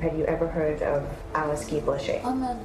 [0.00, 2.24] Have you ever heard of Alice Guy Blaché?
[2.24, 2.58] I'm a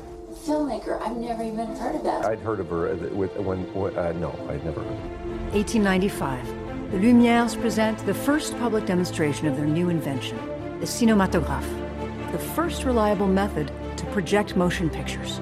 [0.46, 1.00] filmmaker.
[1.02, 2.26] I've never even heard of that.
[2.26, 5.54] I'd heard of her with when, uh, no, I'd never heard.
[5.54, 6.92] 1895.
[6.92, 10.38] The Lumières present the first public demonstration of their new invention,
[10.80, 15.40] the cinématographe, the first reliable method to project motion pictures.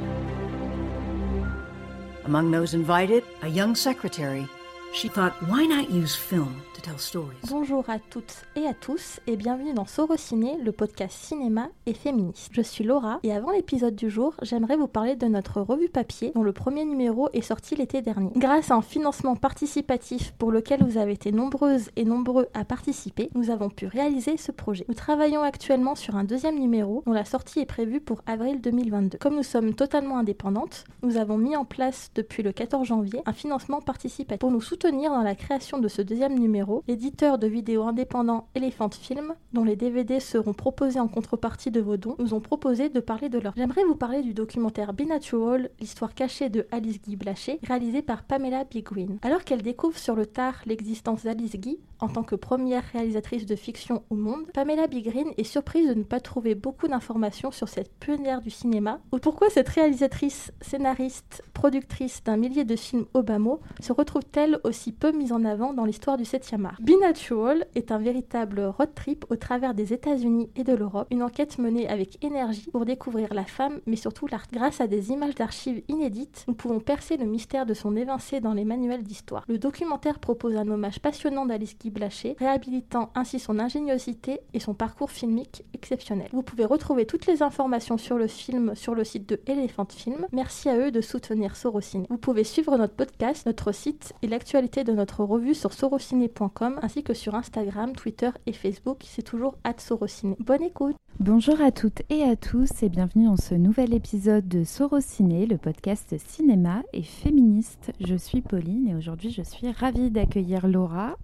[2.25, 4.49] Among those invited, a young secretary.
[4.95, 7.35] She thought, why not use film to tell stories?
[7.49, 12.51] Bonjour à toutes et à tous et bienvenue dans Sorociné, le podcast cinéma et féministe.
[12.53, 16.31] Je suis Laura et avant l'épisode du jour, j'aimerais vous parler de notre revue papier
[16.33, 18.31] dont le premier numéro est sorti l'été dernier.
[18.37, 23.29] Grâce à un financement participatif pour lequel vous avez été nombreuses et nombreux à participer,
[23.35, 24.85] nous avons pu réaliser ce projet.
[24.87, 29.17] Nous travaillons actuellement sur un deuxième numéro dont la sortie est prévue pour avril 2022.
[29.17, 33.33] Comme nous sommes totalement indépendantes, nous avons mis en place depuis le 14 janvier un
[33.33, 34.39] financement participatif.
[34.39, 38.91] Pour nous soutenir dans la création de ce deuxième numéro, l'éditeur de vidéos indépendant Elephant
[38.91, 42.99] Film, dont les DVD seront proposés en contrepartie de vos dons, nous ont proposé de
[42.99, 43.53] parler de leur.
[43.57, 48.21] J'aimerais vous parler du documentaire Be Natural, l'histoire cachée de Alice Guy Blaché, réalisé par
[48.21, 48.83] Pamela B.
[48.83, 49.17] Green.
[49.23, 53.55] Alors qu'elle découvre sur le tard l'existence d'Alice Guy, en tant que première réalisatrice de
[53.55, 55.01] fiction au monde, Pamela B.
[55.01, 59.17] Green est surprise de ne pas trouver beaucoup d'informations sur cette pionnière du cinéma, ou
[59.17, 65.31] pourquoi cette réalisatrice, scénariste, productrice d'un millier de films Obama se retrouve-t-elle aussi peu mise
[65.31, 66.77] en avant dans l'histoire du 7e art?
[66.79, 71.23] Be Natural est un véritable road trip au travers des États-Unis et de l'Europe, une
[71.23, 74.45] enquête menée avec énergie pour découvrir la femme, mais surtout l'art.
[74.53, 78.53] Grâce à des images d'archives inédites, nous pouvons percer le mystère de son évincé dans
[78.53, 79.43] les manuels d'histoire.
[79.47, 84.73] Le documentaire propose un hommage passionnant d'Alice Guy Blaché, réhabilitant ainsi son ingéniosité et son
[84.73, 86.29] parcours filmique exceptionnel.
[86.33, 90.27] Vous pouvez retrouver toutes les informations sur le film sur le site de Elephant Film.
[90.31, 92.05] Merci à eux de soutenir Sorocine.
[92.09, 97.03] Vous pouvez suivre notre podcast, notre site et l'actualité de notre revue sur sorociné.com ainsi
[97.03, 98.99] que sur Instagram, Twitter et Facebook.
[99.03, 100.35] C'est toujours Sorociné.
[100.39, 104.63] Bonne écoute Bonjour à toutes et à tous et bienvenue dans ce nouvel épisode de
[104.63, 107.93] Sorociné, le podcast cinéma et féministe.
[108.01, 111.15] Je suis Pauline et aujourd'hui je suis ravie d'accueillir Laura.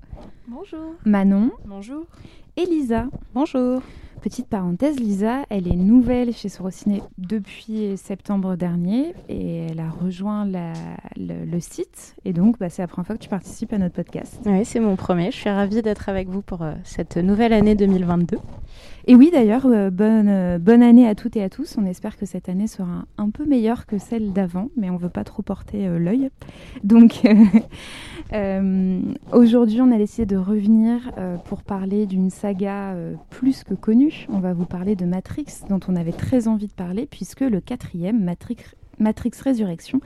[0.48, 0.96] Bonjour.
[1.06, 1.52] Manon.
[1.66, 2.06] Bonjour.
[2.58, 3.08] Et Lisa.
[3.34, 3.82] Bonjour.
[4.22, 10.46] Petite parenthèse, Lisa, elle est nouvelle chez Sorociné depuis septembre dernier et elle a rejoint
[10.46, 10.74] la,
[11.18, 12.16] le, le, site.
[12.24, 14.40] Et donc, bah, c'est la première fois que tu participes à notre podcast.
[14.46, 15.32] Oui, c'est mon premier.
[15.32, 18.38] Je suis ravie d'être avec vous pour euh, cette nouvelle année 2022.
[19.08, 21.76] Et oui, d'ailleurs, euh, bonne, euh, bonne année à toutes et à tous.
[21.78, 24.94] On espère que cette année sera un, un peu meilleure que celle d'avant, mais on
[24.94, 26.30] ne veut pas trop porter euh, l'œil.
[26.84, 27.22] Donc,
[29.34, 31.12] aujourd'hui, on a décidé de revenir
[31.46, 32.96] pour parler d'une saga
[33.30, 34.26] plus que connue.
[34.30, 37.60] On va vous parler de Matrix, dont on avait très envie de parler, puisque le
[37.60, 38.58] quatrième, Matrix,
[39.00, 40.00] Matrix Résurrection,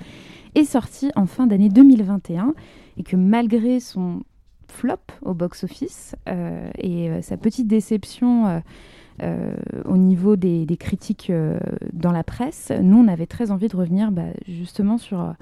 [0.55, 2.55] est sorti en fin d'année 2021
[2.97, 4.21] et que malgré son
[4.75, 8.61] flop au box-office euh, et euh, sa petite déception
[9.23, 9.55] euh,
[9.85, 11.31] au niveau des, critiques
[11.93, 15.33] dans la presse, nous on avait très envie de revenir bah, justement sur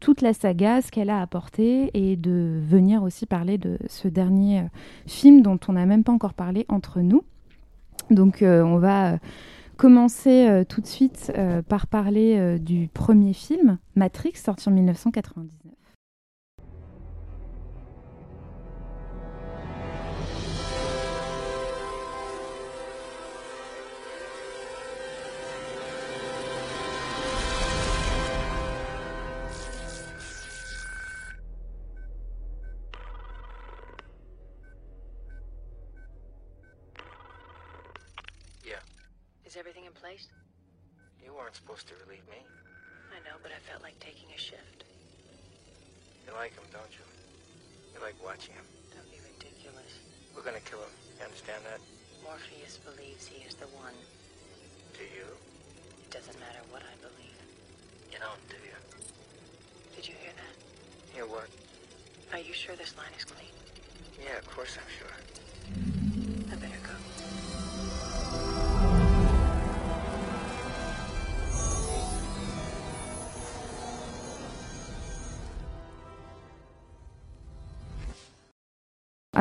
[0.00, 4.64] toute la saga, ce qu'elle a apporté et de venir aussi parler de ce dernier
[5.06, 7.22] film dont on n'a même pas encore parlé entre nous.
[8.10, 9.18] Donc on va
[9.78, 11.32] commencer tout de suite
[11.68, 15.61] par parler du premier film, Matrix, sorti en 1999.
[41.52, 42.40] Weren't supposed to relieve me.
[43.12, 44.88] I know, but I felt like taking a shift.
[46.24, 47.04] You like him, don't you?
[47.92, 48.64] You like watching him.
[48.88, 50.00] Don't be ridiculous.
[50.32, 50.88] We're gonna kill him.
[51.20, 51.76] You understand that?
[52.24, 53.92] Morpheus believes he is the one.
[54.96, 55.28] Do you?
[55.28, 57.36] It doesn't matter what I believe.
[58.08, 58.78] You don't, do you?
[59.92, 60.56] Did you hear that?
[61.12, 61.52] Hear what?
[62.32, 63.52] Are you sure this line is clean?
[64.16, 65.12] Yeah, of course I'm sure.
[66.48, 66.96] I better go.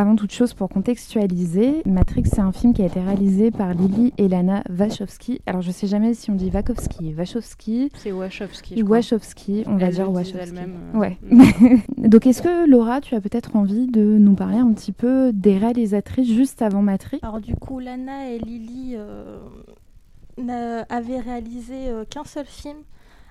[0.02, 4.14] Avant toute chose, pour contextualiser, Matrix, c'est un film qui a été réalisé par Lily
[4.18, 5.42] et Lana Wachowski.
[5.46, 7.92] Alors, je sais jamais si on dit Wachowski, Wachowski.
[7.94, 8.82] C'est Wachowski.
[8.82, 10.58] Wachowski, on va dire Wachowski.
[10.58, 11.20] euh, Ouais.
[11.30, 11.78] mm.
[12.08, 15.60] Donc, est-ce que Laura, tu as peut-être envie de nous parler un petit peu des
[15.60, 17.20] réalisatrices juste avant Matrix?
[17.22, 19.38] Alors du coup, Lana et Lily euh,
[20.90, 22.78] avaient réalisé euh, qu'un seul film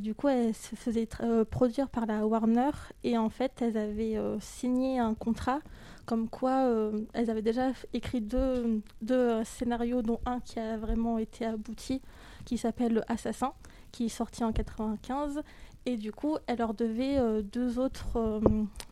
[0.00, 1.06] Du coup, elles se faisaient
[1.48, 2.72] produire par la Warner
[3.04, 5.60] et en fait, elles avaient signé un contrat
[6.06, 6.66] comme quoi
[7.12, 12.02] elles avaient déjà écrit deux, deux scénarios, dont un qui a vraiment été abouti,
[12.44, 13.52] qui s'appelle Le Assassin,
[13.92, 15.42] qui est sorti en 95.
[15.86, 18.40] Et du coup, elles leur devaient euh, deux, autres, euh,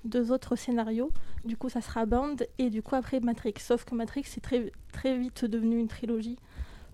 [0.05, 1.11] deux autres scénarios.
[1.45, 3.55] Du coup, ça sera Bound et du coup, après Matrix.
[3.59, 6.39] Sauf que Matrix, c'est très, très vite devenu une trilogie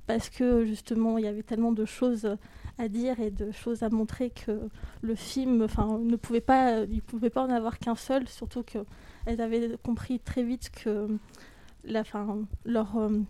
[0.06, 2.37] parce que justement, il y avait tellement de choses
[2.79, 4.69] à dire et de choses à montrer que
[5.00, 9.41] le film enfin, ne pouvait pas, il pouvait pas en avoir qu'un seul, surtout qu'elles
[9.41, 11.09] avaient compris très vite que
[11.87, 13.21] la, fin, leur, euh,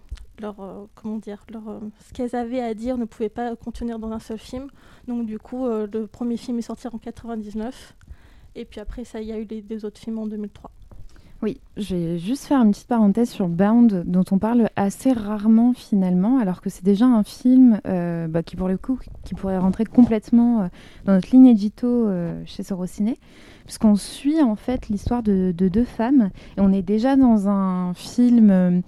[0.41, 3.99] leur, euh, comment dire, leur, euh, ce qu'elles avaient à dire ne pouvait pas contenir
[3.99, 4.69] dans un seul film.
[5.09, 7.95] Donc du coup, le premier film est sorti en 99
[8.55, 10.71] et puis après ça, il y a eu les, des autres films en 2003.
[11.45, 15.75] Oui, je vais juste faire une petite parenthèse sur Bound, dont on parle assez rarement
[15.75, 19.59] finalement, alors que c'est déjà un film euh, bah, qui, pour le coup, qui pourrait
[19.59, 20.67] rentrer complètement euh,
[21.05, 23.19] dans notre ligne édito euh, chez Sorociné,
[23.67, 27.93] puisqu'on suit en fait l'histoire de, de deux femmes, et on est déjà dans un
[27.93, 28.83] film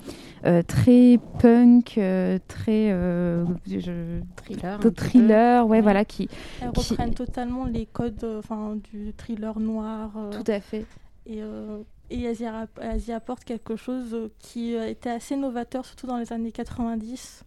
[0.46, 2.00] euh, très punk,
[2.48, 2.88] très
[3.66, 4.78] je- Thriller.
[4.96, 5.80] thriller, ouais, Ouais.
[5.82, 6.30] voilà, qui
[6.62, 10.12] Elles Qui- reprennent totalement les codes enfin, du thriller noir.
[10.30, 10.86] tout à fait.
[11.26, 11.80] et, euh,
[12.10, 15.84] et elles, y rap- elles y apportent quelque chose euh, qui a été assez novateur,
[15.84, 17.44] surtout dans les années 90,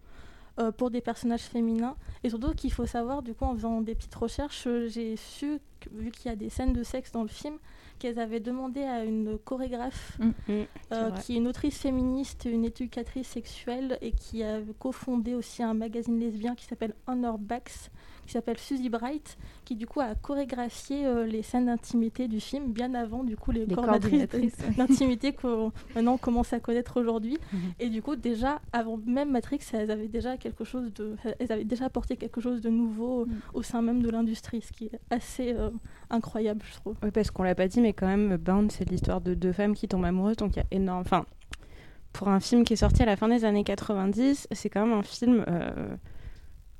[0.58, 1.96] euh, pour des personnages féminins.
[2.24, 5.58] Et surtout qu'il faut savoir, du coup, en faisant des petites recherches, euh, j'ai su,
[5.92, 7.56] vu qu'il y a des scènes de sexe dans le film,
[7.98, 10.30] qu'elles avaient demandé à une chorégraphe, Mm.
[10.50, 11.20] euh, vrai.
[11.22, 16.18] qui est une autrice féministe, une éducatrice sexuelle, et qui a cofondé aussi un magazine
[16.18, 17.90] lesbien qui s'appelle Honor Backs,
[18.30, 22.72] qui s'appelle Suzy Bright, qui du coup a chorégraphié euh, les scènes d'intimité du film
[22.72, 27.38] bien avant du coup les, Les coordinatrices d'intimité qu'on maintenant on commence à connaître aujourd'hui.
[27.52, 27.60] Mhm.
[27.80, 31.64] Et du coup déjà avant même Matrix, elles avaient déjà quelque chose de, elles avaient
[31.64, 33.40] déjà apporté quelque chose de nouveau Mm.
[33.54, 35.70] au sein même de l'industrie, ce qui est assez euh,
[36.10, 36.96] incroyable je trouve.
[37.02, 39.74] Oui, parce qu'on l'a pas dit, mais quand même, Bound, c'est l'histoire de deux femmes
[39.74, 41.00] qui tombent amoureuses, donc il y a énorme.
[41.00, 41.26] Enfin,
[42.12, 44.98] pour un film qui est sorti à la fin des années 90, c'est quand même
[44.98, 45.96] un film euh,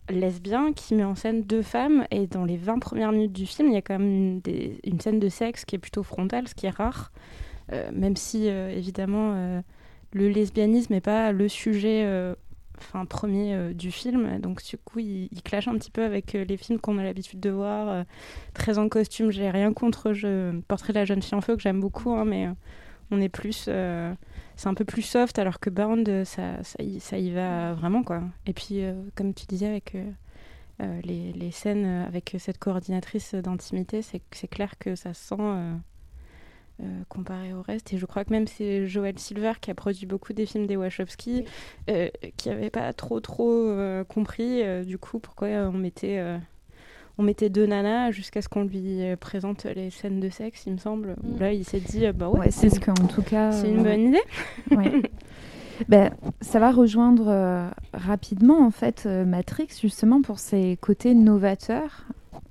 [0.08, 3.68] lesbien qui met en scène deux femmes, et dans les 20 premières minutes du film,
[3.68, 4.40] il y a quand même
[4.84, 7.12] une, scène de sexe qui est plutôt frontale, ce qui est rare,
[7.72, 9.62] Euh, même si, euh, évidemment, euh,
[10.12, 12.34] le lesbianisme n'est pas le sujet.
[12.78, 16.80] Enfin, premier du film, donc du coup il, clash un petit peu avec les films
[16.80, 18.06] qu'on a l'habitude de voir,
[18.54, 19.30] très en costume.
[19.30, 22.24] J'ai rien contre je, Portrait de la jeune fille en feu que j'aime beaucoup, hein,
[22.24, 22.48] mais
[23.10, 24.14] on est plus, euh,
[24.56, 28.02] c'est un peu plus soft, alors que Bound, ça, ça, y, ça y va vraiment
[28.02, 28.22] quoi.
[28.46, 29.94] Et puis, euh, comme tu disais avec
[30.80, 35.36] euh, les, les scènes avec cette coordinatrice d'intimité, c'est clair que ça sent.
[36.82, 40.06] euh, comparé au reste et je crois que même c'est Joel Silver qui a produit
[40.06, 41.44] beaucoup des films des Wachowski
[41.90, 42.08] euh,
[42.38, 46.18] qui avait pas trop trop euh, compris du coup pourquoi on mettait
[47.20, 50.78] on mettait deux nanas jusqu'à ce qu'on lui présente les scènes de sexe, il me
[50.78, 51.16] semble.
[51.22, 51.38] Mm.
[51.38, 53.52] Là, il s'est dit, euh, bah ouais, Ouais, c'est ce qu'en tout cas.
[53.52, 54.22] c'est une bonne idée.
[54.70, 55.02] Ouais.
[55.88, 56.10] Ben,
[56.42, 62.04] ça va rejoindre euh, rapidement en fait euh, Matrix justement pour ses côtés novateurs.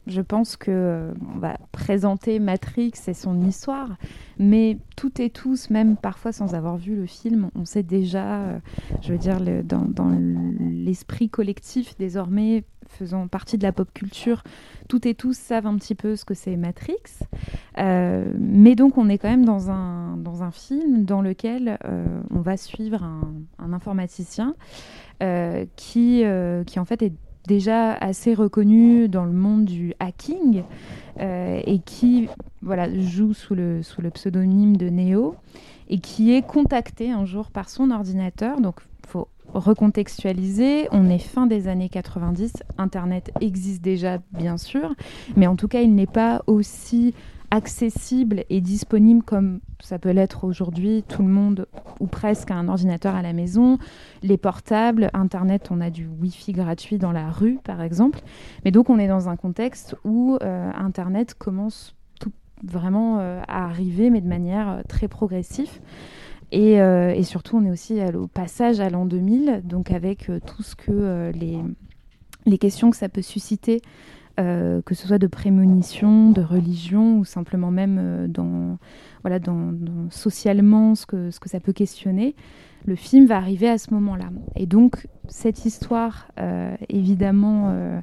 [0.07, 3.97] Je pense que euh, on va présenter Matrix et son histoire,
[4.39, 8.59] mais toutes et tous, même parfois sans avoir vu le film, on sait déjà,
[9.03, 10.09] je veux dire, le- dans, dans
[10.59, 14.43] l'esprit collectif désormais, faisant partie de la pop culture,
[14.87, 16.95] toutes et tous savent un petit peu ce que c'est Matrix.
[17.77, 22.05] Euh, mais donc on est quand même dans un, dans un film dans lequel euh,
[22.31, 24.55] on va suivre un, un informaticien
[25.23, 26.23] euh, qui,
[26.65, 27.13] qui en fait est
[27.47, 30.63] déjà assez reconnu dans le monde du hacking
[31.19, 32.27] et qui
[32.61, 35.35] voilà, joue sous le, sous le pseudonyme de Neo
[35.89, 38.61] et qui est contacté un jour par son ordinateur.
[38.61, 38.75] Donc
[39.07, 44.93] faut recontextualiser, on est fin des années 90, Internet existe déjà bien sûr,
[45.35, 47.13] mais en tout cas il n'est pas aussi
[47.51, 51.03] accessible et disponible comme ça peut l'être aujourd'hui.
[51.07, 51.67] Tout le monde,
[51.99, 53.77] ou presque, a un ordinateur à la maison.
[54.21, 58.19] Les portables, Internet, on a du Wi-Fi gratuit dans la rue, par exemple.
[58.65, 62.31] Mais donc, on est dans un contexte où euh, Internet commence tout
[62.63, 65.79] vraiment euh, à arriver, mais de manière euh, très progressive.
[66.51, 70.39] Et, euh, et surtout, on est aussi au passage à l'an 2000, donc avec euh,
[70.39, 71.59] tout ce que euh, les,
[72.45, 73.81] les questions que ça peut susciter
[74.85, 78.77] que ce soit de prémonition, de religion ou simplement même dans,
[79.21, 79.73] voilà, dans,
[80.11, 82.37] socialement ce que, ce que ça peut questionner,
[82.85, 84.29] le film va arriver à ce moment-là.
[84.55, 86.29] Et donc cette histoire,
[86.87, 88.01] évidemment,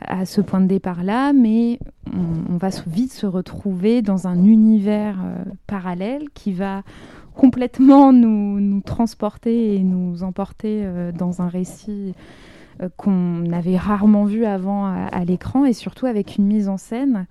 [0.00, 1.78] à ce point de départ-là, mais
[2.14, 5.18] on, va vite se retrouver dans un univers
[5.66, 6.84] parallèle qui va
[7.34, 10.86] complètement nous, transporter et nous emporter
[11.16, 12.14] dans un récit
[12.96, 17.26] qu'on avait rarement vu avant à, l'écran et surtout avec une mise en scène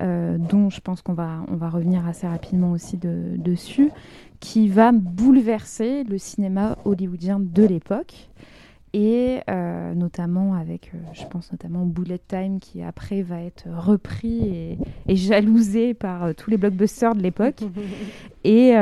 [0.00, 3.90] dont je pense qu'on va, on va revenir assez rapidement aussi dessus,
[4.40, 8.28] qui va bouleverser le cinéma hollywoodien de l'époque
[8.92, 14.76] et euh, notamment avec, euh, je pense notamment Bullet Time qui après va être repris
[15.08, 17.60] et, jalousé par euh, tous les blockbusters de l'époque.
[18.44, 18.74] et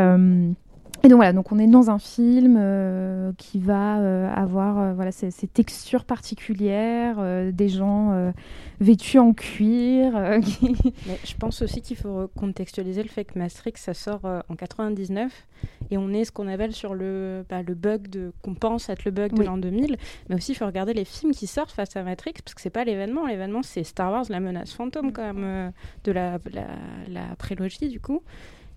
[1.02, 4.92] et donc voilà, donc on est dans un film euh, qui va euh, avoir euh,
[4.92, 8.32] voilà ces, textures particulières, des gens
[8.80, 10.12] vêtus en cuir.
[11.06, 15.46] Mais je pense aussi qu'il faut contextualiser le fait que Matrix ça sort en 99
[15.90, 19.04] et on est ce qu'on appelle sur le bah, le bug de qu'on pense être
[19.04, 19.96] le bug de l'an 2000,
[20.28, 22.70] mais aussi il faut regarder les films qui sortent face à Matrix parce que c'est
[22.70, 25.72] pas l'événement, l'événement c'est Star Wars, la menace fantôme quand même
[26.04, 26.66] de la, la,
[27.08, 28.22] la prélogie du coup.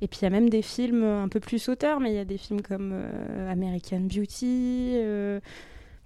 [0.01, 2.19] Et puis il y a même des films un peu plus sauteurs, mais il y
[2.19, 4.91] a des films comme euh, American Beauty.
[4.95, 5.39] Euh,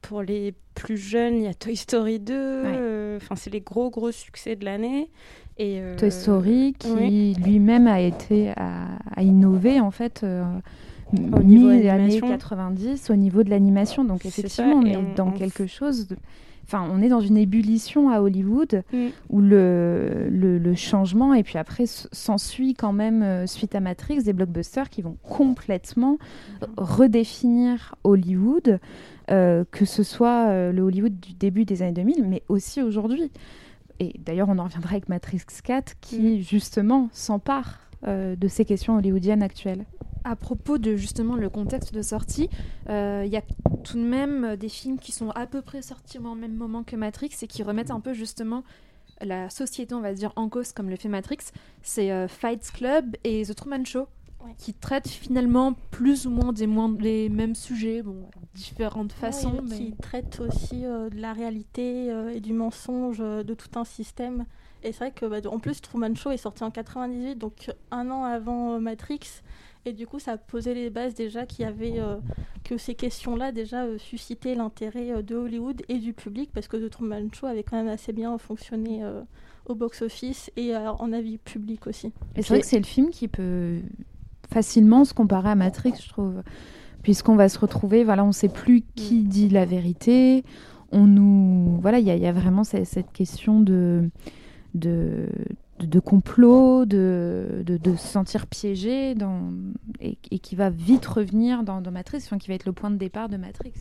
[0.02, 2.34] pour les plus jeunes, il y a Toy Story 2.
[2.36, 5.10] Euh, enfin, c'est les gros gros succès de l'année.
[5.58, 10.24] Et Toy Story qui lui-même a été à, innover en fait.
[11.14, 15.66] au niveau des années 90 au niveau de l'animation donc effectivement on est dans quelque
[15.66, 16.18] chose de
[16.68, 19.08] Enfin, on est dans une ébullition à Hollywood mm.
[19.30, 24.34] où le, le, changement, et puis après s'ensuit quand même, euh, suite à Matrix, des
[24.34, 26.18] blockbusters qui vont complètement
[26.76, 28.82] redéfinir Hollywood,
[29.32, 33.32] euh, que ce soit euh, le Hollywood du début des années 2000, mais aussi aujourd'hui.
[34.02, 36.40] Et d'ailleurs, on en reviendra avec Matrix 4 qui, mm.
[36.42, 39.86] justement, s'empare de ces questions hollywoodiennes actuelles
[40.28, 42.50] à propos de justement le contexte de sortie,
[42.90, 43.44] euh, il y a
[43.84, 46.98] tout de même des films qui sont à peu près sortis au même moment que
[46.98, 48.64] Matrix et qui remettent un peu justement
[49.22, 51.38] la société, on va dire, en cause comme le fait Matrix.
[51.82, 54.08] C'est euh, Fight Club et The Truman Show.
[54.58, 58.18] qui traitent finalement plus ou moins des moins, les mêmes sujets, bon,
[58.54, 59.62] différentes façons.
[59.64, 59.78] mais...
[59.78, 64.46] Qui traitent aussi euh, de la réalité et du mensonge de tout un système.
[64.84, 68.10] Et c'est vrai que, bah, en plus, Truman Show est sorti en 98, donc un
[68.10, 69.42] an avant Matrix.
[69.88, 72.18] Et du coup, ça a posé les bases déjà qu'il y avait euh,
[72.66, 76.76] que ces questions-là déjà euh, suscitaient l'intérêt euh, de Hollywood et du public parce que
[76.76, 79.02] The Truman Show avait quand même assez bien fonctionné
[79.66, 82.08] au box-office et en avis public aussi.
[82.36, 83.78] Et c'est vrai que c'est le film qui peut
[84.52, 86.44] facilement se comparer à Matrix, je trouve,
[87.02, 89.28] puisqu'on va se retrouver, voilà, on ne sait plus qui mm.
[89.28, 90.44] dit la vérité.
[90.92, 94.10] On nous, voilà, il y, y, a vraiment cette, cette question de
[94.78, 95.28] de,
[95.80, 99.52] de, complot, de, de, se sentir piégé dans,
[100.00, 102.98] et, qui va vite revenir dans, dans Matrix, enfin, qui va être le point de
[102.98, 103.74] départ de Matrix.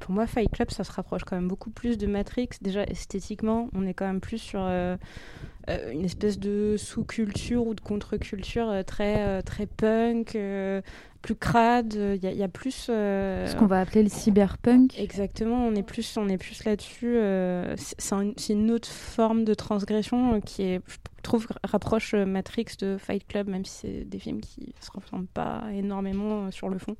[0.00, 2.48] pour moi, Fight Club, ça se rapproche quand même beaucoup plus de Matrix.
[2.60, 4.96] Déjà, esthétiquement, on est quand même plus sur euh,
[5.68, 10.38] euh, une espèce de sous-culture ou de contre-culture euh, très, très punk,
[11.22, 11.94] plus crade.
[11.94, 12.86] Il y, a plus.
[12.86, 14.98] Ce qu'on va appeler le cyberpunk.
[14.98, 17.18] Exactement, on est plus, on est plus là-dessus.
[17.76, 23.48] c'est une autre forme de transgression qui est, je trouve, rapproche Matrix de Fight Club,
[23.48, 26.96] même si c'est des films qui se ressemblent pas énormément sur le fond.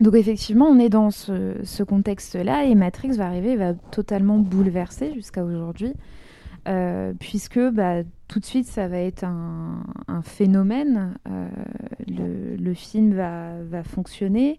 [0.00, 5.44] Donc effectivement, on est dans ce, contexte-là et Matrix va arriver, va totalement bouleverser jusqu'à
[5.44, 5.94] aujourd'hui,
[6.66, 9.82] euh, puisque bah, tout de suite, ça va être un,
[10.22, 11.14] phénomène.
[11.28, 11.48] Euh,
[12.58, 14.58] le, film va, va fonctionner.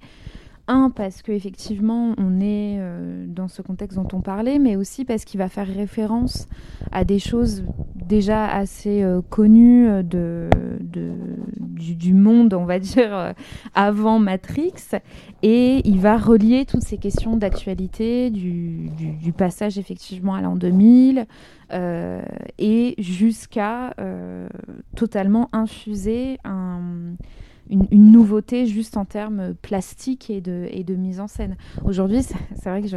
[0.69, 5.23] Un, parce qu'effectivement, on est euh, dans ce contexte dont on parlait, mais aussi parce
[5.23, 6.49] qu'il va faire référence
[6.91, 7.63] à des choses
[7.95, 10.49] déjà assez euh, connues euh, de,
[10.81, 13.33] du, monde, on va dire,
[13.75, 14.73] avant Matrix.
[15.41, 21.27] Et il va relier toutes ces questions d'actualité, du, du, passage effectivement à l'an 2000,
[22.57, 23.93] et jusqu'à
[24.95, 27.15] totalement infuser un
[27.69, 31.55] une, nouveauté juste en termes plastiques et de, mise en scène.
[31.83, 32.87] Aujourd'hui, c'est vrai que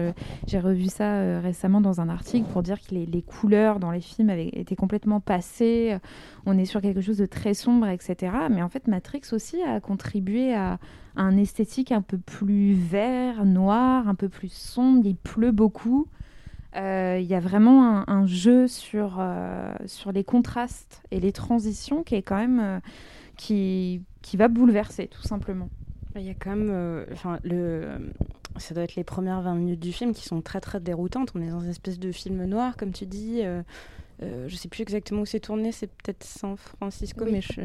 [0.47, 4.01] j'ai revu ça euh, récemment dans un article pour dire que les, couleurs dans les
[4.01, 5.97] films avaient été complètement passées.
[6.47, 8.33] On est sur quelque chose de très sombre, etc.
[8.51, 10.79] Mais en fait, Matrix aussi a contribué à,
[11.17, 15.05] un esthétique un peu plus vert, noir, un peu plus sombre.
[15.05, 16.07] Il pleut beaucoup.
[16.77, 22.05] Euh, il y a vraiment un, jeu sur, euh, sur les contrastes et les transitions
[22.05, 22.81] qui est quand même
[23.37, 25.69] qui, qui va bouleverser, tout simplement.
[26.17, 26.71] Il y a quand même.
[26.71, 28.13] Euh, enfin, le,
[28.57, 31.31] ça doit être les premières 20 minutes du film qui sont très très déroutantes.
[31.35, 33.41] On est dans une espèce de film noir, comme tu dis.
[33.43, 33.63] Euh,
[34.23, 37.63] euh, je sais plus exactement où c'est tourné, c'est peut-être San Francisco, mais je...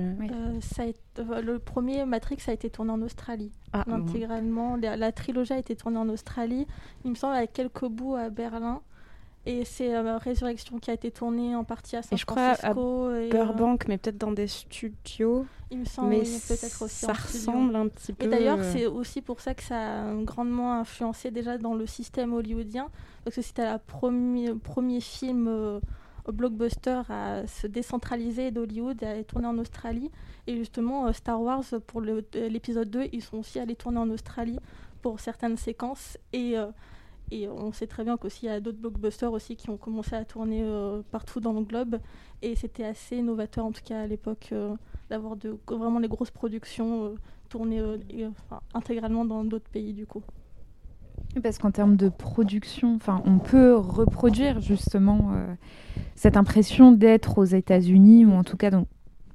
[0.62, 0.84] ça
[1.18, 4.78] le premier Matrix a été tourné en Australie, ah, intégralement.
[4.78, 6.66] La, la, trilogie a été tournée en Australie,
[7.04, 8.82] il me semble avec quelques bouts à Berlin.
[9.48, 12.42] Et c'est euh, Résurrection qui a été tournée en partie à San Et je crois
[12.42, 13.12] à Francisco.
[13.12, 15.46] et, euh, Burbank, mais peut-être dans des studios.
[15.70, 17.52] il me semble peut-être aussi ça studio.
[17.52, 18.25] ressemble un petit peu.
[18.25, 21.86] Et d'ailleurs, euh, c'est aussi pour ça que ça a grandement influencé déjà dans le
[21.86, 22.90] système hollywoodien.
[23.24, 25.80] Parce que c'était le premier, premier film euh,
[26.28, 30.10] blockbuster à se décentraliser d'Hollywood et à aller tourner en Australie.
[30.48, 34.58] Et justement, Star Wars, pour l'épisode 2, ils sont aussi allés tourner en Australie
[35.04, 36.18] pour certaines séquences.
[36.34, 36.56] Et,
[37.32, 40.15] et on sait très bien qu'aussi, il y a d'autres blockbusters aussi qui ont commencé
[40.15, 41.98] à tourner euh, partout dans le globe.
[42.41, 44.75] Et c'était assez novateur, en tout cas à l'époque, euh,
[45.10, 45.36] d'avoir
[45.67, 47.15] vraiment les grosses productions euh,
[47.50, 47.82] tournées
[48.74, 50.22] intégralement dans d'autres pays, du coup.
[51.41, 55.34] Parce qu'en termes de production, on peut reproduire justement
[56.15, 58.86] cette impression d'être aux États-Unis ou en tout cas dans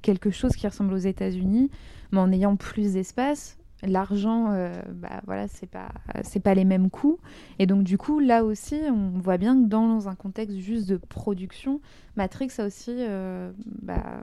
[0.01, 1.69] quelque chose qui ressemble aux États-Unis,
[2.11, 3.57] mais en ayant plus d'espace.
[3.83, 5.89] L'argent, euh, bah voilà, c'est pas
[6.43, 7.19] pas les mêmes coûts,
[7.59, 10.97] et donc du coup là aussi, on voit bien que dans un contexte juste de
[10.97, 11.81] production,
[12.15, 14.21] Matrix a aussi euh, bah,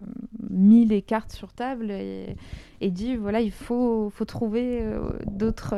[0.48, 2.36] mis les cartes sur table et,
[2.82, 4.82] dit voilà, il faut faut trouver
[5.26, 5.74] d'autres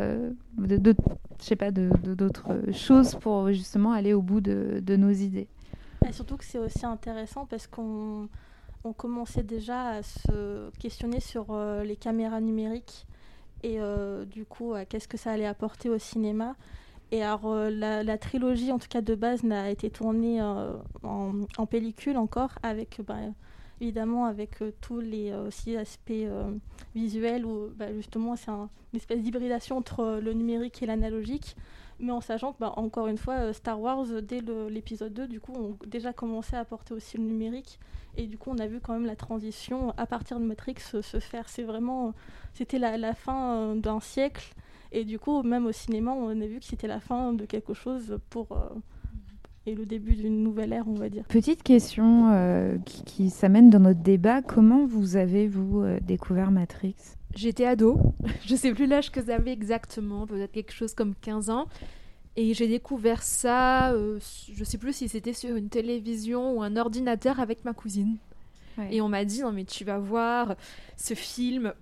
[2.72, 5.48] choses pour justement aller au bout de, de nos idées.
[6.08, 8.28] Et surtout que c'est aussi intéressant parce qu'on
[8.84, 13.06] on commençait déjà à se questionner sur euh, les caméras numériques
[13.62, 16.56] et euh, du coup qu'est-ce que ça allait apporter au cinéma?
[17.12, 21.66] Et alors euh, la, trilogie en tout cas de base n'a été tournée euh, en,
[21.66, 23.16] pellicule encore avec bah,
[23.80, 25.32] évidemment avec tous les
[25.76, 26.12] aspects
[26.94, 31.56] visuels où bah, justement c'est un- une espèce d'hybridation entre le numérique et l'analogique
[32.00, 34.40] mais en sachant que, bah, encore une fois, euh, Star Wars, euh, dès
[34.70, 37.78] l'épisode 2, du coup, ont déjà commencé à apporter aussi le numérique.
[38.16, 41.02] Et du coup, on a vu quand même la transition à partir de Matrix euh,
[41.02, 41.48] se faire.
[41.48, 42.14] C'est vraiment,
[42.54, 44.54] c'était la, fin d'un siècle.
[44.92, 47.74] Et du coup, même au cinéma, on a vu que c'était la fin de quelque
[47.74, 48.48] chose pour.
[49.66, 51.24] et le début d'une nouvelle ère, on va dire.
[51.28, 54.42] Petite question qui, s'amène dans notre débat.
[54.42, 56.96] Comment vous avez, vous, découvert Matrix?
[57.34, 58.00] J'étais ado,
[58.46, 61.66] je sais plus l'âge que j'avais exactement, peut-être quelque chose comme 15 ans.
[62.36, 64.18] Et j'ai découvert ça, euh,
[64.52, 68.16] je sais plus si c'était sur une télévision ou un ordinateur avec ma cousine.
[68.78, 68.94] Ouais.
[68.94, 70.54] Et on m'a dit, non mais tu vas voir
[70.96, 71.74] ce film.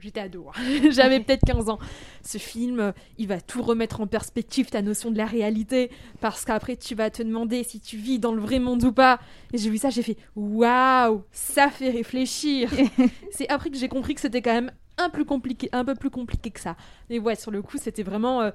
[0.00, 0.60] J'étais ado, hein.
[0.90, 1.78] j'avais peut-être 15 ans.
[2.22, 5.90] Ce film, il va tout remettre en perspective, ta notion de la réalité.
[6.20, 9.18] Parce qu'après, tu vas te demander si tu vis dans le vrai monde ou pas.
[9.52, 12.70] Et j'ai vu ça, j'ai fait, waouh, ça fait réfléchir.
[13.30, 16.10] C'est après que j'ai compris que c'était quand même un, plus compliqué, un peu plus
[16.10, 16.76] compliqué que ça.
[17.10, 18.50] Mais ouais, sur le coup, c'était vraiment euh,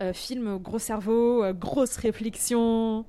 [0.00, 3.04] euh, film gros cerveau, euh, grosse réflexion.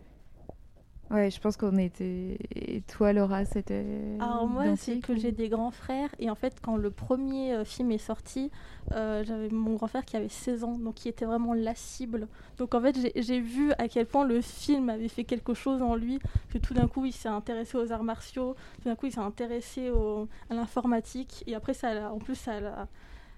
[1.12, 2.38] Ouais, je pense qu'on était.
[2.56, 3.86] Et toi, Laura, c'était.
[4.20, 7.66] Alors moi, c'est que j'ai des grands frères et en fait, quand le premier euh,
[7.66, 8.50] film est sorti,
[8.94, 12.28] euh, j'avais mon grand frère qui avait 16 ans, donc qui était vraiment la cible.
[12.58, 15.96] Donc en fait, j'ai- vu à quel point le film avait fait quelque chose en
[15.96, 19.12] lui, que tout d'un coup, il s'est intéressé aux arts martiaux, tout d'un coup, il
[19.12, 22.88] s'est intéressé au- à l'informatique et après, ça, en plus, ça l'a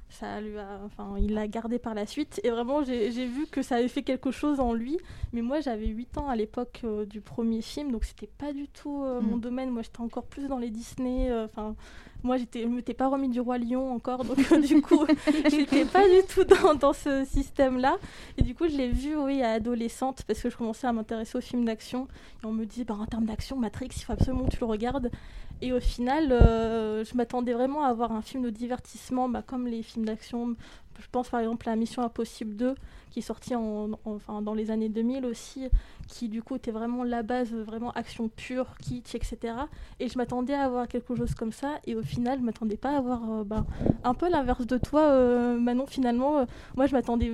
[0.10, 2.40] ça lui a, enfin, il l'a gardé par la suite.
[2.44, 4.98] Et vraiment, j'ai vu que ça avait fait quelque chose en lui.
[5.34, 8.68] Mais moi, j'avais 8 ans à l'époque euh, du premier film, donc c'était pas du
[8.68, 9.42] tout euh, mon Mm.
[9.42, 9.70] domaine.
[9.72, 11.30] Moi, j'étais encore plus dans les Disney.
[11.30, 11.48] euh,
[12.26, 15.06] moi, j'étais, je m'étais pas remis du roi lion encore, donc du coup,
[15.50, 17.98] j'étais pas du tout dans, dans ce système-là.
[18.38, 21.38] Et du coup, je l'ai vu, oui, à adolescente, parce que je commençais à m'intéresser
[21.38, 22.08] aux films d'action.
[22.44, 24.66] Et on me dit, bah, en termes d'action, Matrix, il faut absolument que tu le
[24.66, 25.12] regardes.
[25.62, 29.68] Et au final, euh, je m'attendais vraiment à avoir un film de divertissement, bah, comme
[29.68, 30.56] les films d'action.
[31.00, 32.76] Je pense par exemple à Mission Impossible 2,
[33.12, 35.68] qui est sorti en, en- enfin, dans les années 2000 aussi,
[36.08, 39.54] qui du coup était vraiment la base, vraiment action pure, kitsch, etc.
[40.00, 42.92] Et je m'attendais à avoir quelque chose comme ça, et au final, je m'attendais pas
[42.92, 43.66] à avoir euh, bah,
[44.04, 46.40] un peu l'inverse de toi, euh, Manon, finalement.
[46.40, 47.32] Euh, moi, je m'attendais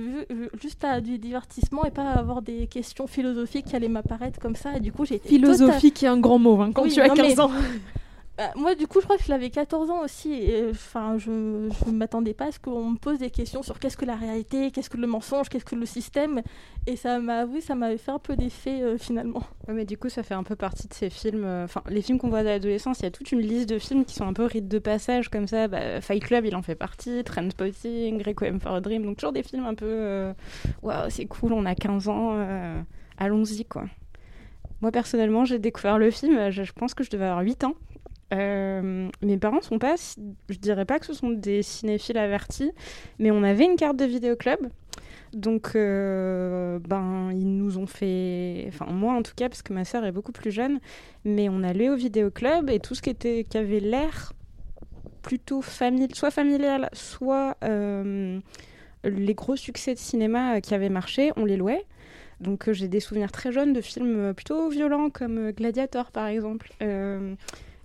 [0.60, 4.56] juste à du divertissement et pas à avoir des questions philosophiques qui allaient m'apparaître comme
[4.56, 5.28] ça, et du coup, j'ai été
[5.92, 7.50] qui est un grand mot hein, quand Oui, tu as non, 15 mais- ans.
[8.38, 10.32] Bah, moi, du coup, je crois que je l'avais 14 ans aussi.
[10.32, 13.98] Et enfin, je ne m'attendais pas à ce qu'on me pose des questions sur qu'est-ce
[13.98, 16.40] que la réalité, qu'est-ce que le mensonge, qu'est-ce que le système.
[16.86, 19.42] Et ça m'a, oui, ça m'avait fait un peu d'effet euh, finalement.
[19.68, 21.44] Ouais, mais du coup, ça fait un peu partie de ces films.
[21.44, 23.78] euh, Enfin, les films qu'on voit à l'adolescence, il y a toute une liste de
[23.78, 25.68] films qui sont un peu rites de passage, comme ça.
[25.68, 27.22] Bah, Fight Club, il en fait partie.
[27.24, 29.04] Trainspotting, Requiem for a Dream.
[29.04, 29.84] Donc, toujours des films un peu.
[29.86, 30.32] euh,
[30.80, 32.80] Waouh, c'est cool, on a 15 ans, euh,
[33.18, 33.84] allons-y, quoi.
[34.80, 37.74] Moi, personnellement, j'ai découvert le film, euh, je pense que je devais avoir 8 ans.
[38.32, 39.94] Euh, mes parents sont pas,
[40.48, 42.72] je dirais pas que ce sont des cinéphiles avertis,
[43.18, 44.58] mais on avait une carte de vidéoclub.
[45.34, 49.84] Donc, euh, ben, ils nous ont fait, enfin moi en tout cas, parce que ma
[49.84, 50.78] sœur est beaucoup plus jeune,
[51.24, 54.32] mais on allait au vidéoclub et tout ce qui était, qui avait l'air
[55.22, 58.40] plutôt familial, soit familial, soit euh,
[59.04, 61.84] les gros succès de cinéma qui avaient marché, on les louait.
[62.40, 66.70] donc j'ai des souvenirs très jeunes de films plutôt violents comme Gladiator par exemple.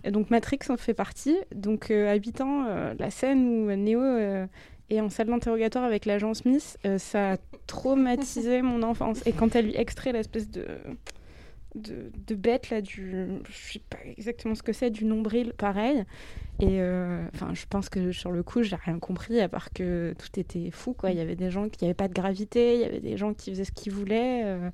[0.04, 1.36] Et donc Matrix en fait partie.
[1.54, 4.46] Donc euh, à 8 ans, euh, la scène où Neo euh,
[4.90, 9.22] est en salle d'interrogatoire avec l'agent Smith, euh, ça a traumatisé mon enfance.
[9.26, 10.66] Et quand elle lui extrait l'espèce de,
[11.74, 13.26] de, de bête là du...
[13.48, 16.04] Je sais pas exactement ce que c'est, du nombril, pareil.
[16.60, 20.14] Et euh, enfin, je pense que sur le coup, j'ai rien compris à part que
[20.18, 21.10] tout était fou, quoi.
[21.10, 23.34] Il y avait des gens qui n'avaient pas de gravité, il y avait des gens
[23.34, 24.42] qui faisaient ce qu'ils voulaient.
[24.44, 24.70] euh.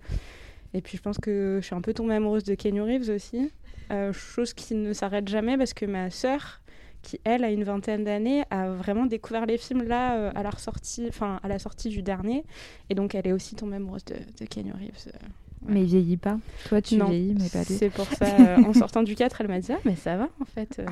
[0.72, 3.50] Et puis, je pense que je suis un peu tombée amoureuse de Kenny Reeves aussi.
[3.90, 6.60] Euh, chose qui ne s'arrête jamais parce que ma sœur,
[7.02, 10.50] qui elle a une vingtaine d'années, a vraiment découvert les films là euh, à la
[10.50, 12.44] ressortie, enfin à la sortie du dernier.
[12.90, 15.08] Et donc, elle est aussi tombée amoureuse de, de Reeves.
[15.08, 15.18] euh.
[15.66, 16.38] Mais il vieillit pas.
[16.68, 17.74] Toi, tu Non, vieillis, mais pas lui.
[17.74, 20.28] C'est pour ça, euh, en sortant du 4, elle m'a dit Ah, mais ça va
[20.40, 20.82] en fait.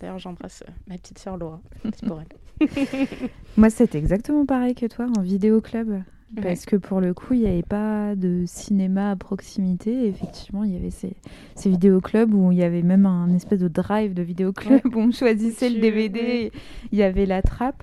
[0.00, 1.60] D'ailleurs, j'embrasse ma petite sœur Laura.
[1.82, 2.68] C'est pour elle.
[3.56, 6.02] Moi, c'était exactement pareil que toi en vidéo club.
[6.36, 6.42] Ouais.
[6.42, 10.04] Parce que pour le coup, il n'y avait pas de cinéma à proximité.
[10.04, 11.14] Et effectivement, il y avait ces,
[11.54, 15.12] ces vidéoclubs où il y avait même un espèce de drive de vidéoclub où on
[15.12, 16.20] choisissait le DVD.
[16.20, 16.52] ouais.
[16.92, 17.82] Il y avait la trappe.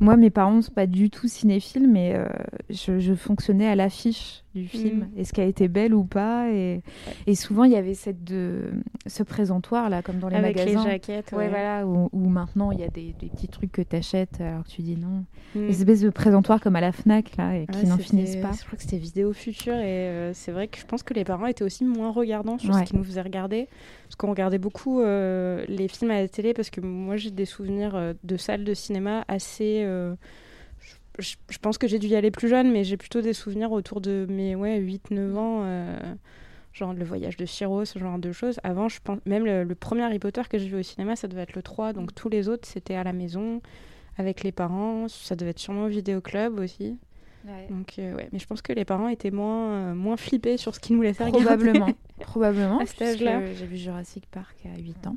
[0.00, 2.26] Moi, mes parents ne sont pas du tout cinéphiles, mais euh,
[2.70, 5.08] je, je fonctionnais à l'affiche du film.
[5.14, 5.18] Mm.
[5.20, 6.82] Est-ce qu'elle était belle ou pas et,
[7.26, 8.70] et souvent, il y avait cette de,
[9.06, 10.90] ce présentoir, là, comme dans les Avec les magasins.
[10.90, 11.32] jaquettes.
[11.32, 14.40] Ouais, voilà, où, où maintenant il y a des, des petits trucs que tu achètes
[14.40, 15.24] alors que tu dis non.
[15.54, 15.66] Mm.
[15.68, 18.52] Des espèces de présentoirs comme à la Fnac là, et qui Ouais, n'en finissent pas.
[18.52, 21.24] Je crois que c'était Vidéo Future et euh, c'est vrai que je pense que les
[21.24, 23.68] parents étaient aussi moins regardants sur ce qu'ils nous faisaient regarder.
[24.04, 27.46] Parce qu'on regardait beaucoup euh, les films à la télé parce que moi j'ai des
[27.46, 29.82] souvenirs euh, de salles de cinéma assez.
[29.84, 30.14] euh,
[31.18, 34.00] je, pense que j'ai dû y aller plus jeune, mais j'ai plutôt des souvenirs autour
[34.00, 35.62] de mes ouais, 8-9 ans.
[35.64, 36.14] euh,
[36.72, 38.58] genre le voyage de Chiro, ce genre de choses.
[38.62, 41.28] Avant, je pense, même le, le premier Harry Potter que j'ai vu au cinéma, ça
[41.28, 43.60] devait être le 3, donc tous les autres c'était à la maison,
[44.16, 45.06] avec les parents.
[45.08, 46.98] Ça devait être sûrement au vidéoclub aussi.
[47.70, 48.28] Donc, euh, ouais.
[48.32, 51.02] Mais je pense que les parents étaient moins, euh, moins flippés sur ce qu'ils nous
[51.02, 51.44] laissaient regarder.
[51.44, 51.88] Probablement.
[52.20, 52.78] Probablement.
[52.78, 53.40] À cet puisque âge-là.
[53.58, 55.16] J'ai vu Jurassic Park à 8 ans.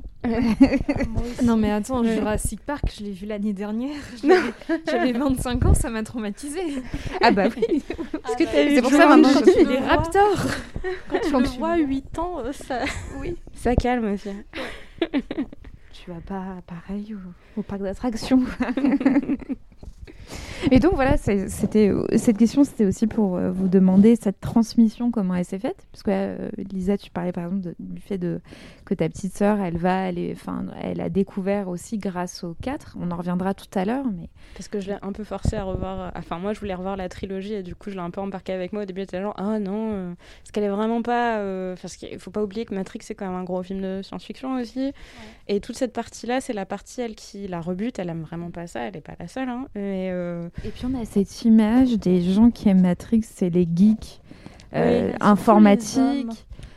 [1.44, 2.14] Non mais attends, Ouais.
[2.16, 3.94] Jurassic Park, je l'ai vu l'année dernière.
[4.90, 6.60] J'avais 25 ans, ça m'a traumatisé.
[7.22, 7.82] Ah bah oui.
[8.36, 10.46] Que t'as vu C'est pour ça maintenant Quand tu le les raptors.
[11.08, 12.80] Quand tu Quand le vois à le- 8 ans, euh, ça...
[13.54, 14.30] Ça calme aussi.
[15.92, 18.42] tu vas pas pareil au, au parc d'attractions.
[20.70, 25.34] Et donc voilà, c'était cette question, c'était aussi pour euh, vous demander cette transmission, comment
[25.34, 28.40] elle s'est faite, parce que euh, Lisa, tu parlais par exemple du fait de
[28.86, 32.96] que ta petite sœur, elle va, est, enfin, elle a découvert aussi grâce aux quatre.
[32.98, 35.64] On en reviendra tout à l'heure, mais Parce que je l'ai un peu forcé à
[35.64, 36.00] revoir.
[36.00, 38.20] euh, Enfin, moi, je voulais revoir la trilogie et du coup, je l'ai un peu
[38.22, 38.82] embarqué avec moi.
[38.82, 41.38] Au début, j'étais genre, ah non, euh, parce qu'elle est vraiment pas.
[41.38, 44.00] euh, Parce qu'il faut pas oublier que Matrix, c'est quand même un gros film de
[44.02, 44.92] science-fiction aussi.
[45.48, 47.98] Et toute cette partie-là, c'est la partie, elle, qui la rebute.
[47.98, 48.80] Elle aime vraiment pas ça.
[48.82, 49.48] Elle est pas la seule.
[49.48, 49.66] Hein.
[49.76, 54.20] Euh, Et puis on a cette image des gens qui aiment Matrix, c'est les geeks
[54.74, 55.12] euh,
[55.54, 56.36] Oui, hommes.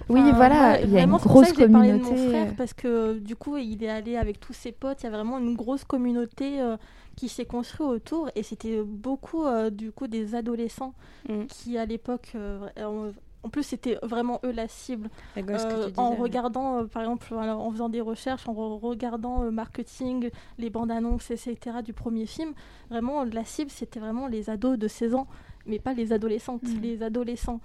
[0.10, 2.22] Oui, Enfin, voilà, il y a une grosse que j'ai parlé de communauté.
[2.24, 5.02] mon frère parce que du coup, il est allé avec tous ses potes.
[5.02, 6.78] Il y a vraiment une grosse communauté euh,
[7.16, 10.94] qui s'est construite autour et c'était beaucoup euh, du coup des adolescents
[11.28, 11.46] Mm.
[11.48, 13.12] qui à l'époque, euh,
[13.44, 15.10] en, plus, c'était vraiment eux la cible.
[15.36, 15.42] la
[15.88, 20.92] disais, en regardant, par exemple, en faisant des recherches, en re- regardant marketing, les bandes
[20.92, 21.58] annonces, etc.
[21.86, 22.54] du premier film,
[22.90, 25.28] vraiment la cible c'était vraiment les ados de 16 ans,
[25.68, 26.82] mais pas les adolescentes, Mm.
[26.82, 27.60] les adolescents.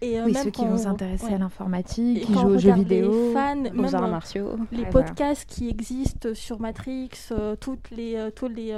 [0.00, 1.34] Et euh, Oui, même ceux qui vont on- s'intéresser ouais.
[1.34, 3.32] à l'informatique, qui jouent aux jeux les vidéo.
[3.32, 4.56] fans, aux même arts euh, martiaux.
[4.70, 5.06] les Ouais, voilà.
[5.08, 8.74] podcasts qui existent sur Matrix, euh, toutes les, euh, tous les,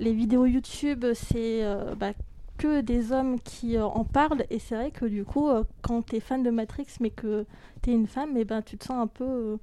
[0.00, 1.62] les vidéos YouTube, c'est
[1.96, 2.12] bah,
[2.58, 4.44] que des hommes qui en parlent.
[4.50, 5.48] Et c'est vrai que du coup,
[5.80, 7.44] quand tu es fan de Matrix, mais que
[7.82, 9.58] tu es une femme, et ben, tu te sens un peu,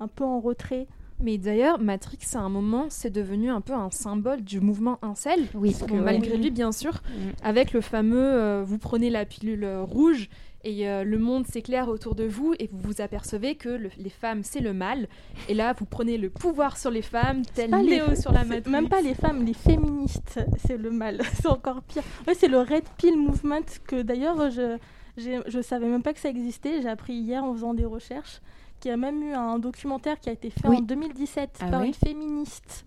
[0.00, 0.86] un peu en retrait.
[1.24, 5.46] Mais d'ailleurs, Matrix, à un moment, c'est devenu un peu un symbole du mouvement incel.
[5.54, 6.00] Oui, Parce que ouais.
[6.02, 7.00] malgré lui, bien sûr,
[7.42, 10.28] avec le fameux euh, vous prenez la pilule euh, rouge
[10.66, 14.08] et euh, le monde s'éclaire autour de vous et vous vous apercevez que le- les
[14.08, 15.08] femmes c'est le mal
[15.50, 18.44] et là vous prenez le pouvoir sur les femmes tel pas les- Néo sur la
[18.44, 18.70] Matrix.
[18.70, 21.20] Même pas les femmes, les féministes, c'est le mal.
[21.34, 22.02] c'est encore pire.
[22.26, 24.78] Ouais, c'est le Red Pill Movement que d'ailleurs, je,
[25.16, 26.80] je savais même pas que ça existait.
[26.82, 28.40] J'ai appris hier en faisant des recherches
[28.84, 30.76] qu'il y a même eu un documentaire qui a été fait Oui.
[30.76, 32.84] en 2017 Ah par une féministe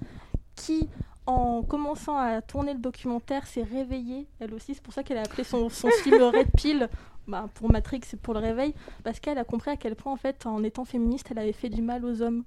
[0.55, 0.87] qui,
[1.25, 4.27] en commençant à tourner le documentaire, s'est réveillée.
[4.39, 6.87] Elle aussi, c'est pour ça qu'elle a appelé son, son film Red Pill.
[7.27, 10.17] Bah, pour Matrix, c'est pour le réveil, parce qu'elle a compris à quel point, en
[10.17, 12.43] fait, en étant féministe, elle avait fait du mal aux hommes.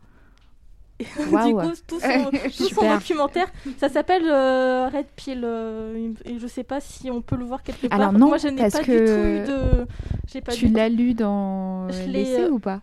[1.00, 5.42] Et du coup, tout son, tout son documentaire, ça s'appelle euh, Red Pill.
[5.42, 8.00] euh, et je sais pas si on peut le voir quelque part.
[8.00, 10.40] Alors non, Moi, je n'ai pas que du tout eu de.
[10.40, 12.80] Pas Tu l'as lu dans l'essai euh, ou pas?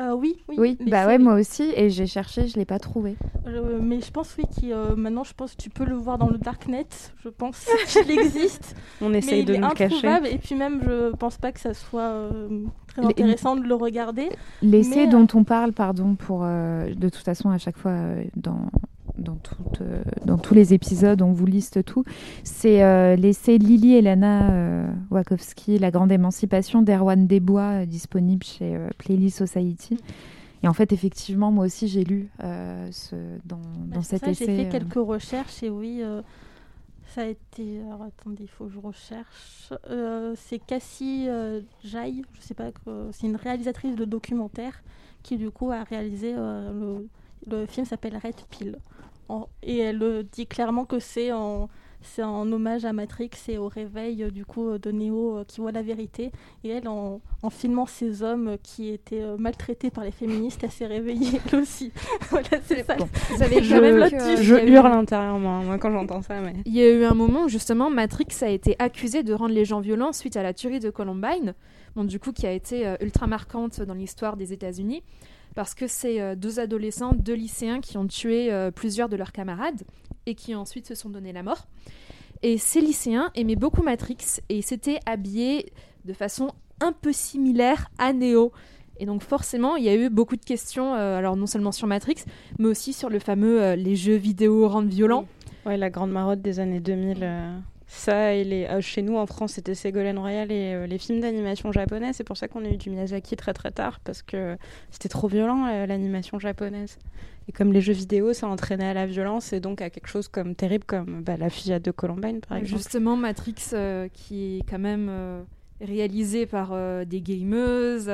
[0.00, 0.56] Euh, oui, oui.
[0.58, 3.16] Oui, les bah ouais, moi aussi, et j'ai cherché, je l'ai pas trouvé.
[3.46, 6.18] Euh, mais je pense oui qu'il euh, maintenant je pense que tu peux le voir
[6.18, 6.86] dans le darknet.
[7.24, 8.76] Je pense qu'il existe.
[9.00, 10.18] On essaye il de est nous le cacher.
[10.30, 12.28] et puis même je pense pas que ça soit
[12.88, 14.28] très Les- intéressant de le regarder.
[14.60, 17.96] L'essai Mais, dont on parle, pardon, pour de toute façon à chaque fois
[18.36, 18.68] dans
[19.18, 22.04] dans, toute, euh, dans tous les épisodes, on vous liste tout.
[22.44, 28.78] C'est euh, l'essai Lily Elana euh, Wachowski, La grande émancipation d'Erwan Desbois, euh, disponible chez
[28.98, 29.98] Playlist Society.
[30.62, 34.46] Et en fait, effectivement, moi aussi, j'ai lu ce, dans, Bah, dans cet ça, essai.
[34.46, 36.02] J'ai fait quelques recherches et oui,
[37.16, 37.80] ça a été.
[37.80, 39.72] Alors attendez, il faut que je recherche.
[39.88, 42.70] Euh, c'est Cassie euh, Jaille, je sais pas,
[43.12, 44.82] c'est une réalisatrice de documentaire
[45.22, 47.08] qui du coup a réalisé euh, le,
[47.50, 48.78] le film s'appelle Red Pill.
[49.28, 51.68] En- et elle euh, dit clairement que c'est en
[52.02, 55.44] c'est en hommage à Matrix et au réveil euh, du coup euh, de Neo euh,
[55.44, 56.30] qui voit la vérité.
[56.62, 60.62] Et elle, en, en filmant ces hommes euh, qui étaient euh, maltraités par les féministes,
[60.62, 61.90] elle s'est réveillée elle aussi.
[62.30, 62.94] voilà, c'est ça.
[62.96, 64.42] Vous savez Je, quand même twist.
[64.42, 66.40] je eu- hurle intérieurement, moi, quand j'entends ça.
[66.40, 66.54] Mais...
[66.64, 69.64] Il y a eu un moment où justement Matrix a été accusé de rendre les
[69.64, 71.54] gens violents suite à la tuerie de Columbine,
[71.96, 75.02] bon, du coup qui a été euh, ultra marquante dans l'histoire des États-Unis,
[75.56, 79.32] parce que c'est euh, deux adolescents, deux lycéens qui ont tué euh, plusieurs de leurs
[79.32, 79.82] camarades
[80.26, 81.66] et qui ensuite se sont donné la mort.
[82.42, 85.72] Et ces lycéens aimaient beaucoup Matrix et s'étaient habillés
[86.04, 88.52] de façon un peu similaire à Neo.
[88.98, 91.86] Et donc forcément, il y a eu beaucoup de questions, euh, alors non seulement sur
[91.86, 92.24] Matrix,
[92.58, 95.26] mais aussi sur le fameux les jeux vidéo rendent violents.
[95.64, 97.18] Ouais, la grande marotte des années 2000.
[97.22, 101.70] euh, Ça, euh, chez nous en France, c'était Ségolène Royal et euh, les films d'animation
[101.70, 102.12] japonais.
[102.12, 104.56] C'est pour ça qu'on a eu du Miyazaki très très tard, parce que
[104.90, 106.98] c'était trop violent euh, l'animation japonaise.
[107.48, 110.26] Et comme les jeux vidéo, ça entraînait à la violence et donc à quelque chose
[110.26, 112.82] comme terrible, comme bah, la fillette de Columbine par exemple.
[112.82, 113.54] Justement, Matrix,
[114.12, 115.08] qui est quand même
[115.80, 116.74] réalisé par
[117.06, 118.10] des gameuses,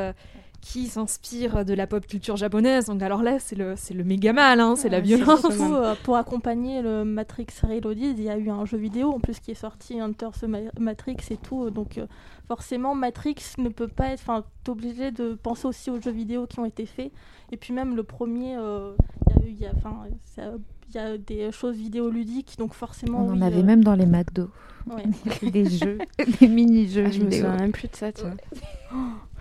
[0.63, 2.87] qui s'inspire de la pop culture japonaise.
[2.87, 5.41] Donc alors là, c'est le, c'est le méga mal, hein, c'est la Ouais, violence.
[5.41, 9.21] surtout, euh, pour accompagner le Matrix Reloaded, il y a eu un jeu vidéo en
[9.21, 11.69] plus qui est sorti, Hunter Ma- Matrix et tout.
[11.71, 12.07] donc euh,
[12.49, 14.21] forcément, Matrix ne peut pas être.
[14.23, 17.11] Enfin, t'es obligé de penser aussi aux jeux vidéo qui ont été faits.
[17.51, 18.93] Et puis même le premier, euh,
[19.27, 20.53] il y a eu, il y a, enfin, ça-
[20.89, 23.27] il y a des choses vidéoludiques, donc forcément.
[23.27, 24.49] On en oui, avait euh, même dans les McDo.
[24.87, 25.05] ouais.
[25.51, 25.99] des jeux,
[26.41, 28.31] des mini-jeux Ah, je me souviens même plus de ça, tu vois.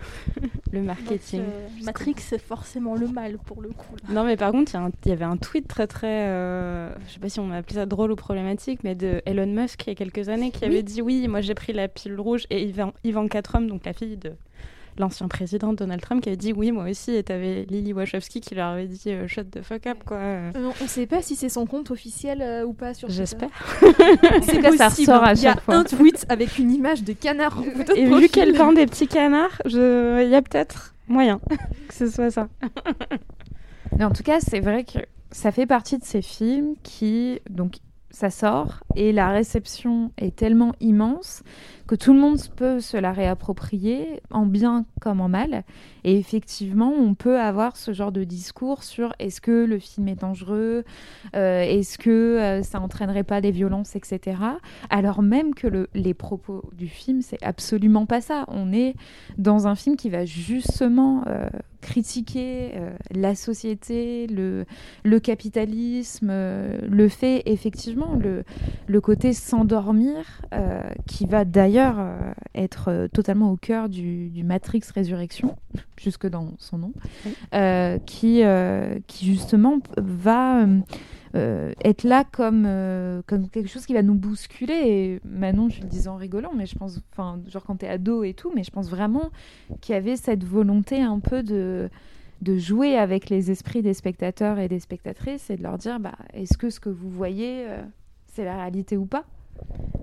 [0.72, 1.42] le marketing.
[1.42, 3.96] euh, Matrix, c'est forcément le mal pour le coup.
[4.08, 4.14] là.
[4.14, 4.74] Non, mais par contre,
[5.06, 6.28] il y avait un tweet très très.
[6.28, 9.48] euh, je sais pas si on va appeler ça drôle ou problématique, mais de Elon
[9.48, 10.68] Musk il y a quelques années qui Oui.
[10.72, 12.46] avait dit Oui, moi j'ai pris la pilule rouge.
[12.50, 12.72] Et
[13.04, 14.34] Ivanka Trump, donc la fille de
[15.02, 17.14] l'ancien président Donald Trump, qui avait dit Oui, moi aussi.
[17.16, 20.18] Et t'avais Lily Wachowski qui leur avait dit euh, Shut the fuck up, quoi.
[20.18, 23.22] Euh, on ne sait pas si c'est son compte officiel euh, ou pas sur Twitter.
[23.22, 23.50] J'espère.
[24.44, 25.12] C'est cas, ça possible.
[25.12, 25.76] ressort à Il y a chaque fois.
[25.76, 28.86] un tweet avec une image de canard en photo de Et vu qu'elle peint des
[28.86, 31.40] petits canards, je- il y a peut-être moyen
[31.88, 32.48] que ce soit ça.
[33.98, 35.00] Mais en tout cas, c'est vrai que
[35.32, 37.78] ça fait partie de ces films qui, donc,
[38.10, 41.44] ça sort et la réception est tellement immense
[41.92, 45.66] que tout le monde peut se la réapproprier en bien comme en mal.
[46.06, 50.16] Et effectivement, on peut avoir ce genre de discours sur est-ce que le film est
[50.22, 50.86] dangereux,
[51.36, 54.38] euh, est-ce que euh, ça entraînerait pas des violences, etc.
[54.90, 58.46] Alors même que le- les propos du film, c'est absolument pas ça.
[58.48, 58.96] On est
[59.38, 61.50] dans un film qui va justement euh,
[61.82, 62.72] critiquer
[63.14, 64.66] la société, le,
[65.04, 68.44] le capitalisme, le fait effectivement, le,
[68.88, 70.42] le côté s'endormir,
[71.08, 75.56] qui va d'ailleurs euh, être euh, totalement au cœur du, du Matrix Résurrection,
[75.98, 76.94] jusque dans son nom,
[77.26, 77.34] Oui.
[77.54, 78.42] euh, qui,
[79.08, 80.66] qui justement va
[81.34, 82.68] être là comme,
[83.28, 84.74] comme quelque chose qui va nous bousculer.
[84.74, 88.24] Et Manon, je le disais en rigolant, mais je pense, enfin, genre quand t'es ado
[88.24, 89.30] et tout, mais je pense vraiment
[89.80, 91.90] qu'il y avait cette volonté un peu de
[92.42, 96.16] de jouer avec les esprits des spectateurs et des spectatrices et de leur dire bah,
[96.34, 97.84] est-ce que ce que vous voyez euh,
[98.34, 99.26] c'est la réalité ou pas?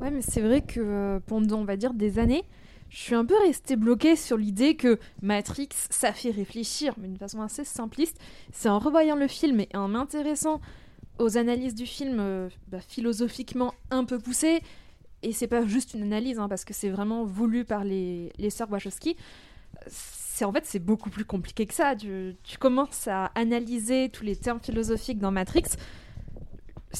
[0.00, 2.44] Ouais, mais c'est vrai que euh, pendant, on va dire, des années,
[2.88, 7.18] je suis un peu restée bloquée sur l'idée que Matrix, ça fait réfléchir, mais d'une
[7.18, 8.18] façon assez simpliste.
[8.52, 10.60] C'est en revoyant le film et en m'intéressant
[11.18, 14.62] aux analyses du film euh, bah, philosophiquement un peu poussées,
[15.22, 18.50] et c'est pas juste une analyse, hein, parce que c'est vraiment voulu par les, les
[18.50, 19.16] sœurs Wachowski.
[19.88, 21.96] C'est en fait c'est beaucoup plus compliqué que ça.
[21.96, 25.64] Tu, tu commences à analyser tous les termes philosophiques dans Matrix.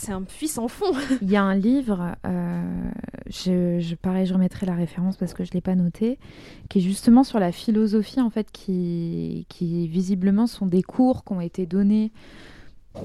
[0.01, 0.93] C'est un puits sans fond.
[1.23, 2.91] il y a un livre euh,
[3.27, 6.19] je, je pareil je remettrai la référence parce que je l'ai pas noté
[6.69, 11.33] qui est justement sur la philosophie en fait qui qui visiblement sont des cours qui
[11.33, 12.13] ont été donnés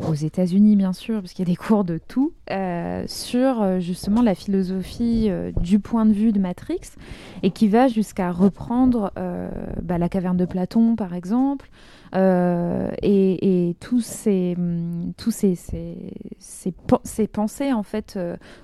[0.08, 3.80] aux États-Unis bien sûr, parce qu'il y a des cours de tout, euh, sur euh,
[3.80, 5.30] justement la philosophie
[5.62, 6.80] du point de vue de Matrix,
[7.44, 9.12] et qui va jusqu'à reprendre
[9.84, 11.70] bah, la caverne de Platon par exemple,
[12.14, 15.56] et, et, tous ces, hum, tous ces,
[16.40, 18.20] ces, pensées en fait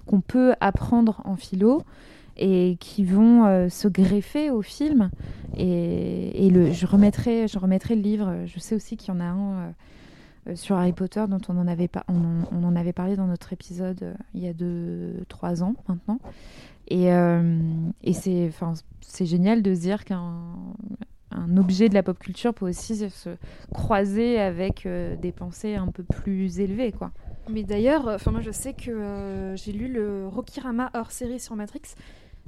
[0.06, 1.84] qu'on peut apprendre en philo
[2.38, 5.10] et qui vont se greffer au film.
[5.58, 8.34] Et, le, je, remettrai, je remettrai le livre.
[8.46, 9.74] Je sais aussi qu'il y en a un
[10.50, 13.52] euh, sur Harry Potter dont on en avait, pas, on, en avait parlé dans notre
[13.54, 16.20] épisode euh, il y a 2-3 ans maintenant.
[16.88, 17.60] Et, euh,
[18.04, 20.56] et c'est génial de se dire qu'un
[21.32, 23.30] un objet de la pop culture peut aussi se
[23.74, 26.92] croiser avec des pensées un peu plus élevées.
[26.92, 27.12] Quoi.
[27.50, 31.82] Mais d'ailleurs, enfin moi je sais que j'ai lu le Rokirama hors série sur Matrix,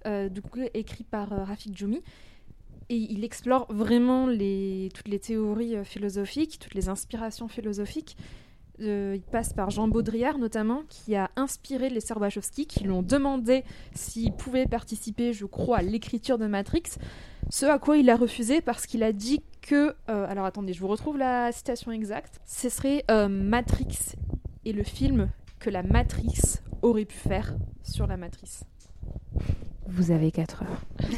[0.06, 2.02] du coup écrit par Rafik Djoumi,
[2.92, 8.18] et il explore vraiment les, toutes les théories euh, philosophiques, toutes les inspirations philosophiques.
[8.82, 12.20] Euh, il passe par Jean Baudrillard notamment, qui a inspiré les sœurs
[12.68, 13.64] qui lui ont demandé
[13.94, 16.84] s'il pouvait participer, je crois, à l'écriture de Matrix.
[17.50, 19.96] Ce à quoi il a refusé parce qu'il a dit que...
[20.10, 22.40] Euh, alors attendez, je vous retrouve la citation exacte.
[22.46, 24.16] Ce serait Matrix
[24.66, 28.64] et le film que la matrice aurait pu faire sur la matrice.
[29.94, 30.82] Vous avez 4 heures.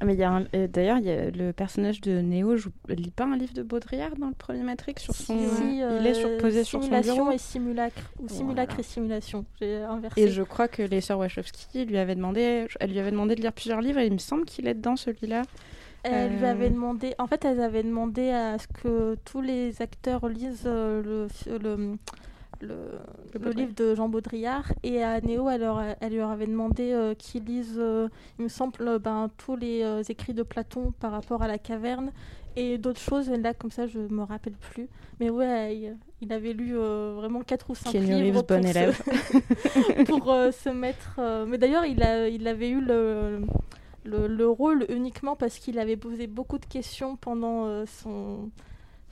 [0.00, 2.56] Ah, mais euh, d'ailleurs, le personnage de Neo
[2.88, 5.36] ne lit pas un livre de Baudrillard dans le premier Matrix sur son.
[5.36, 7.30] il est sur, posé sur son bureau.
[7.30, 9.44] et simulacre ou simulacre et simulation.
[9.60, 10.20] J'ai inversé.
[10.20, 13.40] Et je crois que les sœurs Wachowski lui avaient demandé, elle lui avait demandé de
[13.40, 15.42] lire plusieurs livres et il me semble qu'il est dedans celui-là.
[16.02, 17.14] Elle lui avait demandé.
[17.18, 21.96] En fait, elles avaient demandé à ce que tous les acteurs lisent euh, le,
[22.60, 22.76] le
[23.40, 24.72] le, livre de Jean Baudrillard.
[24.82, 28.48] Et à Néo, elle, leur, elle lui avait demandé euh, qu'il lise, euh, il me
[28.48, 32.12] semble, euh, ben, tous les écrits de Platon par rapport à la caverne
[32.56, 33.28] et d'autres choses.
[33.28, 34.88] Et là, comme ça, je me rappelle plus.
[35.20, 38.96] Mais ouais, il, avait lu vraiment 4 ou 5 livres pour, élève.
[38.96, 41.20] Se, pour se mettre.
[41.46, 43.42] mais d'ailleurs, il, a, il avait eu le.
[44.06, 48.50] Le, le rôle uniquement parce qu'il avait posé beaucoup de questions pendant son,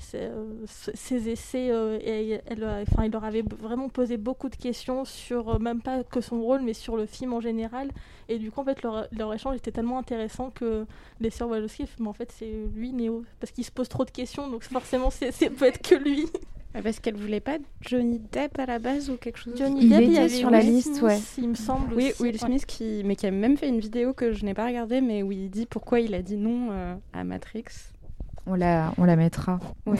[0.02, 5.48] ses, essais, euh, et elle, enfin, il leur avait vraiment posé beaucoup de questions sur,
[5.48, 7.90] euh, même pas que son rôle, mais sur le film en général.
[8.28, 10.86] Et du coup, en fait, leur, leur échange était tellement intéressant que
[11.20, 14.10] les sœurs Wachowski, mais en fait, c'est lui, Néo, parce qu'il se pose trop de
[14.10, 16.26] questions, donc forcément, c'est peut être que lui.
[16.80, 19.54] Parce qu'elle voulait pas Johnny Depp à la base ou quelque chose.
[19.56, 21.18] Johnny Depp, il, était sur la liste, ouais.
[21.36, 21.94] Il me semble.
[21.94, 24.66] Oui, Will Smith qui, mais qui a même fait une vidéo que je n'ai pas
[24.66, 27.64] regardée, mais où il dit pourquoi il a dit non euh, à Matrix.
[28.46, 29.60] On la, on la mettra.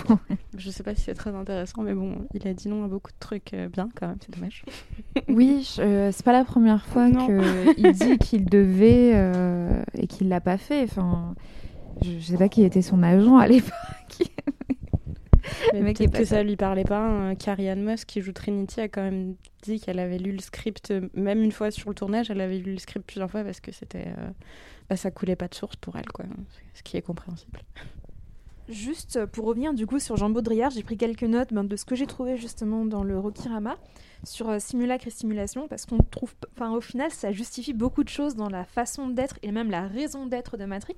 [0.56, 3.12] je sais pas si c'est très intéressant, mais bon, il a dit non à beaucoup
[3.12, 4.64] de trucs euh, bien quand même, c'est dommage.
[5.28, 10.40] oui, euh, c'est pas la première fois qu'il dit qu'il devait euh, et qu'il l'a
[10.40, 10.82] pas fait.
[10.82, 11.36] Enfin,
[12.02, 13.72] je, sais pas qui était son agent à l'époque.
[15.72, 16.98] mais peut-être que ça lui parlait pas.
[16.98, 17.36] Hein.
[17.36, 20.92] Carrie Ann Moss, qui joue Trinity, a quand même dit qu'elle avait lu le script,
[21.14, 23.70] même une fois sur le tournage, elle avait lu le script plusieurs fois parce que
[23.70, 24.08] c'était.
[24.90, 26.24] Bah, ça coulait pas de source pour elle, quoi.
[26.74, 27.60] Ce qui est compréhensible.
[28.72, 31.84] Juste pour revenir du coup sur Jean Baudrillard, j'ai pris quelques notes ben, de ce
[31.84, 33.76] que j'ai trouvé justement dans le Rokirama
[34.24, 38.08] sur euh, simulacre et simulation parce qu'on trouve, enfin au final, ça justifie beaucoup de
[38.08, 40.96] choses dans la façon d'être et même la raison d'être de Matrix.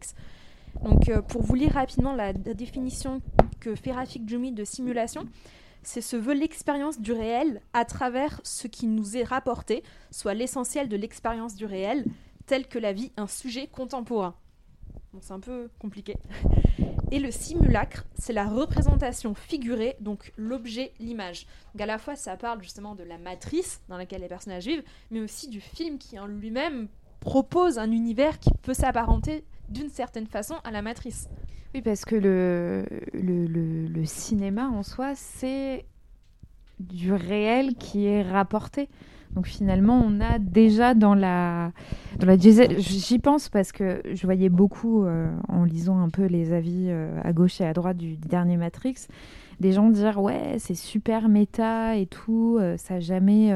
[0.84, 3.20] Donc euh, pour vous lire rapidement la, définition
[3.58, 5.26] que fait Rafik Djoumi de simulation,
[5.82, 9.82] c'est ce veut l'expérience du réel à travers ce qui nous est rapporté,
[10.12, 12.04] soit l'essentiel de l'expérience du réel,
[12.46, 14.36] tel que la vie un sujet contemporain.
[15.20, 16.14] c'est un peu compliqué.
[17.14, 21.46] Et le simulacre, c'est la représentation figurée, donc l'objet, l'image.
[21.72, 24.82] Donc à la fois, ça parle justement de la matrice dans laquelle les personnages vivent,
[25.12, 26.88] mais aussi du film qui en lui-même
[27.20, 31.28] propose un univers qui peut s'apparenter d'une certaine façon à la matrice.
[31.72, 33.46] Oui, parce que le, le,
[33.86, 35.84] le cinéma en soi, c'est
[36.80, 38.88] du réel qui est rapporté.
[39.34, 41.72] Donc finalement, on a déjà dans la,
[42.18, 46.52] dans la j'y pense parce que je voyais beaucoup euh, en lisant un peu les
[46.52, 49.06] avis euh, à gauche et à droite du, dernier Matrix,
[49.60, 53.52] des gens dire ouais c'est super méta et tout, euh, ça a jamais,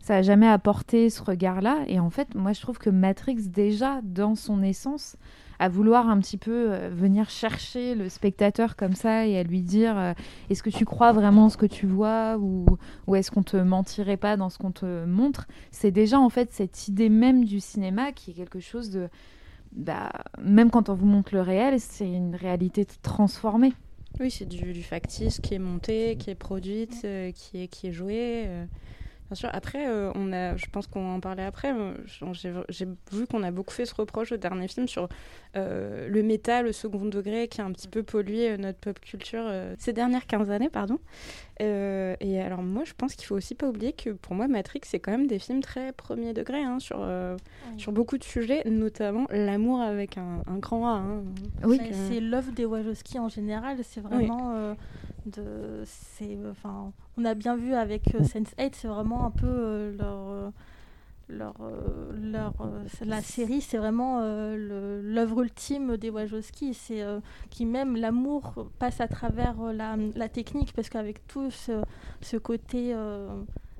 [0.00, 1.78] ça a jamais apporté ce regard-là.
[1.86, 5.16] Et en fait, moi je trouve que Matrix déjà dans son essence
[5.62, 9.62] à vouloir un petit peu euh, venir chercher le spectateur comme ça et à lui
[9.62, 10.12] dire euh,
[10.50, 12.66] est-ce que tu crois vraiment ce que tu vois ou,
[13.14, 15.46] est-ce qu'on te mentirait pas dans ce qu'on te montre?
[15.70, 19.08] C'est déjà en fait cette idée même du cinéma qui est quelque chose de
[19.70, 20.10] bah,
[20.42, 23.72] même quand on vous montre le réel c'est une réalité transformée.
[24.18, 27.92] Oui c'est du, factice qui est monté qui est produite euh, qui est qui est
[27.92, 28.48] joué
[29.32, 29.48] Bien sûr.
[29.54, 31.74] Après, euh, on a, je pense qu'on en parlait après.
[32.68, 35.08] J'ai vu qu'on a beaucoup fait ce reproche au dernier film sur
[35.56, 39.00] euh, le métal, le second degré, qui a un petit peu pollué euh, notre pop
[39.00, 40.98] culture ces dernières 15 années, pardon.
[41.62, 44.80] Euh, et alors moi, je pense qu'il faut aussi pas oublier que pour moi, Matrix,
[44.84, 47.36] c'est quand même des films très premier degré hein, sur, euh,
[47.78, 50.98] sur beaucoup de sujets, notamment l'amour avec un, un grand A.
[50.98, 51.22] hein.
[51.64, 53.78] Oui, euh, c'est l'œuvre des Wachowski en général.
[53.82, 54.74] C'est vraiment euh,
[55.26, 59.96] de, c'est, enfin, on a bien vu avec euh, Sense8, c'est vraiment un peu euh,
[59.96, 60.50] leur, euh,
[61.28, 61.54] leur,
[62.20, 62.54] leur,
[63.04, 66.74] la série, c'est vraiment l'œuvre ultime des Wachowski.
[66.74, 67.02] C'est
[67.48, 72.94] qui même l'amour passe à travers la, la technique, parce qu'avec tout ce, côté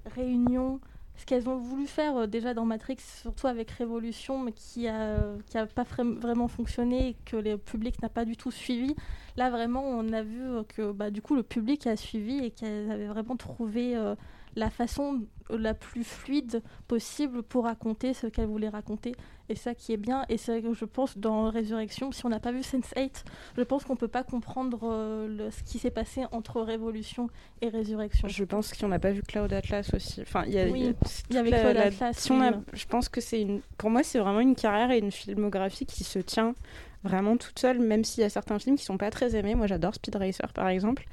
[0.06, 0.80] réunion
[1.22, 5.36] ce qu'elles ont voulu faire euh, déjà dans Matrix, surtout avec Révolution, mais qui a,
[5.72, 8.96] pas vraiment fonctionné et que le public n'a pas du tout suivi.
[9.36, 12.50] Là, vraiment, on a vu euh, que bah, du coup, le public a suivi et
[12.50, 14.16] qu'elles avaient vraiment trouvé euh,
[14.56, 19.12] la façon la plus fluide possible pour raconter ce qu'elles voulaient raconter.
[19.48, 20.24] Et ça qui est bien.
[20.30, 23.24] Et c'est vrai que je pense dans Résurrection, si on n'a pas vu Sense8,
[23.58, 27.28] je pense qu'on peut pas comprendre euh, le- ce qui s'est passé entre Révolution
[27.60, 28.28] et Résurrection.
[28.28, 30.22] Je pense qu'on n'a pas vu Cloud Atlas aussi.
[30.22, 30.92] Enfin, il y a, Oui, il y a
[31.30, 32.56] il y avait Cloud la- Atlas, si on a- oui.
[32.72, 33.60] je pense que c'est une.
[33.76, 36.54] Pour moi, c'est vraiment une carrière et une filmographie qui se tient
[37.04, 39.54] vraiment toute seule, même s'il y a certains films qui sont pas très aimés.
[39.54, 41.04] Moi, j'adore Speed Racer, par exemple.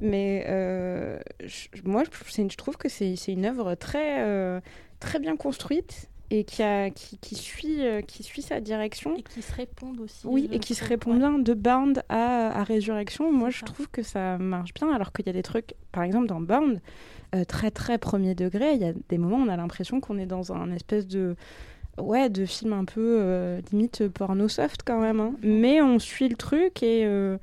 [0.00, 4.60] Mais euh, je- moi, je, trouve que c'est une œuvre très, euh,
[5.00, 9.16] très bien construite et qui, a, qui, qui suit, euh, qui suit sa direction.
[9.16, 10.26] Et qui se répondent aussi.
[10.26, 13.30] Oui, et qui se répond bien de Bound à, à Résurrection.
[13.30, 13.66] Moi, je ça.
[13.66, 16.80] trouve que ça marche bien, alors qu'il y a des trucs, par exemple, dans Bound,
[17.34, 20.18] euh, très très premier degré, il y a des moments où on a l'impression qu'on
[20.18, 21.36] est dans un espèce de.
[21.98, 25.20] Ouais, de film un peu euh, limite porno soft quand même.
[25.20, 25.34] hein.
[25.42, 27.38] Mais on suit le truc et, euh,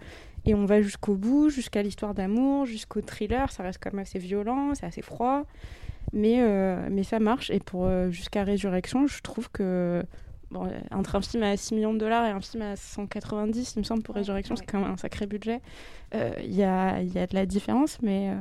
[0.46, 3.50] et on va jusqu'au bout, jusqu'à l'histoire d'amour, jusqu'au thriller.
[3.52, 5.44] Ça reste quand même assez violent, c'est assez froid.
[6.14, 7.50] Mais, euh, mais ça marche.
[7.50, 10.04] Et pour euh, jusqu'à Résurrection, je trouve que
[10.52, 13.74] bon, euh, entre un film à 6 millions de dollars et un film à 190,
[13.76, 15.62] il me semble, pour Résurrection, c'est quand même un sacré budget.
[16.14, 18.32] Euh, Il y, a, il y a de la différence, mais.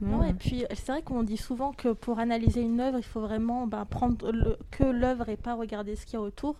[0.00, 3.20] Non, et puis c'est vrai qu'on dit souvent que pour analyser une œuvre, il faut
[3.20, 6.56] vraiment bah, prendre le- que l'œuvre et pas regarder ce qu'il y a autour.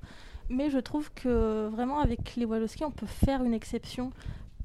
[0.51, 4.11] Mais je trouve que vraiment avec les Wachowski, on peut faire une exception.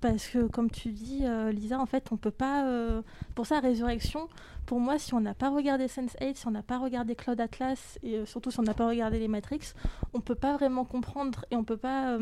[0.02, 2.66] Parce que comme tu dis, euh, Lisa, en fait, on peut pas...
[2.66, 3.02] euh,
[3.36, 4.28] Pour ça, Résurrection,
[4.66, 8.00] pour moi, si on n'a pas regardé Sense8, si on n'a pas regardé Cloud Atlas,
[8.04, 9.74] et euh, surtout si on n'a pas regardé les Matrix,
[10.14, 12.18] on peut pas vraiment comprendre et on peut pas...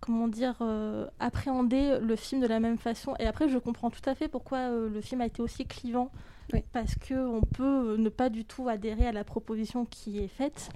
[0.00, 3.14] comment dire, euh, appréhender le film de la même façon.
[3.18, 6.10] Et après, je comprends tout à fait pourquoi euh, le film a été aussi clivant,
[6.52, 6.62] Oui.
[6.72, 10.28] parce que on peut euh, ne pas du tout adhérer à la proposition qui est
[10.28, 10.68] faite.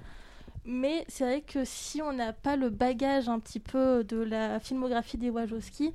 [0.63, 4.59] Mais c'est vrai que si on n'a pas le bagage un petit peu de la
[4.59, 5.91] filmographie des Wachowski,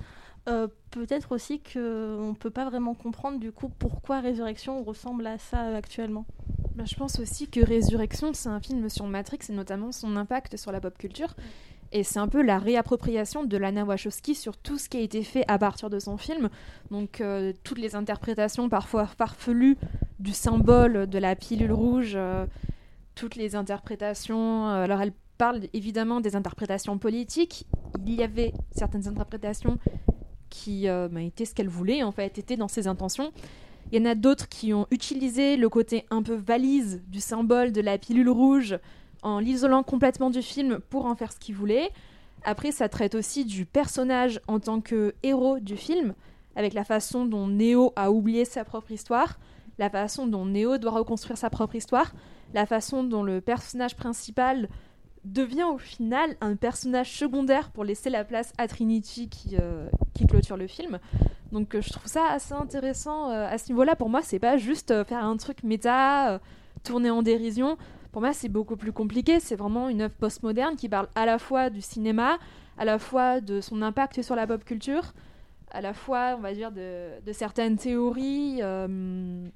[0.48, 5.38] euh, peut-être aussi qu'on ne peut pas vraiment comprendre du coup pourquoi Résurrection ressemble à
[5.38, 6.24] ça actuellement.
[6.74, 10.56] Bah, je pense aussi que Résurrection, c'est un film sur Matrix et notamment son impact
[10.56, 11.34] sur la pop culture.
[11.92, 15.22] Et c'est un peu la réappropriation de Lana Wachowski sur tout ce qui a été
[15.22, 16.48] fait à partir de son film.
[16.90, 19.76] Donc euh, toutes les interprétations parfois farfelues
[20.18, 22.46] du symbole de la pilule rouge, euh,
[23.14, 24.68] toutes les interprétations.
[24.68, 27.66] euh, alors elle parle évidemment des interprétations politiques.
[28.06, 29.78] Il y avait certaines interprétations
[30.48, 33.32] qui bah, étaient ce qu'elle voulait, en fait, étaient dans ses intentions.
[33.92, 37.72] Il y en a d'autres qui ont utilisé le côté un peu valise du symbole
[37.72, 38.78] de la pilule rouge
[39.26, 41.90] en l'isolant complètement du film pour en faire ce qu'ils voulaient.
[42.44, 46.14] Après, ça traite aussi du personnage en tant que héros du film,
[46.54, 49.40] avec la façon dont Neo a oublié sa propre histoire,
[49.78, 52.12] la façon dont Neo doit reconstruire sa propre histoire,
[52.54, 54.68] la façon dont le personnage principal
[55.24, 59.88] devient au final un personnage secondaire pour laisser la place à Trinity qui, euh,
[60.28, 61.00] clôture le film.
[61.50, 63.96] Donc euh, je trouve ça assez intéressant euh, à ce niveau-là.
[63.96, 66.40] Pour moi, c'est pas juste faire un truc méta,
[66.84, 67.76] tourner en dérision.
[68.16, 69.40] Pour moi, c'est beaucoup plus compliqué.
[69.40, 72.38] C'est vraiment une œuvre postmoderne qui parle à la fois du cinéma,
[72.78, 75.12] à la fois de son impact sur la pop culture,
[75.70, 79.46] à la fois, on va dire, de, certaines théories, euh,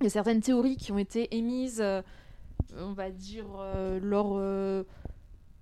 [0.00, 2.02] de certaines théories qui ont été émises, euh,
[2.76, 4.36] on va dire, euh, lors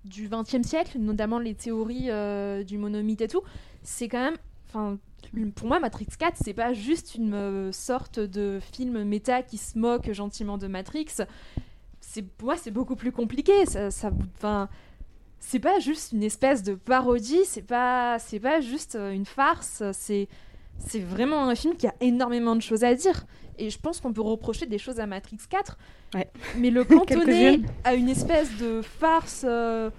[0.03, 2.09] du XXe siècle, notamment les théories
[2.65, 3.43] du monomythe et tout.
[3.83, 4.37] C'est quand même,
[4.67, 4.97] enfin,
[5.53, 10.11] pour moi, Matrix 4, c'est pas juste une sorte de film méta qui se moque
[10.11, 11.17] gentiment de Matrix.
[12.13, 13.65] C'est pour moi, c'est beaucoup plus compliqué.
[13.65, 14.67] Ça, ça, enfin,
[15.39, 17.45] c'est pas juste une espèce de parodie.
[17.45, 19.81] C'est pas, c'est pas juste euh, une farce.
[19.93, 20.27] C'est,
[20.77, 23.23] c'est vraiment un film qui a énormément de choses à dire.
[23.57, 25.77] Et je pense qu'on peut reprocher des choses à Matrix 4,
[26.15, 26.29] Ouais.
[26.57, 29.45] mais le cantonner à une espèce de farce.
[29.47, 29.89] euh,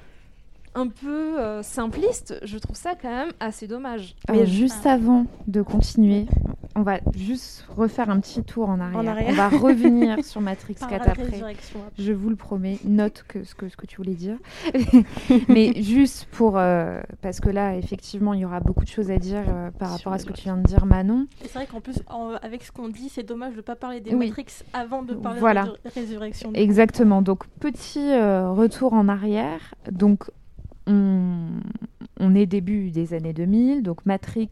[0.75, 4.15] un peu euh, simpliste, je trouve ça quand même assez dommage.
[4.29, 6.27] Alors, juste avant de continuer,
[6.75, 8.99] on va juste refaire un petit tour en arrière.
[9.01, 9.29] En arrière.
[9.31, 11.55] On va revenir sur Matrix Par 4 la après.
[11.99, 12.79] Je vous le promets.
[12.85, 14.37] Note que ce que, ce que tu voulais dire.
[15.49, 16.57] Mais juste pour.
[16.59, 19.89] euh, parce que là, effectivement, il y aura beaucoup de choses à dire euh, par
[19.91, 21.27] Sur rapport à ce que tu viens de dire, Manon.
[21.45, 23.77] Et C'est vrai qu'en plus, en- avec ce qu'on dit, c'est dommage de ne pas
[23.77, 24.29] parler des Oui.
[24.29, 25.65] Matrix avant de parler Voilà.
[25.65, 26.51] de la résurrection.
[26.55, 27.21] Exactement.
[27.23, 29.75] Donc, petit euh, retour en arrière.
[29.91, 30.31] Donc,
[30.87, 33.83] on, est début des années 2000.
[33.83, 34.51] Donc, Matrix,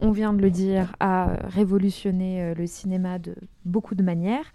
[0.00, 4.52] on vient de le dire, a révolutionné euh, le cinéma de beaucoup de manières.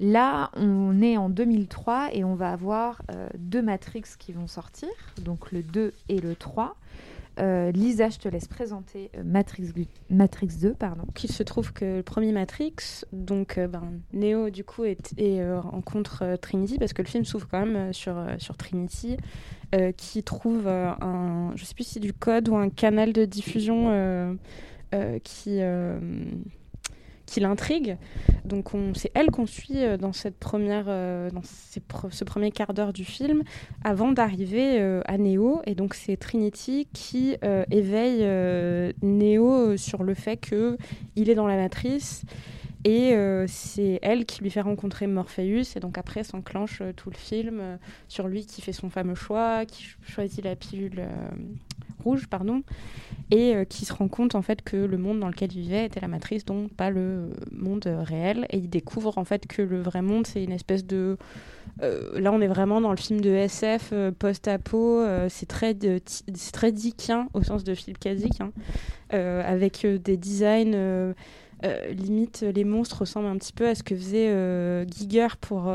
[0.00, 4.88] Là, on est en 2003 et on va avoir euh, deux Matrix qui vont sortir,
[5.24, 6.76] donc le 2 et le 3.
[7.38, 9.72] Euh, Lisa, je te laisse présenter euh, Matrix,
[10.10, 10.74] Matrix 2.
[10.74, 11.02] Pardon.
[11.02, 14.98] Donc, il se trouve que le premier Matrix, donc euh, ben, Neo du coup est,
[15.58, 18.16] rencontre Trinity parce que le film s'ouvre quand même sur,
[18.56, 19.16] Trinity
[19.96, 24.38] qui trouve un, je sais plus si du code ou un canal de diffusion
[25.22, 25.60] qui
[27.28, 27.98] qui l'intrigue.
[28.46, 32.50] Donc on, c'est elle qu'on suit euh, dans cette première, euh, dans ces ce premier
[32.50, 33.42] quart d'heure du film,
[33.84, 35.60] avant d'arriver euh, à Neo.
[35.66, 37.36] Et donc c'est Trinity qui
[37.70, 38.24] éveille
[39.02, 40.78] Neo sur le fait que
[41.16, 42.22] il est dans la matrice.
[42.84, 43.14] Et
[43.46, 45.76] c'est elle qui lui fait rencontrer Morpheus.
[45.76, 47.60] Et donc après s'enclenche tout le film
[48.08, 51.02] sur lui qui fait son fameux choix, qui ch- choisit la pilule
[52.02, 52.62] rouge, pardon
[53.30, 55.84] et euh, qui se rend compte en fait que le monde dans lequel il vivait
[55.84, 58.46] était la matrice, donc pas le monde euh, réel.
[58.50, 61.18] Et il découvre en fait que le vrai monde, c'est une espèce de...
[61.82, 65.04] euh, là, on est vraiment dans le film de SF post-apo.
[65.28, 65.76] c'est très,
[66.52, 68.08] très dickien au sens de Philippe K.
[68.14, 68.52] Dick, hein,
[69.10, 71.14] avec des designs...
[71.90, 75.72] limite, les monstres ressemblent un petit peu à ce que faisait euh, Giger pour,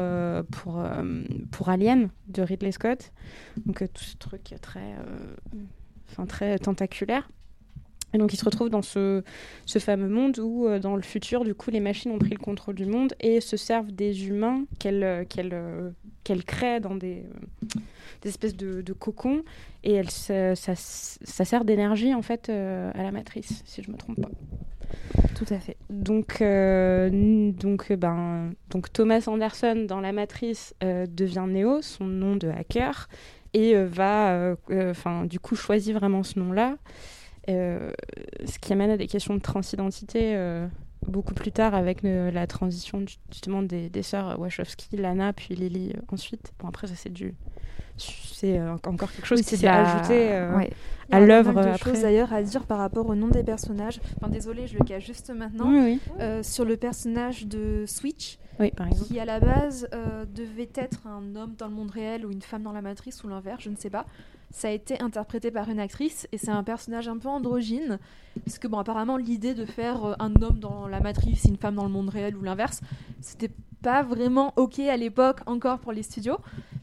[0.52, 0.82] pour,
[1.52, 3.12] pour Alien de Ridley Scott.
[3.66, 4.96] Donc tout ce truc très,
[6.14, 7.28] enfin, très tentaculaire.
[8.14, 9.24] Et donc, il se retrouve dans ce,
[9.66, 12.38] ce fameux monde où, euh, dans le futur, du coup, les machines ont pris le
[12.38, 17.24] contrôle du monde et se servent des humains qu'elles euh, euh, créent dans des,
[18.22, 19.44] des espèces de, de cocons.
[19.84, 23.98] Et elles, ça, ça, ça sert d'énergie, en fait, à la matrice, si je me
[23.98, 24.30] trompe pas.
[25.36, 25.76] Tout à fait.
[25.90, 33.10] Donc, donc, ben, donc Thomas Anderson dans La Matrice devient Neo, son nom de hacker,
[33.54, 36.78] et euh, va, euh, euh, enfin, du coup, choisit vraiment ce nom-là,
[37.50, 37.92] euh,
[38.46, 40.68] ce qui amène à des questions de transidentité euh,
[41.08, 45.94] beaucoup plus tard avec euh, la transition justement des, des sœurs Wachowski, Lana, puis Lily
[45.96, 46.54] euh, ensuite.
[46.60, 47.36] Bon, après, ça c'est du,
[47.98, 50.72] c'est euh, encore quelque chose Oui, qui s'est ajouté euh, ouais.
[51.10, 51.92] Il y a à l'œuvre après.
[51.92, 54.00] choses d'ailleurs à dire par rapport au nom des personnages.
[54.18, 55.70] Enfin, désolé, je le cache juste maintenant.
[55.70, 56.00] Oui, oui.
[56.22, 59.08] Euh, sur le personnage de Switch, Oui, par exemple.
[59.08, 62.42] qui à la base euh, devait être un homme dans le monde réel ou une
[62.42, 64.06] femme dans la matrice ou l'inverse, je ne sais pas.
[64.52, 67.98] Ça a été interprété par une actrice et c'est un personnage un peu androgyne.
[68.46, 71.58] Parce que, bon, apparemment, l'idée de faire euh, un homme dans la matrice et une
[71.58, 72.82] femme dans le monde réel ou l'inverse,
[73.22, 73.50] c'était
[73.82, 76.38] pas vraiment ok à l'époque encore pour les studios.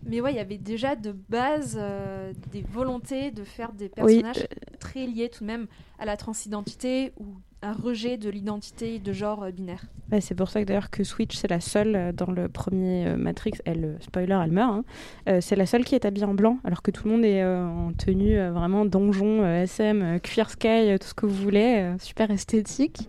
[0.05, 4.23] Mais ouais, il y avait déjà de base euh, des volontés de faire des Oui,
[4.23, 4.49] personnages
[4.81, 5.67] très liés tout de même
[6.01, 7.27] à la transidentité ou
[7.63, 9.85] un rejet de l'identité de genre euh, binaire.
[10.21, 13.17] C'est pour ça que d'ailleurs que Switch c'est la seule euh, dans le premier euh,
[13.17, 14.85] Matrix, elle spoiler elle meurt,
[15.27, 15.41] hein.
[15.41, 17.93] C'est la seule qui est habillée en blanc alors que tout le monde est en
[17.93, 23.09] tenue vraiment donjon, SM, Queer Sky, tout ce que vous voulez, super esthétique.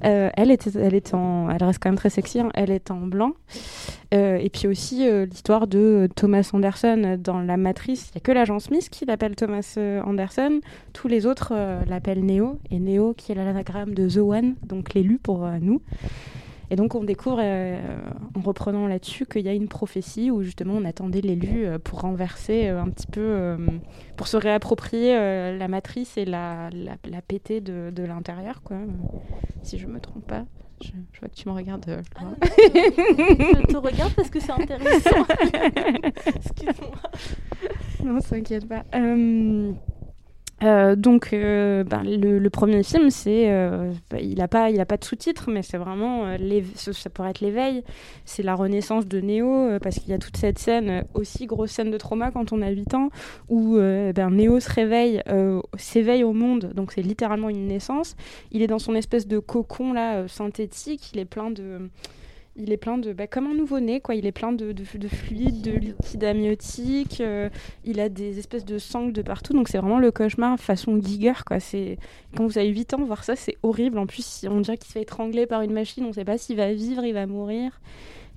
[0.00, 2.50] Elle était, elle est en, elle reste quand même très sexy, hein.
[2.54, 3.34] elle est en blanc.
[4.12, 8.58] Et puis aussi l'histoire de Thomas Anderson dans la Matrice, il n'y a que l'agent
[8.58, 10.60] Smith qui l'appelle Thomas Anderson,
[10.92, 11.54] tous les autres
[11.88, 15.82] l'appellent Neo, et Neo qui est l'anagramme de The One, donc l'élu pour euh, nous.
[16.72, 17.80] Et donc on découvre, euh,
[18.36, 22.00] en reprenant là-dessus, qu'il y a une prophétie où justement on attendait l'élu euh, pour
[22.02, 23.56] renverser un petit peu,
[24.16, 25.14] pour se réapproprier
[25.58, 28.76] la matrice et la, la, la péter de, de l'intérieur, quoi.
[29.64, 30.44] si je me trompe pas.
[30.82, 31.86] Je, je vois que tu me regardes.
[31.88, 32.34] euh, Laura.
[32.42, 35.26] Je te regarde parce que c'est intéressant.
[36.36, 36.96] Excuse-moi.
[38.04, 38.84] non, t'inquiète pas.
[38.94, 39.72] Euh,
[40.62, 44.84] euh, donc, euh, ben, le, premier film, c'est, euh, bah, il n'a pas, il a
[44.84, 46.26] pas de sous-titres, mais c'est vraiment,
[46.74, 47.82] ça, pourrait être l'éveil.
[48.24, 51.90] C'est la renaissance de Néo, parce qu'il y a toute cette scène, aussi grosse scène
[51.90, 53.08] de trauma quand on a 8 ans,
[53.48, 55.22] où euh, ben, Néo se réveille,
[55.76, 58.16] s'éveille au monde, donc c'est littéralement une naissance.
[58.52, 61.88] Il est dans son espèce de cocon là, synthétique, il est plein de
[62.60, 64.14] il est plein de bah, comme un nouveau-né quoi.
[64.14, 67.48] Il est plein de, de, de fluides de liquide amniotique euh,
[67.84, 69.52] il a des espèces de sangles de partout.
[69.52, 71.60] Donc c'est vraiment le cauchemar façon Giger quoi.
[71.60, 71.98] C'est
[72.36, 73.98] quand vous avez 8 ans voir ça c'est horrible.
[73.98, 76.56] En plus on dirait qu'il se fait étrangler par une machine on sait pas s'il
[76.56, 77.80] va vivre il va mourir.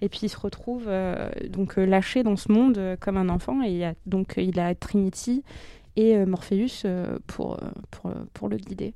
[0.01, 3.61] Et puis il se retrouve euh, donc euh, lâché dans ce monde comme un enfant.
[3.61, 5.43] Et a, donc il a Trinity
[5.95, 6.87] et Morpheus
[7.27, 7.59] pour,
[7.91, 8.95] pour, pour le guider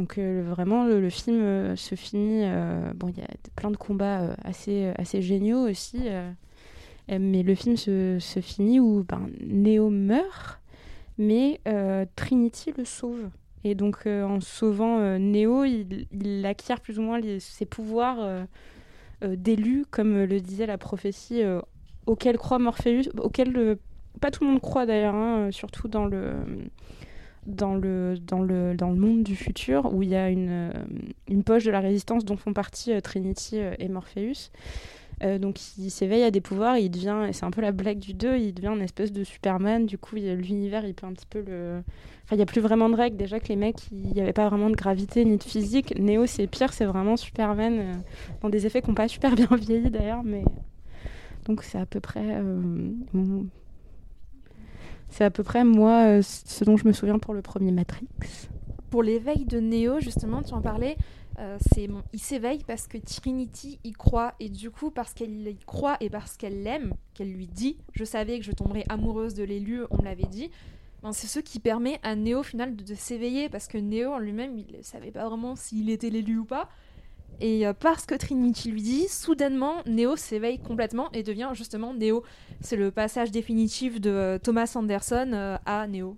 [0.00, 2.44] Donc euh, vraiment, le, film euh, se finit.
[2.44, 6.00] euh, bon, il y a plein de combats assez, géniaux aussi.
[7.10, 9.28] mais le film se, finit où ben,
[9.90, 10.58] meurt,
[11.18, 11.60] mais
[12.16, 13.28] Trinity le sauve.
[13.62, 18.46] Et donc, en sauvant Neo, il, acquiert plus ou moins ses pouvoirs
[19.22, 21.42] d'élu, comme le disait la prophétie
[22.06, 23.76] auquel croit Morpheus, auquel
[24.18, 26.32] pas tout le monde croit d'ailleurs, hein, surtout dans le,
[27.46, 30.72] dans, le, dans, le, dans le monde du futur, où il y a une, euh,
[31.28, 34.50] une poche de la résistance dont font partie euh, Trinity euh, et Morpheus.
[35.38, 38.14] Donc il s'éveille à des pouvoirs, il devient, et c'est un peu la blague du
[38.14, 41.44] 2, il devient une espèce de Superman, du coup l'univers il peut un petit peu
[41.46, 41.82] le...
[42.24, 44.32] Enfin il n'y a plus vraiment de règles, déjà que les mecs, il n'y avait
[44.32, 45.92] pas vraiment de gravité ni de physique.
[45.98, 48.02] Neo c'est pire, c'est vraiment Superman,
[48.40, 50.42] dans des effets qui n'ont pas super bien vieilli d'ailleurs, mais...
[51.44, 52.40] Donc c'est à peu près...
[55.10, 58.06] C'est à peu près moi euh, ce dont je me souviens pour le premier Matrix.
[58.90, 60.96] Pour l'éveil de Neo, justement, tu en parlais,
[61.38, 61.58] euh,
[62.12, 66.10] il s'éveille parce que Trinity y croit et du coup parce qu'elle y croit et
[66.10, 69.98] parce qu'elle l'aime, qu'elle lui dit, je savais que je tomberais amoureuse de l'élu, on
[69.98, 70.50] me l'avait dit.
[71.02, 74.12] Ben, c'est ce qui permet à Neo au final de, de s'éveiller parce que Neo
[74.12, 76.68] en lui-même il ne savait pas vraiment s'il était l'élu ou pas.
[77.40, 82.22] Et euh, parce que Trinity lui dit, soudainement Neo s'éveille complètement et devient justement Neo.
[82.60, 86.16] C'est le passage définitif de euh, Thomas Anderson euh, à Neo.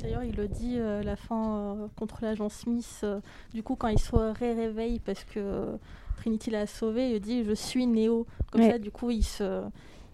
[0.00, 3.00] D'ailleurs, il le dit euh, à la fin euh, contre l'agent Smith.
[3.04, 3.20] euh,
[3.54, 5.76] du coup, quand il se ré-réveille parce que
[6.16, 8.26] Trinity l'a sauvé, il dit Je suis Néo.
[8.50, 8.70] Comme Ouais.
[8.72, 9.62] ça, du coup, il se,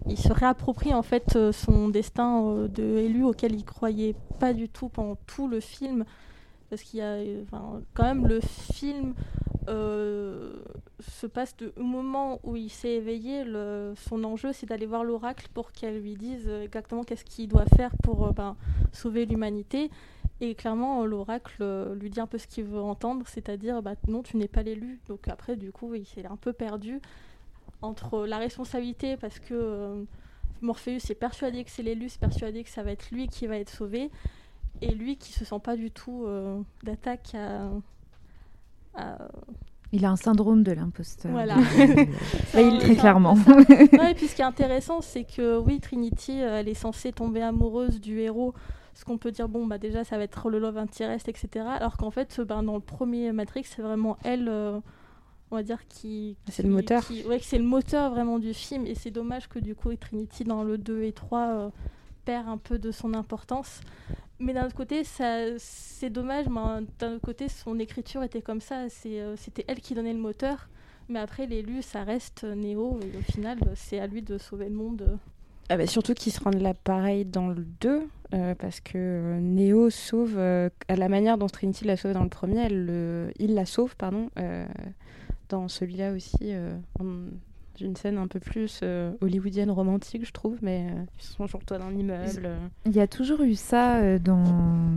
[0.07, 4.89] il se réapproprie en fait son destin de élu auquel il croyait pas du tout
[4.89, 6.05] pendant tout le film.
[6.73, 9.13] Parce qu'il y a euh, enfin, quand même le film
[9.69, 10.55] euh,
[11.01, 13.45] se passe de au moment où il s'est éveillé.
[13.95, 17.91] Son enjeu, c'est d'aller voir l'oracle pour qu'elle lui dise exactement qu'est-ce qu'il doit faire
[18.03, 18.57] pour euh, ben,
[18.91, 19.91] sauver l'humanité.
[20.41, 21.63] Et clairement, l'oracle
[22.01, 24.99] lui dit un peu ce qu'il veut entendre, c'est-à-dire bah, non, tu n'es pas l'élu.
[25.09, 27.03] Donc après, du coup, il s'est un peu perdu
[27.83, 30.07] entre la responsabilité parce que
[30.63, 33.59] Morpheus est persuadé que c'est l'élu, c'est persuadé que ça va être lui qui va
[33.59, 34.11] être sauvé,
[34.83, 37.69] et lui qui se sent pas du tout euh, d'attaque à,
[38.95, 39.19] à-
[39.93, 41.31] Il a un syndrome de l'imposteur.
[41.33, 41.57] Voilà.
[42.55, 43.35] Bah, il- très clairement.
[43.93, 47.13] Non, et puis ce qui est intéressant, c'est que oui, Trinity, euh, elle est censée
[47.13, 48.55] tomber amoureuse du héros.
[48.95, 51.65] Ce qu'on peut dire, bon, bah déjà, ça va être le love interest, etc.
[51.67, 54.81] Alors qu'en fait, ben, dans le premier Matrix, c'est vraiment elle, euh,
[55.51, 56.37] on va dire, qui.
[56.51, 57.07] C'est le moteur.
[57.07, 58.87] qui- ouais, c'est le moteur vraiment du film.
[58.87, 61.71] Et c'est dommage que du coup, Trinity, dans le 2 et 3, euh,
[62.27, 63.81] perd un peu de son importance.
[64.43, 66.47] Mais d'un autre côté, c'est dommage.
[66.49, 68.87] Mais d'un autre côté, son écriture était comme ça.
[69.07, 70.69] Euh, c'était elle qui donnait le moteur.
[71.09, 72.99] Mais après, l'élu, ça reste euh, Néo.
[73.03, 75.19] Et au final, c'est à lui de sauver le monde.
[75.69, 78.03] Ah bah, surtout qu'ils se rendent là pareil dans le 2,
[78.35, 82.29] euh, parce que euh, Neo sauve, à la manière dont Trinity l'a sauvé dans le
[82.29, 82.67] premier,
[83.39, 84.29] il la sauve, pardon,
[85.49, 86.53] dans celui-là aussi,
[87.81, 91.59] une scène un peu plus euh, hollywoodienne romantique, je trouve, mais euh, ils sont sur
[91.59, 92.43] le toit d'un immeuble.
[92.45, 92.59] euh.
[92.87, 94.45] Il y a toujours eu ça euh, dans,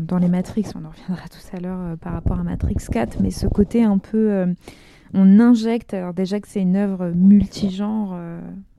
[0.08, 3.32] dans les Matrix, on en reviendra tout à l'heure par rapport à Matrix 4, mais
[3.32, 4.46] ce côté un peu...
[5.14, 8.18] on injecte, alors déjà que c'est une œuvre multigenre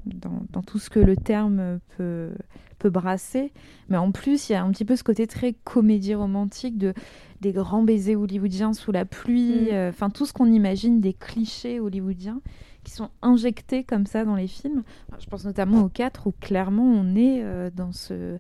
[0.05, 2.31] dans, dans tout ce que le terme peut,
[2.79, 3.53] peut brasser,
[3.89, 6.93] mais en plus il y a un petit peu ce côté très comédie romantique de,
[7.41, 9.89] des grands baisers hollywoodiens sous la pluie, Mm.
[9.89, 12.41] enfin tout ce qu'on imagine des clichés hollywoodiens
[12.87, 14.85] qui sont injectés comme ça dans les films.
[15.09, 18.39] Enfin, je pense notamment au 4 où clairement on est euh, dans, ce,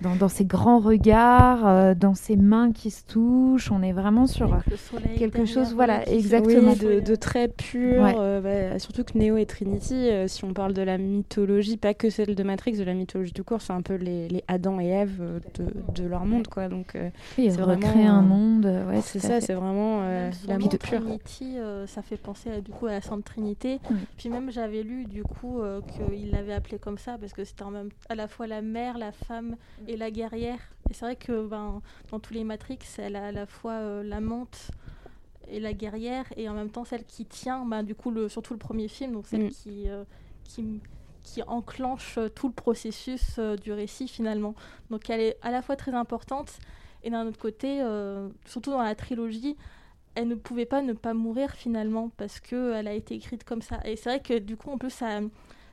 [0.00, 3.72] dans, dans ces grands regards, euh, dans ces mains qui se touchent.
[3.72, 6.72] On est vraiment sur soleil quelque chose, voilà, exactement.
[6.74, 8.14] Oui, de, de très pur, Ouais.
[8.18, 11.92] euh, bah, surtout que Neo et Trinity, euh, si on parle de la mythologie, pas
[11.92, 14.78] que celle de Matrix, de la mythologie tout court, c'est un peu les, les Adam
[14.78, 16.68] et Ève euh, de, de leur monde, quoi.
[16.68, 18.66] Donc, euh, c'est recréer un euh, monde.
[18.66, 21.00] euh, Ouais, c'est ça, c'est vraiment euh, l'amour pur.
[21.00, 23.80] Trinity, euh, ça fait penser à, du coup à la Sainte Trinité.
[24.16, 27.62] Puis même j'avais lu du coup euh, qu'il l'avait appelé comme ça parce que c'était
[27.62, 30.58] en même à la fois la mère, la femme et la guerrière.
[30.90, 34.02] Et c'est vrai que ben, dans tous les Matrix, elle a à la fois euh,
[34.02, 34.70] l'amante
[35.50, 38.52] et la guerrière et en même temps celle qui tient, ben, du coup le, surtout
[38.52, 39.50] le premier film, donc celle Mm.
[39.50, 40.04] qui, euh,
[40.44, 40.80] qui
[41.24, 44.54] qui enclenche euh, tout le processus du récit finalement.
[44.90, 46.58] Donc elle est à la fois très importante
[47.02, 47.80] et d'un autre côté,
[48.44, 49.56] surtout dans la trilogie,
[50.18, 53.62] elle ne pouvait pas ne pas mourir finalement parce que elle a été écrite comme
[53.62, 53.78] ça.
[53.84, 55.20] Et c'est vrai que du coup, en plus, ça,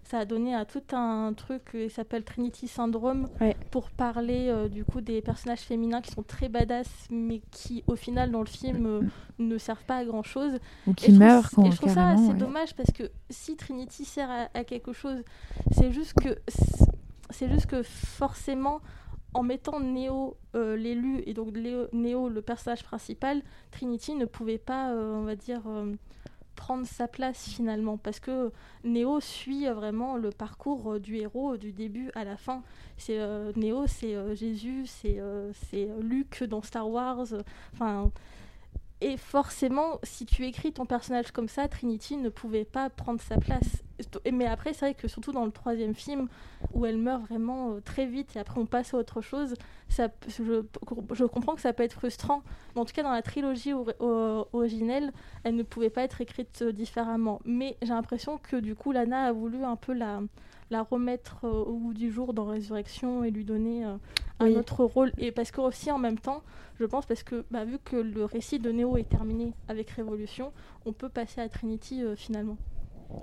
[0.03, 3.55] ça a donné à tout un truc qui s'appelle Trinity Syndrome Ouais.
[3.71, 7.95] pour parler euh, du coup des personnages féminins qui sont très badass mais qui au
[7.95, 9.01] final dans le film euh,
[9.39, 10.59] ne servent pas à grand chose.
[10.85, 12.33] Ou Et qui meurent Et quand- je trouve ça assez ouais.
[12.35, 15.23] dommage parce que si Trinity sert à, à quelque chose,
[15.71, 16.37] c'est juste que
[17.31, 18.81] c'est juste que forcément
[19.36, 21.53] en mettant Neo euh, l'élu et donc
[21.91, 25.93] Neo le personnage principal, Trinity ne pouvait pas, euh, on va dire, euh,
[26.55, 28.53] prendre sa place finalement parce que
[28.86, 32.63] Neo suit vraiment le parcours du héros du début à la fin.
[32.97, 33.19] C'est
[33.57, 35.19] Neo, c'est Jésus, c'est
[35.99, 37.27] Luke dans Star Wars.
[37.73, 38.09] Enfin.
[39.01, 43.37] Et forcément, si tu écris ton personnage comme ça, Trinity ne pouvait pas prendre sa
[43.37, 43.83] place.
[44.31, 46.27] Mais après, c'est vrai que surtout dans le troisième film,
[46.73, 49.53] où elle meurt vraiment euh, très vite et après on passe à autre chose,
[49.89, 50.63] je,
[51.13, 52.41] je comprends que ça peut être frustrant.
[52.73, 55.11] Mais en tout cas, dans la trilogie originelle,
[55.43, 57.41] elle ne pouvait pas être écrite euh, différemment.
[57.45, 60.21] Mais j'ai l'impression que du coup, Lana a voulu un peu la,
[60.72, 63.95] la remettre euh, au goût du jour dans Résurrection et lui donner euh,
[64.39, 64.55] un Oui.
[64.57, 65.11] autre rôle.
[65.18, 66.41] Et parce que aussi en même temps,
[66.80, 70.51] je pense parce que bah, vu que le récit de Neo est terminé avec Révolution,
[70.86, 72.57] on peut passer à Trinity euh, finalement.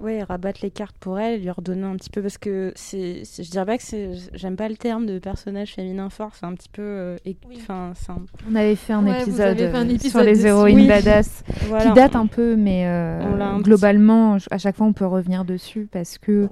[0.00, 3.50] Ouais, rabattre les cartes pour elle, lui redonner un petit peu parce que c'est, je
[3.50, 6.68] dirais pas que c'est, j'aime pas le terme de personnage féminin fort, c'est un petit
[6.68, 7.16] peu, euh,
[7.56, 7.92] enfin,
[8.48, 10.46] On avait fait un Ouais, épisode, avez fait un sur les dessus.
[10.46, 10.86] héroïnes Oui.
[10.86, 11.84] badass Voilà.
[11.90, 13.18] qui date un peu, mais euh,
[13.56, 16.48] petit- globalement, à chaque fois, on peut revenir dessus parce que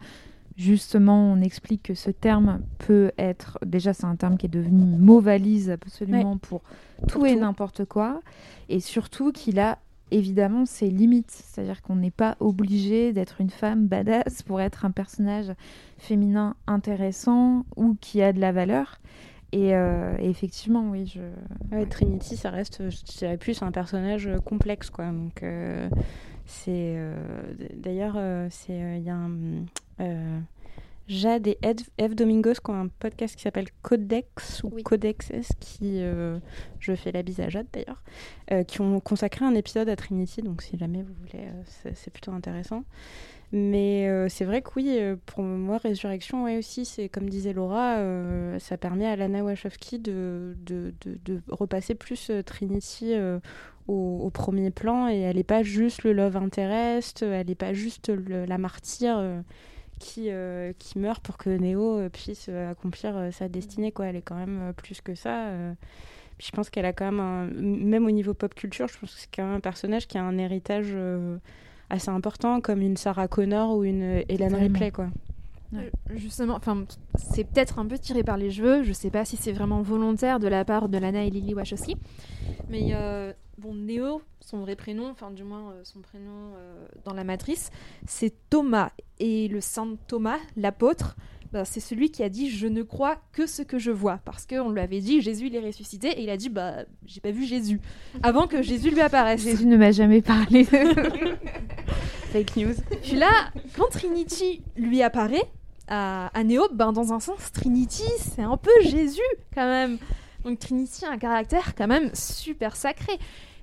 [0.61, 3.58] justement, on explique que ce terme peut être.
[3.64, 6.61] Déjà, c'est un terme qui est devenu mot valise absolument pour
[7.08, 8.20] tout et n'importe quoi,
[8.68, 9.78] et surtout qu'il a
[10.11, 11.30] évidemment ses limites.
[11.30, 15.52] C'est-à-dire qu'on n'est pas obligé d'être une femme badass pour être un personnage
[15.98, 19.00] féminin intéressant ou qui a de la valeur.
[19.52, 21.20] Et, euh, et effectivement, oui, je.
[21.74, 25.06] Ouais, Trinity, ça reste, je dirais plus un personnage euh, complexe, quoi.
[25.06, 25.88] Donc, euh,
[26.46, 26.68] c'est.
[26.98, 27.14] euh,
[27.74, 28.16] D'ailleurs,
[28.50, 29.64] c'est il y a un.
[30.01, 30.40] Euh,
[31.09, 35.48] Jade et Ed, Eve Domingos qui ont un podcast qui s'appelle Codex ou Codex S,
[35.59, 36.03] qui.
[36.03, 36.38] euh,
[36.78, 38.03] je fais la bise à Jade d'ailleurs,
[38.53, 42.12] euh, qui ont consacré un épisode à Trinity, donc si jamais vous voulez, euh, c'est
[42.12, 42.84] plutôt intéressant.
[43.53, 44.96] Mais c'est vrai que oui,
[45.26, 47.96] pour moi, Résurrection, ouais, aussi, c'est comme disait Laura,
[48.61, 53.12] ça permet à Lana Wachowski de, de, de, de repasser plus Trinity
[53.88, 57.72] au, au premier plan et elle n'est pas juste le love interest, elle n'est pas
[57.72, 59.42] juste le- la martyre
[60.01, 63.92] qui, euh, qui meurt pour que Neo euh, puisse euh, accomplir euh, sa destinée.
[63.92, 64.07] Quoi.
[64.07, 65.46] Elle est quand même euh, plus que ça.
[65.51, 65.72] euh.
[66.38, 69.14] Puis je pense qu'elle a quand même, un- même au niveau pop culture, je pense
[69.14, 71.36] que c'est quand même un personnage qui a un héritage euh,
[71.90, 74.55] assez important, comme une Sarah Connor ou une Hélène.
[74.55, 74.90] Ripley.
[74.90, 75.09] Quoi.
[76.16, 76.84] Justement, enfin,
[77.16, 78.82] c'est peut-être un peu tiré par les cheveux.
[78.82, 81.96] Je sais pas si c'est vraiment volontaire de la part de Lana et Lily Wachowski.
[82.68, 87.12] Mais euh, bon, Neo, son vrai prénom, enfin du moins euh, son prénom euh, dans
[87.12, 87.70] la matrice,
[88.06, 88.90] c'est Thomas.
[89.18, 91.16] Et le saint Thomas, l'apôtre,
[91.52, 94.20] bah, c'est celui qui a dit Je ne crois que ce que je vois.
[94.24, 96.08] Parce qu'on lui avait dit Jésus il est ressuscité.
[96.08, 97.80] Et il a dit Bah, j'ai pas vu Jésus.
[98.22, 99.42] Avant que Jésus lui apparaisse.
[99.42, 100.64] Jésus ne m'a jamais parlé.
[102.32, 102.74] Fake news.
[103.02, 103.30] Puis là,
[103.76, 105.50] quand Trinity lui apparaît
[105.88, 109.20] à, à Neo, ben dans un sens, Trinity, c'est un peu Jésus
[109.52, 109.98] quand même.
[110.44, 113.18] Donc Trinity a un caractère quand même super sacré.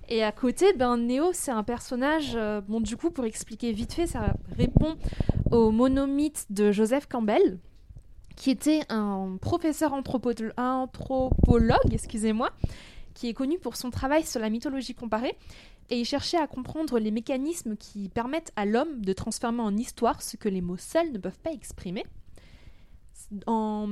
[0.10, 2.34] Et à côté, ben Neo, c'est un personnage.
[2.36, 4.96] euh, bon, du coup, pour expliquer vite fait, ça répond
[5.52, 7.60] au monomythe de Joseph Campbell,
[8.36, 12.52] qui était un professeur anthropo- anthropologue, excusez-moi,
[13.14, 15.38] qui est connu pour son travail sur la mythologie comparée.
[15.90, 20.22] Et il cherchait à comprendre les mécanismes qui permettent à l'homme de transformer en histoire
[20.22, 22.06] ce que les mots seuls ne peuvent pas exprimer.
[23.46, 23.88] En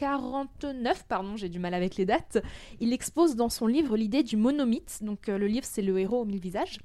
[0.00, 2.38] 1949, pardon, j'ai du mal avec les dates,
[2.80, 4.98] il expose dans son livre l'idée du monomythe.
[5.02, 6.78] Donc euh, le livre, c'est le héros aux mille visages.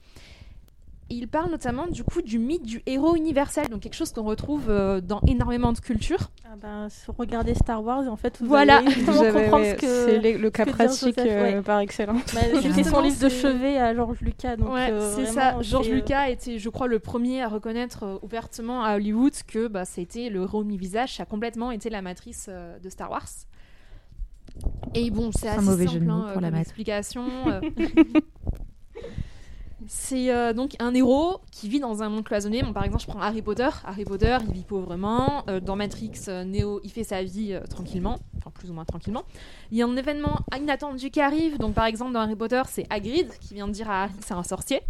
[1.16, 4.70] Il parle notamment du coup du mythe du héros universel, donc quelque chose qu'on retrouve
[4.70, 6.32] euh, dans énormément de cultures.
[6.46, 6.88] Ah ben,
[7.20, 8.78] regardez Star Wars en fait vous Voilà.
[8.78, 11.62] allez exactement Vous avez- comprendre ouais, ce que c'est le- cas pratique, Joseph, euh, ouais.
[11.62, 12.22] par excellence.
[12.34, 14.56] Bah, juste Justement, son livre de c'est- chevet à George Lucas.
[14.56, 15.62] Donc, Ouais, euh, c'est ça.
[15.62, 19.86] George c'est, Lucas était, je crois, le premier à reconnaître ouvertement à Hollywood que bah,
[19.86, 23.28] c'était le héros mi-visage, ça a complètement été la matrice euh, de Star Wars.
[24.96, 27.24] Et bon, c'est C'est un assez mauvais simple jeu de mots hein, pour la explication.
[29.88, 32.62] c'est euh, donc un héros qui vit dans un monde cloisonné.
[32.64, 33.70] Bon, par exemple, je prends Harry Potter.
[33.86, 35.44] Harry Potter, il vit pauvrement.
[35.50, 38.86] Euh, dans Matrix, euh, Neo, il fait sa vie euh, tranquillement, enfin plus ou moins
[38.86, 39.24] tranquillement.
[39.72, 41.58] Il y a un événement inattendu qui arrive.
[41.58, 44.26] Donc, par exemple, dans Harry Potter, c'est Hagrid qui vient de dire à Harry que
[44.26, 44.82] c'est un sorcier.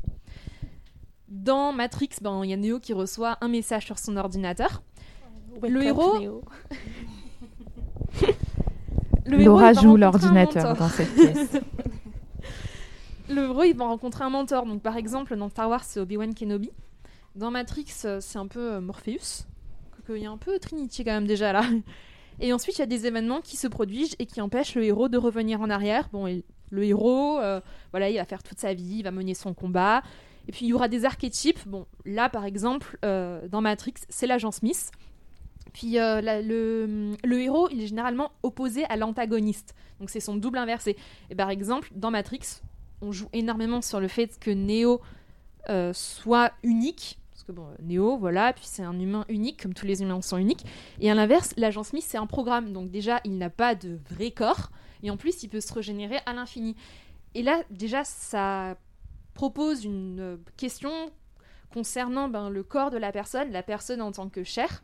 [1.27, 4.81] Dans Matrix, ben, il y a Neo qui reçoit un message sur son ordinateur.
[5.61, 6.19] Le héros.
[6.19, 6.43] Neo.
[9.25, 11.57] Le héros, Laura va joue l'ordinateur dans cette pièce.
[13.29, 14.65] le héros, il va rencontrer un mentor.
[14.65, 16.71] Donc, par exemple, dans Star Wars, c'est Obi-Wan Kenobi.
[17.35, 19.45] Dans Matrix, euh, c'est un peu euh, Morpheus.
[20.09, 21.63] Il y a un peu Trinity quand même déjà là.
[22.39, 25.07] Et ensuite, il y a des événements qui se produisent et qui empêchent le héros
[25.07, 26.09] de revenir en arrière.
[26.11, 26.25] Bon,
[26.69, 27.61] le héros, euh,
[27.91, 30.01] voilà, il va faire toute sa vie, il va mener son combat.
[30.47, 31.65] Et puis, il y aura des archétypes.
[31.67, 34.91] Bon, là, par exemple, dans Matrix, c'est l'agent Smith
[35.73, 39.75] Puis le, le héros, il est généralement opposé à l'antagoniste.
[39.99, 40.97] Donc c'est son double inversé.
[41.29, 42.61] Et par exemple, dans Matrix,
[43.03, 45.01] on joue énormément sur le fait que Neo
[45.69, 47.19] euh, soit unique.
[47.31, 50.37] Parce que bon, Neo, voilà, puis c'est un humain unique, comme tous les humains sont
[50.37, 50.65] uniques.
[50.99, 52.71] Et à l'inverse, l'agent Smith, c'est un programme.
[52.71, 54.71] Donc déjà, il n'a pas de vrai corps.
[55.03, 56.75] Et en plus, il peut se régénérer à l'infini.
[57.35, 58.77] Et là, déjà, ça
[59.33, 60.91] propose une euh, question
[61.73, 64.83] concernant ben, le corps de la personne, la personne en tant que chair,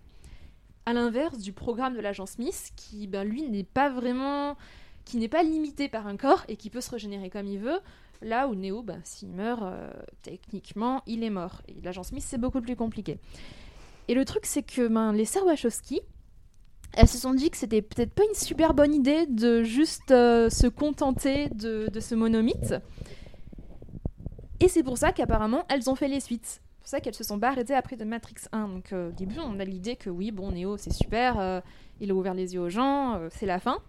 [0.85, 4.57] à l'inverse du programme de l'agent Smith, qui, ben, lui, n'est pas vraiment...
[5.05, 7.79] qui n'est pas limité par un corps et qui peut se régénérer comme il veut,
[8.21, 9.89] là où Neo, ben, s'il meurt, euh,
[10.23, 11.61] techniquement, il est mort.
[11.67, 13.19] Et l'agent Smith, c'est beaucoup plus compliqué.
[14.07, 15.45] Et le truc, c'est que ben, les sœurs
[16.93, 20.49] elles se sont dit que c'était peut-être pas une super bonne idée de juste euh,
[20.49, 22.75] se contenter de, ce monomythe.
[24.59, 26.45] Et c'est pour ça qu'apparemment, elles ont fait les suites.
[26.47, 28.67] C'est pour ça qu'elles se sont pas arrêtées après de Matrix 1.
[28.67, 31.61] Donc euh, au début, on a l'idée que oui, bon, Neo, c'est super,
[32.01, 33.79] il a ouvert les yeux aux gens, c'est la fin.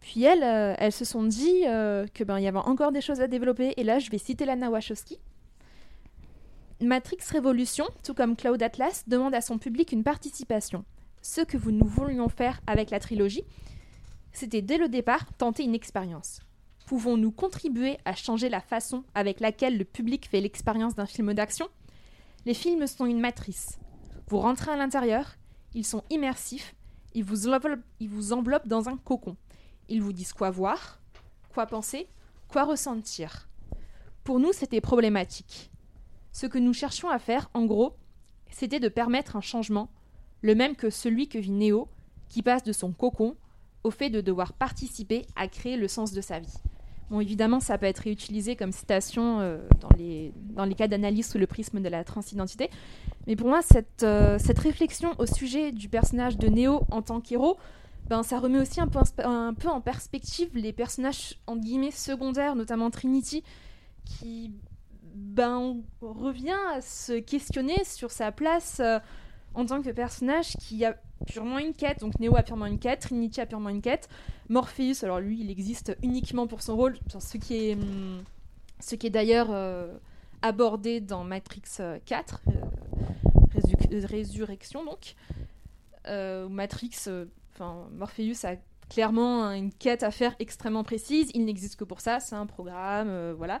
[0.00, 3.00] Puis elles, euh, elles se sont dit euh, que ben il y avait encore des
[3.00, 3.74] choses à développer.
[3.76, 5.18] Et là, je vais citer Lana Wachowski.
[6.80, 10.84] Matrix Révolution, tout comme Cloud Atlas, demande à son public une participation.
[11.22, 13.42] Ce que vous nous voulions faire avec la trilogie,
[14.32, 16.40] c'était dès le départ tenter une expérience.
[16.86, 21.66] Pouvons-nous contribuer à changer la façon avec laquelle le public fait l'expérience d'un film d'action?
[22.46, 23.78] Les films sont une matrice.
[24.28, 25.36] Vous rentrez à l'intérieur,
[25.74, 26.74] ils sont immersifs,
[27.14, 29.36] ils vous enveloppent dans un cocon.
[29.88, 31.00] Ils vous disent quoi voir,
[31.52, 32.08] quoi penser,
[32.48, 33.48] quoi ressentir.
[34.24, 35.70] Pour nous, c'était problématique.
[36.32, 37.96] Ce que nous cherchions à faire, en gros,
[38.50, 39.90] c'était de permettre un changement,
[40.42, 41.88] le même que celui que vit Néo,
[42.28, 43.36] qui passe de son cocon
[43.84, 46.54] au fait de devoir participer à créer le sens de sa vie.
[47.10, 51.46] Bon, évidemment, ça peut être réutilisé comme citation euh, dans, les, cas d'analyse sous le
[51.46, 52.68] prisme de la transidentité.
[53.26, 57.20] Mais pour moi, cette, euh, cette réflexion au sujet du personnage de Néo en tant
[57.20, 57.56] qu'héros,
[58.08, 62.54] ben, ça remet aussi un peu, un peu en perspective les personnages en guillemets secondaires,
[62.56, 63.42] notamment Trinity,
[64.04, 64.52] qui
[65.14, 68.98] ben, revient à se questionner sur sa place euh,
[69.54, 70.96] en tant que personnage qui a
[71.26, 72.00] purement une quête.
[72.00, 74.08] Donc Neo a purement une quête, Trinity a purement une quête.
[74.48, 78.22] Morpheus, alors lui, il existe uniquement pour son rôle, ce qui est, hum,
[78.80, 79.92] ce qui est d'ailleurs euh,
[80.40, 82.50] abordé dans Matrix euh, 4, euh,
[83.54, 85.14] Résu- Résurrection donc.
[86.48, 86.90] Matrix,
[87.58, 88.54] enfin Morpheus a
[88.88, 91.30] clairement une quête à faire extrêmement précise.
[91.34, 93.60] Il n'existe que pour ça, c'est un programme, euh, voilà.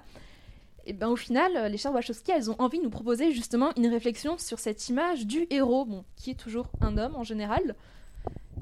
[0.86, 3.88] Et ben au final, les chers Wachowski, elles ont envie de nous proposer justement une
[3.88, 7.74] réflexion sur cette image du héros, bon, qui est toujours un homme en général,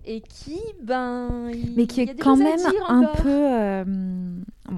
[0.05, 2.59] et qui, ben, il- mais qui il y a est des quand même
[2.89, 3.17] un encore.
[3.23, 3.29] peu.
[3.31, 3.85] euh,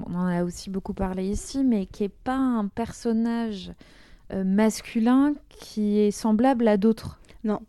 [0.07, 3.71] on en a aussi beaucoup parlé ici, mais qui est pas un personnage
[4.31, 7.19] euh, masculin qui est semblable à d'autres.
[7.43, 7.61] Non.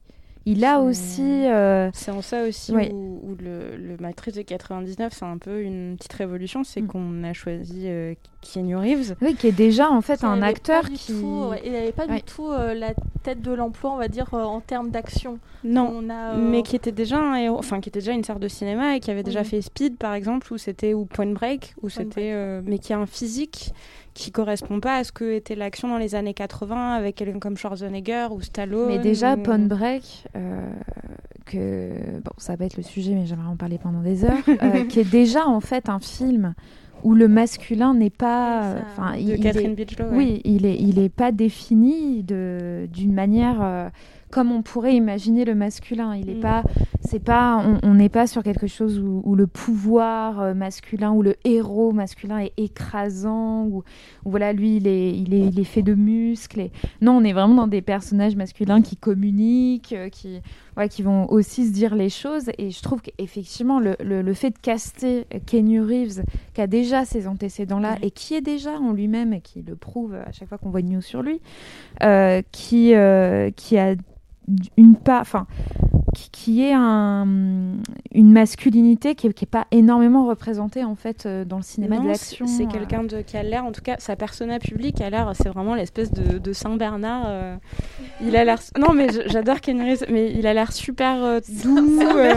[0.53, 1.23] Il a aussi.
[1.47, 2.91] euh, C'est en ça aussi Ouais.
[2.93, 6.87] où, où le, le Matrix de 99, c'est un peu une petite révolution, c'est Mm.
[6.89, 9.15] qu'on a choisi euh, Keanu Reeves.
[9.23, 11.13] Oui, qui est déjà en fait Qui un acteur qui.
[11.13, 12.17] tout, ouais, il n'avait pas Ouais.
[12.17, 15.39] du tout euh, la tête de l'emploi, on va dire, euh, en termes d'action.
[15.63, 18.39] Non, On a, mais qui était déjà un héros, enfin qui était déjà une star
[18.41, 21.75] de cinéma et qui avait déjà fait Speed par exemple, où c'était ou Point Break,
[21.83, 23.73] où c'était, mais qui a un physique
[24.15, 27.57] qui correspond pas à ce que était l'action dans les années 80 avec quelqu'un comme
[27.57, 28.89] Schwarzenegger ou Stallone.
[28.89, 30.69] Mais déjà, ou- Point Break, euh,
[31.47, 31.91] que
[32.25, 34.33] bon, ça va être le sujet, mais j'aimerais en parler pendant des heures,
[34.63, 36.55] euh, qui est déjà en fait un film
[37.03, 40.11] où le masculin n'est pas, enfin, il, il Catherine est- Bigelow.
[40.11, 40.17] ouais.
[40.17, 43.89] oui, il est, il est pas défini de d'une manière euh,
[44.31, 46.15] comme on pourrait imaginer le masculin.
[46.17, 46.41] Il est Mm.
[46.41, 46.63] pas,
[47.03, 51.23] c'est pas, on- n'est pas sur quelque chose où, où le pouvoir euh, masculin ou
[51.23, 53.83] le héros masculin est écrasant ou,
[54.25, 56.61] voilà, lui il est, il est, il est fait de muscles.
[56.61, 60.41] et- Non, on est vraiment dans des personnages masculins qui communiquent, euh, qui,
[60.77, 62.51] ouais, qui vont aussi se dire les choses.
[62.59, 66.23] Et je trouve qu'effectivement le, le, le fait de caster Keanu Reeves,
[66.55, 70.15] qui a déjà ces antécédents-là et qui est déjà en lui-même et qui le prouve
[70.15, 71.41] à chaque fois qu'on voit une news sur lui,
[72.03, 73.95] euh, qui, euh, qui a
[74.77, 75.47] une part, enfin,
[76.15, 77.25] qui, qui est un,
[78.13, 82.07] une masculinité qui n'est pas énormément représentée en fait euh, dans le cinéma Non, de
[82.09, 82.47] c'est- l'action.
[82.47, 82.69] C'est euh.
[82.69, 85.75] quelqu'un de qui a l'air, en tout cas, sa persona publique a l'air, c'est vraiment
[85.75, 87.25] l'espèce de, de Saint Bernard.
[87.27, 87.57] euh,
[88.21, 88.59] il a l'air.
[88.79, 92.01] Non, mais j'adore Reeves, mais il a l'air super euh, doux.
[92.03, 92.35] euh,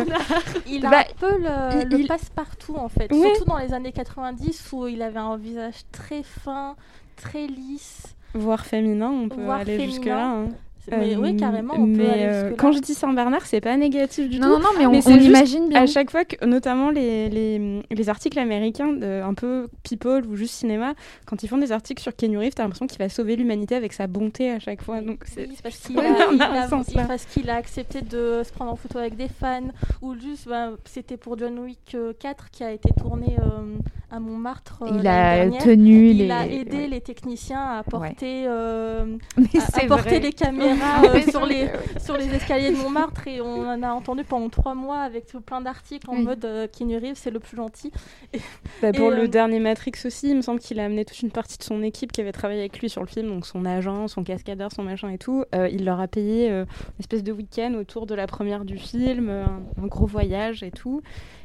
[0.68, 3.08] Il a Bah, un peu le, il- le il- passe-partout en fait.
[3.12, 3.22] Oui.
[3.36, 6.76] Surtout dans les années 90 où il avait un visage très fin,
[7.16, 8.16] très lisse.
[8.36, 9.90] voire féminin, on peut aller féminin.
[9.92, 10.28] jusque là.
[10.30, 10.46] hein.
[10.92, 14.30] Mais Euh, oui, carrément, on peut aller euh, quand je dis Saint-Bernard, c'est pas négatif
[14.30, 14.54] du Non, tout.
[14.54, 15.82] non, non, mais on- imagine bien.
[15.84, 20.36] À chaque fois que, notamment les, les, les articles américains, de, un peu people ou
[20.36, 20.94] juste cinéma,
[21.26, 23.94] quand ils font des articles sur Keanu Reeves, t'as l'impression qu'il va sauver l'humanité avec
[23.94, 25.02] sa bonté à chaque fois.
[25.02, 28.76] Donc c'est Oui, parce qu'il a, a a- qu'il a accepté de se prendre en
[28.76, 29.70] photo avec des fans,
[30.02, 33.78] ou juste, bah, c'était pour John Wick euh, 4 qui a été tourné euh,
[34.14, 34.84] à Montmartre.
[34.84, 35.64] euh, Il a dernière.
[35.64, 36.88] tenu Il les- a aidé ouais.
[36.88, 39.18] les techniciens à porter, euh,
[39.74, 41.68] à- porter les caméras euh, sur, les,
[42.00, 45.62] sur escaliers de Montmartre et on en a entendu pendant trois mois avec tout plein
[45.62, 46.24] d'articles en Oui.
[46.24, 47.92] mode euh, Keanu Reeves c'est le plus gentil.
[48.34, 48.40] Et-
[48.84, 51.32] Bah, pour et, le dernier Matrix aussi, il me semble qu'il a amené toute une
[51.32, 54.08] partie de son équipe qui avait travaillé avec lui sur le film, donc son agent,
[54.08, 55.44] son cascadeur, son machin et tout.
[55.56, 58.78] Euh, il leur a payé euh, une espèce de week-end autour de la première du
[58.78, 61.02] film, un, un gros voyage et tout.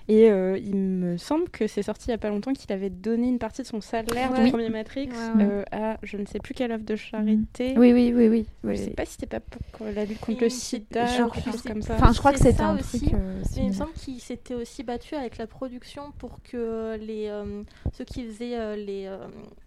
[0.08, 2.88] Et euh, il me semble que c'est sorti il y a pas longtemps qu'il avait
[2.88, 4.44] donné une partie de son salaire Ouais.
[4.44, 5.44] du premier Matrix Ouais, ouais.
[5.44, 7.74] euh, à je ne sais plus quelle œuvre de charité.
[7.76, 8.46] Oui, oui, oui, oui.
[8.64, 8.78] Je oui.
[8.78, 9.40] sais pas si c'était pas
[9.72, 11.94] pour la lutte contre le sida je ou crois quelque chose que comme ça.
[11.96, 13.00] Enfin, je crois que C'est c'était ça un aussi.
[13.00, 13.14] truc.
[13.14, 17.26] euh, Mais il me semble qu'il s'était aussi battu avec la production pour que les,
[17.28, 19.18] euh, ceux qui faisaient euh, les, euh,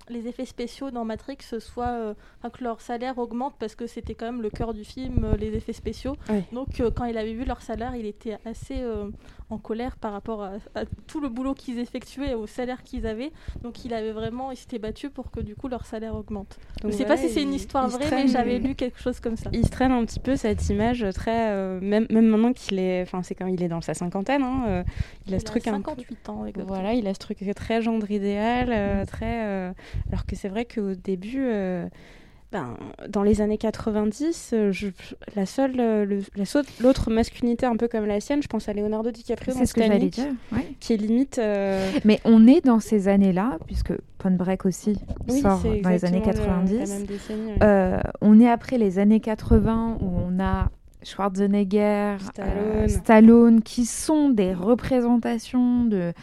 [0.09, 4.15] les effets spéciaux dans Matrix soient, euh, enfin, que leur salaire augmente parce que c'était
[4.15, 6.15] quand même le cœur du film, euh, les effets spéciaux.
[6.29, 6.43] Ouais.
[6.51, 9.09] Donc euh, quand il avait vu leur salaire, il était assez euh,
[9.51, 13.05] en colère par rapport à, à tout le boulot qu'ils effectuaient et au salaire qu'ils
[13.05, 13.31] avaient.
[13.63, 16.57] Donc il avait vraiment, il s'était battu pour que du coup leur salaire augmente.
[16.81, 18.59] Donc je sais voilà, pas si c'est une il- histoire il vraie, traîne- mais j'avais
[18.59, 19.49] lu quelque chose comme ça.
[19.53, 23.01] il se traîne un petit peu cette image très euh, même même maintenant qu'il est
[23.03, 24.83] enfin c'est quand il est dans sa cinquantaine hein, euh,
[25.27, 26.45] il a ce truc un peu 58 ans.
[26.45, 26.65] exactement.
[26.67, 29.71] voilà il a ce truc très gendre idéal euh, très euh,
[30.09, 31.43] alors que c'est vrai qu'au début
[32.51, 32.75] ben,
[33.07, 34.87] dans les années 90, euh, je-
[35.35, 38.73] la seule, euh, la seule- l'autre masculinité un peu comme la sienne, je pense à
[38.73, 40.25] Leonardo DiCaprio dans C'est ce que j'allais dire.
[40.51, 40.75] ouais.
[40.79, 41.37] qui est limite.
[41.39, 44.95] euh, Mais on est dans ces années-là, puisque Point Break aussi
[45.29, 46.77] oui, sort dans les années exactement le- 90.
[46.89, 47.57] la même décennie, ouais.
[47.63, 50.69] Euh, on est après les années 80 où on a
[51.03, 52.53] Schwarzenegger, Stallone.
[52.57, 56.13] euh, Stallone, qui sont des représentations de,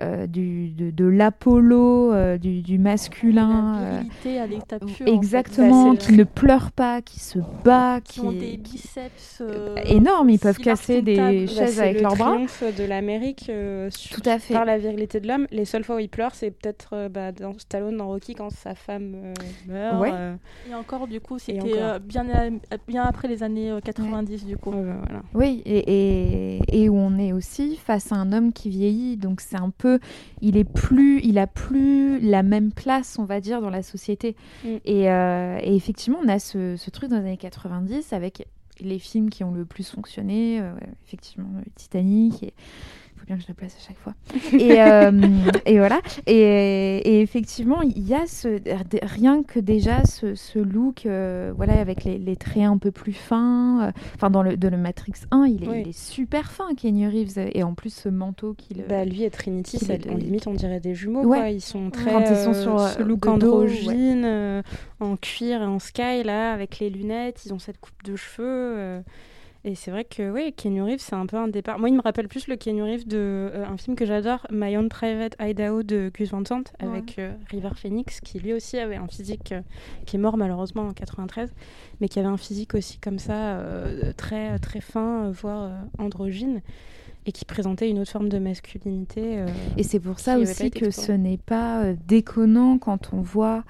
[0.00, 3.78] euh, du, de, de l'Apollo, euh, du, du masculin.
[3.80, 4.88] La euh, virilité à l'état pur.
[4.90, 5.10] en fait.
[5.10, 8.56] exactement, Bah, c'est qui ne pleure pas, qui se bat, qui ont qui des est
[8.56, 12.32] biceps euh, énorme, ils peuvent casser des Bah, chaises c'est avec le leurs bras.
[12.32, 14.54] triomphe de l'Amérique euh, Tout à fait.
[14.54, 15.46] par la virilité de l'homme.
[15.50, 18.50] Les seules fois où il pleure, c'est peut-être euh, bah, dans Stallone, dans Rocky, quand
[18.50, 19.34] sa femme euh,
[19.68, 20.00] meurt.
[20.00, 20.10] Ouais.
[20.12, 20.34] euh.
[20.70, 22.24] Et encore, du coup, c'était euh, bien,
[22.88, 24.70] bien après les années euh, 90, du coup.
[24.70, 25.22] ouais, bah, voilà.
[25.34, 29.40] Oui, et, et, et où on est aussi face à un homme qui vieillit, donc
[29.40, 29.83] c'est un peu,
[30.40, 34.36] il est plus, il a plus la même place, on va dire, dans la société.
[34.64, 34.68] Mm.
[34.84, 38.46] Et, euh, et effectivement, on a ce, ce truc dans les années 90 avec
[38.80, 40.72] les films qui ont le plus fonctionné, euh,
[41.06, 42.42] effectivement, Titanic.
[42.42, 42.54] Et...
[43.24, 44.12] Faut bien que je le place à chaque fois.
[44.52, 45.10] et, euh,
[45.66, 46.00] et voilà.
[46.26, 48.60] Et, et effectivement, il y a ce,
[49.02, 53.14] rien que déjà ce, ce look, euh, voilà, avec les, les traits un peu plus
[53.14, 53.86] fins.
[53.88, 55.80] euh, Enfin, dans le, de le Matrix 1, il est, Oui.
[55.86, 57.38] il est super fin, Kenny Reeves.
[57.54, 58.84] Et en plus, ce manteau qu'il.
[58.86, 61.22] Bah, lui et Trinity, qu'il ça- est- en limite, on dirait des jumeaux.
[61.24, 61.38] Ouais.
[61.38, 61.48] Quoi.
[61.48, 62.12] Ils sont très.
[62.12, 64.62] Quand ils sont sur, ce look androgyne, euh,
[65.00, 67.40] en cuir et en sky, là, avec les lunettes.
[67.46, 69.02] Ils ont cette coupe de cheveux.
[69.66, 71.78] Et c'est vrai que oui, Keanu Reeves, c'est un peu un départ.
[71.78, 74.76] Moi, il me rappelle plus le Keanu Reeves de euh, un film que j'adore, My
[74.76, 78.96] Own Private Idaho de Gus Van Sant, avec euh, River Phoenix, qui lui aussi avait
[78.96, 79.62] un physique euh,
[80.04, 81.50] qui est mort malheureusement en 93,
[82.02, 83.58] mais qui avait un physique aussi comme ça,
[84.18, 86.60] très très fin, voire androgyne,
[87.26, 89.38] et qui présentait une autre forme de masculinité.
[89.38, 89.46] euh,
[89.76, 93.64] Et c'est pour ça aussi que ce n'est pas euh, déconnant quand on voit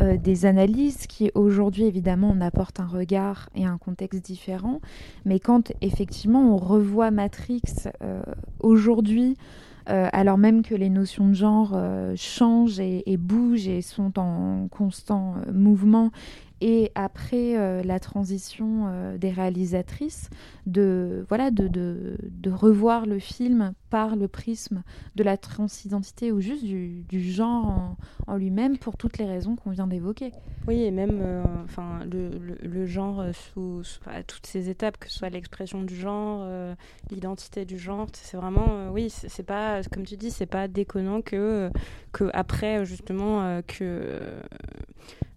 [0.00, 4.80] euh, des analyses qui aujourd'hui évidemment on apporte un regard et un contexte différent,
[5.24, 7.62] mais quand effectivement on revoit Matrix
[8.02, 8.20] euh,
[8.60, 9.36] aujourd'hui,
[9.90, 11.74] alors même que les notions de genre
[12.14, 16.10] changent et, et bougent et sont en constant mouvement,
[16.60, 20.28] et après euh, la transition euh, des réalisatrices,
[20.66, 24.82] de, voilà, de, de, de revoir le film par le prisme
[25.14, 27.96] de la transidentité ou juste du, du genre
[28.26, 30.32] en, lui-même pour toutes les raisons qu'on vient d'évoquer.
[30.66, 32.30] Oui, et même euh, enfin, le,
[32.60, 36.46] le, genre sous, à toutes ces étapes, que ce soit l'expression du genre,
[37.10, 41.70] l'identité du genre, c'est vraiment, oui, c'est pas, comme tu dis, c'est pas déconnant que,
[42.12, 44.20] que après, justement, que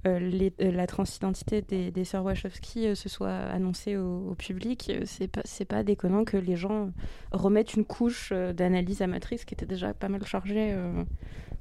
[0.06, 5.04] les- euh, la transidentité des, des sœurs Wachowski euh, se soit annoncée au, public, euh,
[5.06, 6.92] c'est pas, pas déconnant que les gens
[7.32, 11.04] remettent une couche euh, d'analyse à Matrix qui était déjà pas mal chargée euh,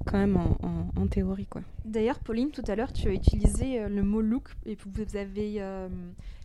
[0.07, 1.49] quand même en, théorie.
[1.84, 5.57] D'ailleurs, Pauline, tout à l'heure, tu as utilisé euh, le mot look et vous avez.
[5.59, 5.88] euh,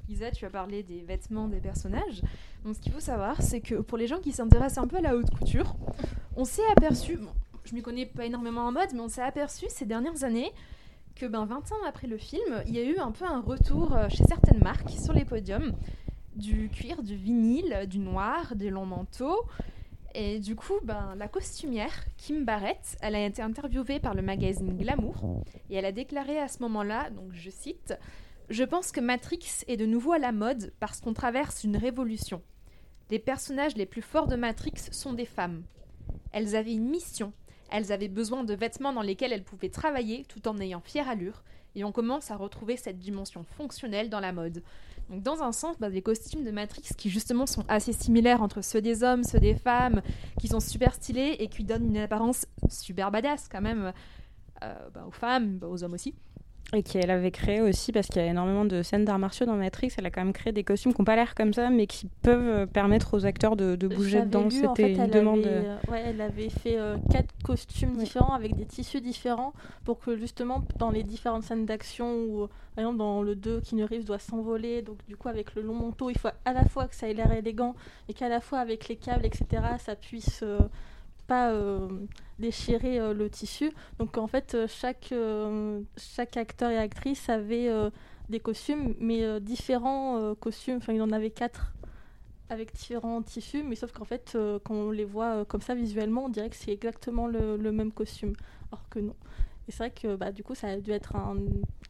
[0.09, 2.21] Lisa, tu as parlé des vêtements des personnages.
[2.63, 5.01] Donc, ce qu'il faut savoir, c'est que pour les gens qui s'intéressent un peu à
[5.01, 5.75] la haute couture,
[6.35, 7.17] on s'est aperçu.
[7.17, 7.31] Bon,
[7.63, 10.51] je m'y connais pas énormément en mode, mais on s'est aperçu ces dernières années
[11.15, 13.95] que ben, 20 ans après le film, il y a eu un peu un retour
[13.95, 15.73] euh, chez certaines marques sur les podiums
[16.35, 19.45] du cuir, du vinyle, du noir, des longs manteaux.
[20.13, 24.77] Et du coup, ben, la costumière, Kim Barrett, elle a été interviewée par le magazine
[24.77, 27.97] Glamour et elle a déclaré à ce moment-là, donc je cite,
[28.49, 32.41] Je pense que Matrix est de nouveau à la mode parce qu'on traverse une révolution.
[33.09, 35.63] Les personnages les plus forts de Matrix sont des femmes.
[36.31, 37.33] Elles avaient une mission,
[37.69, 41.43] elles avaient besoin de vêtements dans lesquels elles pouvaient travailler tout en ayant fière allure,
[41.75, 44.63] et on commence à retrouver cette dimension fonctionnelle dans la mode.
[45.09, 48.61] Donc dans un sens, bah, les costumes de Matrix qui justement sont assez similaires entre
[48.61, 50.01] ceux des hommes, ceux des femmes,
[50.39, 53.93] qui sont super stylés et qui donnent une apparence super badass quand même
[54.63, 56.15] euh, bah, aux femmes, bah, aux hommes aussi.
[56.75, 59.55] Et qu'elle avait créé aussi, parce qu'il y a énormément de scènes d'arts martiaux dans
[59.55, 61.87] Matrix, elle a quand même créé des costumes qui n'ont pas l'air comme ça, mais
[61.87, 64.49] qui peuvent euh, permettre aux acteurs de, de bouger dedans.
[64.49, 65.45] C'était une demande.
[65.45, 69.53] Avait, euh, ouais, elle avait fait euh, quatre costumes différents avec des tissus différents
[69.83, 73.85] pour que justement dans les différentes scènes d'action ou par exemple dans le 2 Keanu
[73.85, 76.87] Reeves doit s'envoler donc du coup avec le long manteau il faut à la fois
[76.87, 77.75] que ça ait l'air élégant
[78.09, 79.45] et qu'à la fois avec les câbles etc
[79.79, 80.59] ça puisse euh,
[81.27, 81.87] pas euh,
[82.39, 85.13] déchirer euh, le tissu donc en fait euh, chaque
[85.97, 87.69] chaque acteur et actrice avait
[88.29, 91.73] des costumes mais différents costumes enfin il en avait quatre
[92.49, 95.73] avec différents tissus, mais sauf qu'en fait, euh, quand on les voit euh, comme ça
[95.73, 98.33] visuellement, on dirait que c'est exactement le, le même costume,
[98.71, 99.15] alors que non.
[99.67, 101.37] Et c'est vrai que bah, du coup, ça a dû être un,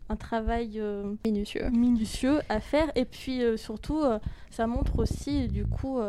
[0.07, 1.69] un travail euh, minutieux.
[1.71, 4.01] minutieux à faire, et puis surtout,
[4.49, 5.99] ça montre aussi, du coup,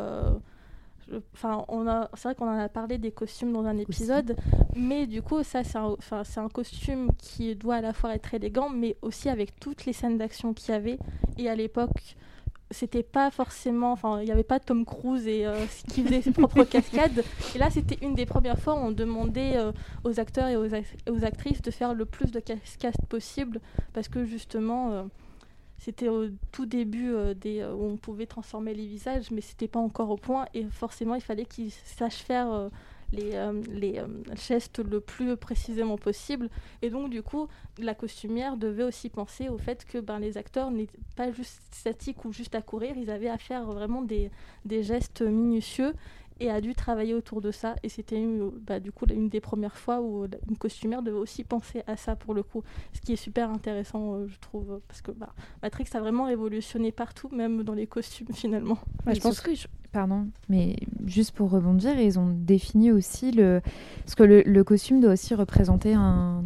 [1.35, 4.37] Enfin, on a, c'est vrai qu'on en a parlé des costumes dans un épisode,
[4.75, 8.15] mais du coup, ça, c'est un, enfin, c'est un costume qui doit à la fois
[8.15, 10.99] être élégant, mais aussi avec toutes les scènes d'action qu'il y avait.
[11.39, 12.17] Et à l'époque,
[12.73, 16.33] c'était pas forcément, enfin, il n'y avait pas Tom Cruise et euh, qui faisait ses
[16.33, 17.25] propres cascades.
[17.55, 19.71] Et là, c'était une des premières fois où on demandait euh,
[20.05, 23.61] aux acteurs et aux actrices de faire le plus de cascades possible,
[23.93, 24.91] parce que justement.
[24.93, 25.03] euh,
[25.79, 29.69] c'était au tout début euh, des, euh, où on pouvait transformer les visages, mais c'était
[29.69, 30.47] pas encore au point.
[30.55, 32.69] Et forcément, il fallait qu'ils sachent faire euh,
[33.13, 33.33] les,
[33.71, 34.03] les
[34.35, 36.49] gestes le plus précisément possible.
[36.83, 37.47] Et donc, du coup,
[37.79, 42.25] la costumière devait aussi penser au fait que ben, les acteurs n'étaient pas juste statiques
[42.25, 44.31] ou juste à courir, ils avaient à faire vraiment des,
[44.65, 45.93] des gestes minutieux
[46.41, 47.77] et a dû travailler autour de ça.
[47.83, 51.45] Et c'était une- bah, du coup une des premières fois où une costumière devait aussi
[51.45, 52.63] penser à ça pour le coup.
[52.93, 56.93] Ce qui est super intéressant, euh, je trouve, parce que bah, Matrix a vraiment révolutionné
[56.93, 58.79] partout, même dans les costumes finalement.
[59.07, 59.51] Ouais, je pense que
[59.93, 60.77] pardon, mais
[61.07, 63.61] juste pour rebondir, ils ont défini aussi le
[64.05, 66.45] parce que le, le costume doit aussi représenter un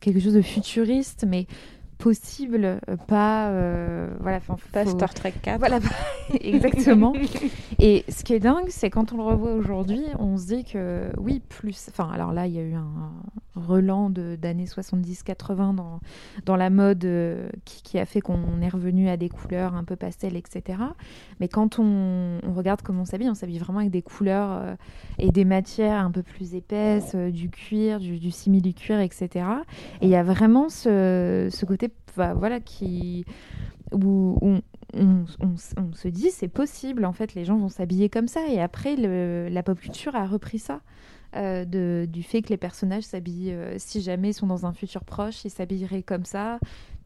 [0.00, 1.46] quelque chose de futuriste, mais
[2.02, 5.58] possible, euh, pas euh, voilà, enfin, Pas faut- Star Trek 4.
[5.58, 5.78] Voilà,
[6.40, 7.12] exactement.
[7.78, 11.10] Et ce qui est dingue, c'est quand on le revoit aujourd'hui, on se dit que
[11.18, 11.88] oui, plus.
[11.90, 13.12] Enfin, alors là, il y a eu un
[13.54, 16.00] relan de- d'années 70-80 dans,
[16.46, 19.84] dans la mode euh, qui, qui a fait qu'on est revenu à des couleurs un
[19.84, 20.78] peu pastel, etc.
[21.40, 24.74] Mais quand on, on regarde comment on s'habille, on s'habille vraiment avec des couleurs euh,
[25.18, 29.28] et des matières un peu plus épaisses, du cuir, du, du simili-cuir, etc.
[30.00, 33.24] Et il y a vraiment ce, ce côté bah, voilà, qui,
[33.92, 34.60] où on,
[34.94, 38.28] on- on s- on se dit c'est possible, en fait, les gens vont s'habiller comme
[38.28, 38.40] ça.
[38.48, 40.80] Et après, le- la pop culture a repris ça.
[41.34, 44.74] euh, de, du fait que les personnages s'habillent, euh, si jamais ils sont dans un
[44.74, 46.58] futur proche, ils s'habilleraient comme ça,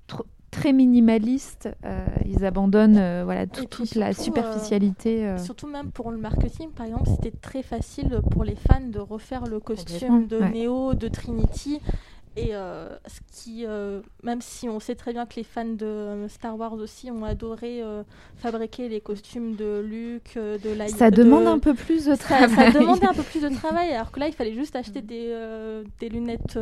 [0.09, 1.69] Tr- très minimaliste.
[1.85, 5.33] euh, ils abandonnent voilà, tout- toute la surtout, superficialité.
[5.39, 9.45] Surtout même pour le marketing, par exemple, c'était très facile pour les fans de refaire
[9.47, 10.51] le costume de ouais.
[10.51, 11.79] Neo, de Trinity.
[12.37, 15.87] Et euh, ce qui, euh, même si on sait très bien que les fans de
[15.87, 18.03] euh, Star Wars aussi ont adoré euh,
[18.37, 20.89] fabriquer les costumes de Luke, de Leia.
[20.89, 22.73] Ça de- demande un peu plus de ça, travail.
[22.73, 25.35] ça demandait un peu plus de travail, alors que là, il fallait juste acheter des,
[25.99, 26.59] des lunettes.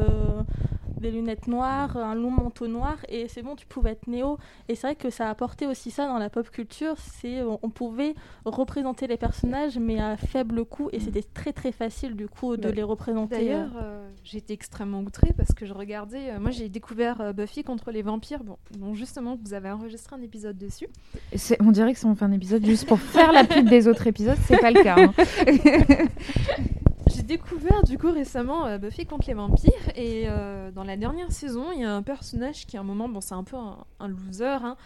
[0.97, 4.39] Euh, des lunettes noires, un long manteau noir, et c'est bon, tu pouvais être Néo.
[4.69, 7.59] Et c'est vrai que ça a apporté aussi ça dans la pop culture, c'est on,
[7.63, 8.15] on pouvait
[8.45, 12.63] représenter les personnages, mais à faible coût, et c'était très très facile du coup de
[12.69, 13.37] Bah, les représenter.
[13.37, 13.81] D'ailleurs, euh.
[13.83, 16.31] euh, j'étais extrêmement outrée parce que je regardais.
[16.31, 20.17] euh, moi, j'ai découvert euh, Buffy contre les vampires, bon, dont justement vous avez enregistré
[20.17, 20.89] un épisode dessus.
[21.61, 24.07] On dirait que si on fait un épisode juste pour faire la pub des autres
[24.07, 24.97] épisodes, c'est pas le cas.
[24.99, 25.13] hein.
[27.15, 31.31] J'ai découvert du coup récemment euh, Buffy contre les vampires et euh, dans la dernière
[31.31, 33.85] saison, il y a un personnage qui à un moment, bon, c'est un peu un,
[34.01, 34.77] un loser, hein,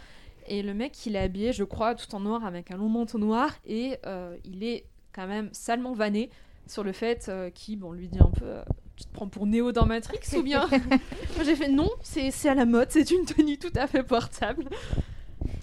[0.47, 3.19] et le mec il est habillé, je crois, tout en noir avec un long manteau
[3.19, 6.31] noir et euh, il est quand même salement vanné
[6.67, 8.45] sur le fait euh, qu'il bon, lui dit un peu.
[8.45, 8.63] euh,
[8.97, 10.67] tu te prends pour Néo dans Matrix ou bien
[11.37, 14.03] Moi j'ai fait non, c'est c'est à la mode, c'est une tenue tout à fait
[14.03, 14.65] portable.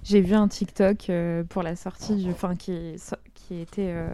[0.03, 3.15] J'ai vu un TikTok euh, pour la sortie, du, enfin qui, est
[3.51, 4.13] euh,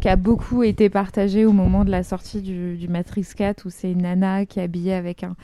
[0.00, 3.70] qui a beaucoup été partagé au moment de la sortie du, du Matrix 4 où
[3.70, 5.34] c'est une nana qui est habillée avec un,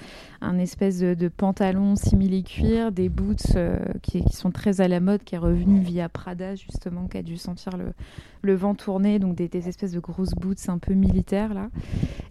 [0.40, 5.01] un espèce de, de pantalon simili-cuir, des boots euh, qui, qui sont très à la
[5.01, 7.93] mode, qui est revenu via Prada justement, qui a dû sentir le,
[8.43, 11.70] le vent tourner, donc des, des espèces de grosses boots un peu militaires là,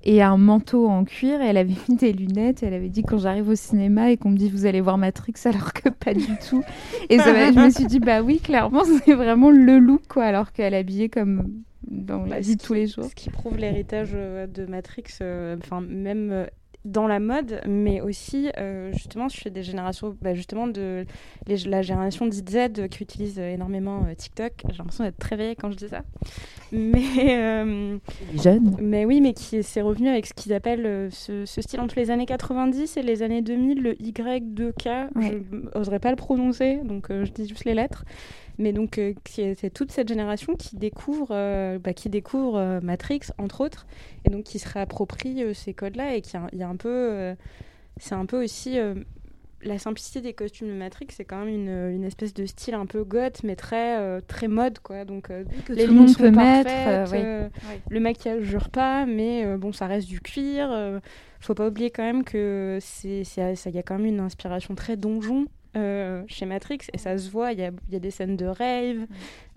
[0.03, 1.41] et un manteau en cuir.
[1.41, 2.63] Et elle avait mis des lunettes.
[2.63, 4.97] Et elle avait dit quand j'arrive au cinéma et qu'on me dit vous allez voir
[4.97, 6.63] Matrix, alors que pas du tout.
[7.09, 10.51] Et ça je me suis dit bah oui, clairement c'est vraiment le look quoi, alors
[10.51, 13.05] qu'elle habillée comme dans la Bah, vie de tous les jours.
[13.05, 16.47] Ce qui prouve l'héritage euh, de Matrix, euh, enfin même
[16.87, 21.05] dans la mode, mais aussi euh, justement chez des générations, bah, justement de
[21.47, 24.53] les- la génération dite Z qui utilise euh, énormément euh, TikTok.
[24.69, 26.01] J'ai l'impression d'être très vieille quand je dis ça,
[26.71, 27.97] mais euh,
[28.41, 28.75] Jeune.
[28.81, 32.09] mais oui, mais qui s'est revenu avec ce qu'ils appellent ce, ce style entre les
[32.11, 35.07] années 90 et les années 2000, le Y2K.
[35.15, 35.41] Ouais.
[35.53, 38.03] Je n'oserais pas le prononcer, donc je dis juste les lettres.
[38.59, 43.21] Mais donc, euh, c'est toute cette génération qui découvre, euh, bah, qui découvre euh, Matrix,
[43.37, 43.85] entre autres,
[44.25, 47.35] et donc qui se réapproprie ces codes-là, et qui a- il y a un peu.
[47.99, 48.77] c'est un peu aussi.
[49.63, 52.85] la simplicité des costumes de Matrix, c'est quand même une, une espèce de style un
[52.85, 55.03] peu goth, mais très, très mode, quoi.
[55.03, 57.81] Donc, Que les tout le monde lignes sont peut mettre, parfaites, oui.
[57.89, 60.69] le maquillage jure pas, mais bon, ça reste du cuir.
[60.71, 60.99] euh,
[61.39, 64.95] faut pas oublier quand même que c'est, ça y a quand même une inspiration très
[64.95, 65.47] donjon
[65.77, 67.53] euh, chez Matrix et ça se voit.
[67.53, 69.05] Il y a, il y a des scènes de rave,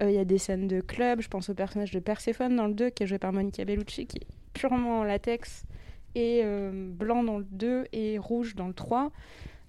[0.03, 1.21] euh, il y a des scènes de club.
[1.21, 4.07] Je pense au personnage de Perséphone dans le 2 qui est joué par Monica Bellucci,
[4.07, 5.65] qui est purement en latex
[6.15, 9.11] et euh, blanc dans le 2 et rouge dans le 3.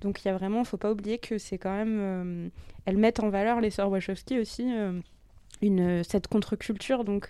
[0.02, 2.50] Donc il y a vraiment, faut pas oublier que c'est quand même,
[2.86, 4.68] elles mettent en valeur les sœurs Wachowski aussi
[5.62, 7.30] une cette contre-culture donc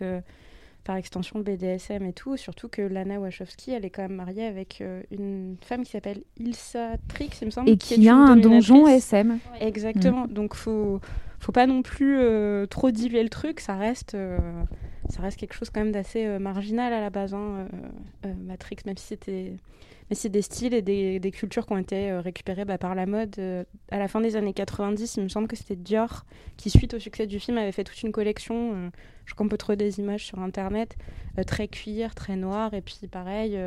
[0.84, 4.46] par extension le BDSM et tout, surtout que Lana Wachowski, elle est quand même mariée
[4.46, 8.36] avec euh, une femme qui s'appelle Ilsa Trix, il me semble, Et qui a un
[8.36, 9.40] donjon SM.
[9.60, 10.28] Exactement.
[10.28, 11.00] Donc faut
[11.40, 14.38] faut pas non plus euh, trop diluer le truc, ça reste euh,
[15.12, 18.34] ça reste quelque chose quand même d'assez euh, marginal à la base hein, euh, euh,
[18.46, 19.54] Matrix même si c'était
[20.12, 22.96] mais c'est des styles et des, des cultures qui ont été euh, récupérées bah, par
[22.96, 25.16] la mode euh, à la fin des années 90.
[25.16, 26.26] Il me semble que c'était Dior
[26.58, 28.74] qui, suite au succès du film, avait fait toute une collection.
[28.76, 28.90] euh,
[29.26, 30.98] je crois qu'on peut trouver des images sur internet,
[31.48, 32.74] très cuir, très noir.
[32.74, 33.58] Et puis pareil,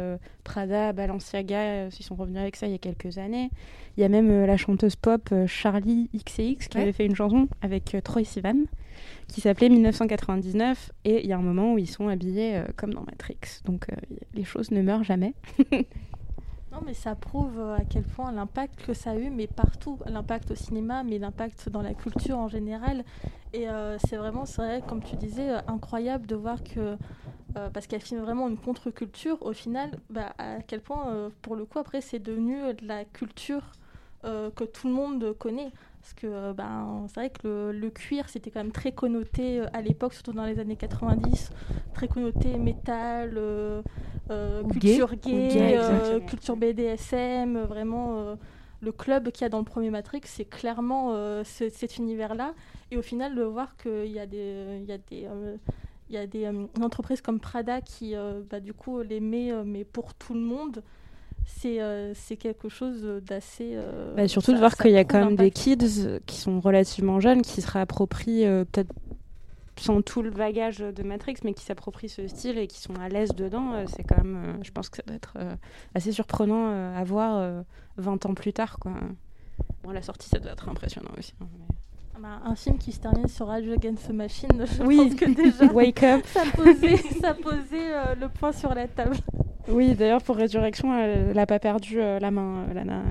[0.43, 3.49] Prada, Balenciaga, ils sont revenus avec ça il y a quelques années.
[3.97, 6.83] Il y a même la chanteuse pop Charlie XCX qui Ouais.
[6.83, 8.65] avait fait une chanson avec Troy Sivan
[9.29, 12.93] qui s'appelait 1999 et il y a un moment où ils sont habillés euh, comme
[12.93, 13.39] dans Matrix.
[13.65, 13.95] Donc euh,
[14.35, 15.33] les choses ne meurent jamais.
[16.75, 20.01] Non, mais ça prouve euh, à quel point l'impact que ça a eu, mais partout,
[20.07, 23.05] l'impact au cinéma, mais l'impact dans la culture en général.
[23.53, 26.97] Et euh, c'est vraiment, c'est vrai, comme tu disais, euh, incroyable de voir que,
[27.73, 31.79] parce qu'elle filme vraiment une contre-culture, au final, bah, à quel point, pour le coup,
[31.79, 33.63] après, c'est devenu de la culture
[34.25, 35.71] que tout le monde connaît.
[36.05, 39.61] Parce que euh, ben, c'est vrai que le, le cuir, c'était quand même très connoté
[39.61, 41.51] euh, à l'époque, surtout dans les années 90,
[41.95, 43.83] très connoté métal, euh,
[44.69, 45.17] culture gay.
[45.17, 46.27] gay, gay, euh, exactement.
[46.27, 48.37] culture BDSM, vraiment euh,
[48.83, 51.13] le club qu'il y a dans le premier Matrix, c'est clairement
[51.43, 52.55] ce- cet univers-là.
[52.91, 55.27] Et au final, de voir qu'il y a des, il y a des,
[56.11, 56.47] il y a des
[56.83, 58.15] entreprises comme Prada qui,
[58.51, 60.83] bah, du coup, les met mais pour tout le monde.
[61.47, 63.73] C'est euh, c'est quelque chose d'assez.
[63.75, 66.61] euh, Bah, surtout ça- de voir qu'il y a quand même des kids qui sont
[66.61, 68.93] relativement jeunes, qui se réapproprient euh, peut-être
[69.77, 73.09] sans tout le bagage de Matrix, mais qui s'approprient ce style et qui sont à
[73.09, 73.73] l'aise dedans.
[73.75, 75.55] euh, c'est quand même, euh, je pense que ça doit être euh,
[75.95, 77.63] assez surprenant euh, à voir euh,
[77.97, 78.79] 20 ans plus tard.
[78.79, 78.93] Quoi.
[79.83, 81.35] Bon, la sortie, ça doit être impressionnant aussi.
[81.41, 81.75] hein, mais-
[82.17, 84.49] Ah bah, un film qui se termine sur Rage Against the Machine,
[84.79, 84.97] je Oui.
[85.09, 86.25] pense que déjà Wake Up.
[86.27, 89.17] ça posait, ça posait euh, le point sur la table.
[89.69, 93.03] Oui, d'ailleurs, pour Résurrection, elle n'a pas perdu euh, la main, euh, Lana,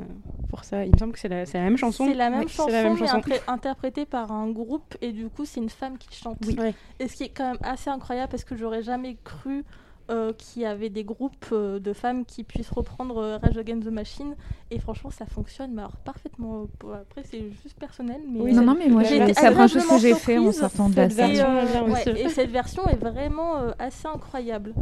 [0.50, 0.86] pour ça.
[0.86, 2.06] Il me semble que c'est la, c'est la même chanson.
[2.08, 3.22] C'est la même Oui, chanson, c'est la même mais chanson.
[3.48, 6.38] interprétée par un groupe, et du coup, c'est une femme qui chante.
[6.58, 6.74] Ouais.
[7.00, 9.64] Et ce qui est quand même assez incroyable, parce que j'aurais jamais cru
[10.12, 13.88] euh, qu'il y avait des groupes euh, de femmes qui puissent reprendre euh, Rage Against
[13.88, 14.36] the Machine,
[14.70, 16.68] et franchement, ça fonctionne, mais alors parfaitement.
[16.94, 19.88] Après, c'est juste personnel, mais Oui, Non, non, mais moi, j'ai c'est la première chose
[19.88, 20.60] que j'ai fait en surprise.
[20.60, 21.32] sortant de la salle.
[21.32, 24.74] version, Et, euh, ouais, cette version est vraiment euh, assez incroyable.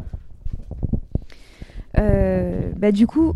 [1.98, 3.34] Euh, bah, du coup,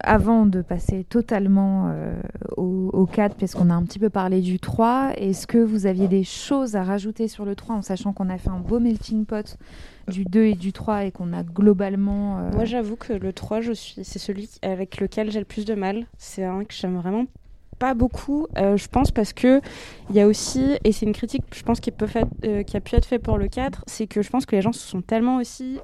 [0.00, 2.20] avant de passer totalement euh,
[2.56, 6.08] au, au 4, puisqu'on a un petit peu parlé du 3, est-ce que vous aviez
[6.08, 9.24] des choses à rajouter sur le 3 en sachant qu'on a fait un beau melting
[9.24, 9.56] pot
[10.08, 12.38] du 2 et du 3 et qu'on a globalement.
[12.38, 14.04] euh, Moi, j'avoue que le 3, je suis...
[14.04, 16.04] c'est celui avec lequel j'ai le plus de mal.
[16.18, 17.24] C'est un que j'aime vraiment
[17.80, 19.60] pas beaucoup, je pense, parce que
[20.08, 22.24] il y a aussi, et c'est une critique, je pense, qui, peut fait,
[22.66, 24.72] qui a pu être faite pour le 4, c'est que je pense que les gens
[24.72, 25.80] se sont tellement aussi.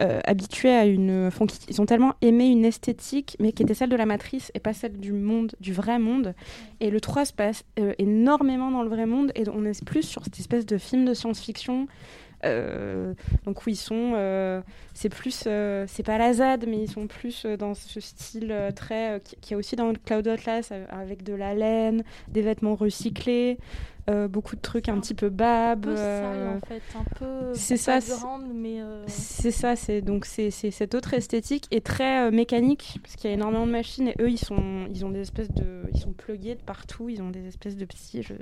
[0.00, 1.30] Euh, habitués à une.
[1.68, 4.72] ils ont tellement aimé une esthétique, mais qui était celle de la matrice et pas
[4.72, 6.34] celle du monde, du vrai monde.
[6.80, 10.02] Et le 3 se passe euh, énormément dans le vrai monde, et on est plus
[10.02, 11.86] sur cette espèce de film de science-fiction.
[12.44, 13.14] Euh,
[13.44, 14.60] donc où ils sont, euh,
[14.94, 19.20] c'est plus, euh, c'est pas la ZAD, mais ils sont plus dans ce style très,
[19.24, 23.58] qui, qui est aussi dans le Cloud Atlas avec de la laine, des vêtements recyclés,
[24.08, 25.86] euh, beaucoup de trucs un petit peu bab.
[25.86, 27.52] Euh, en fait, un peu.
[27.54, 28.12] c'est ça, c'est-
[28.80, 29.04] euh,
[29.50, 33.66] ça, c'est donc c'est cette autre esthétique et très mécanique parce qu'il y a énormément
[33.66, 36.62] de machines et eux ils sont ils ont des espèces de ils sont plugués de
[36.62, 38.32] partout, ils ont des espèces de petits je-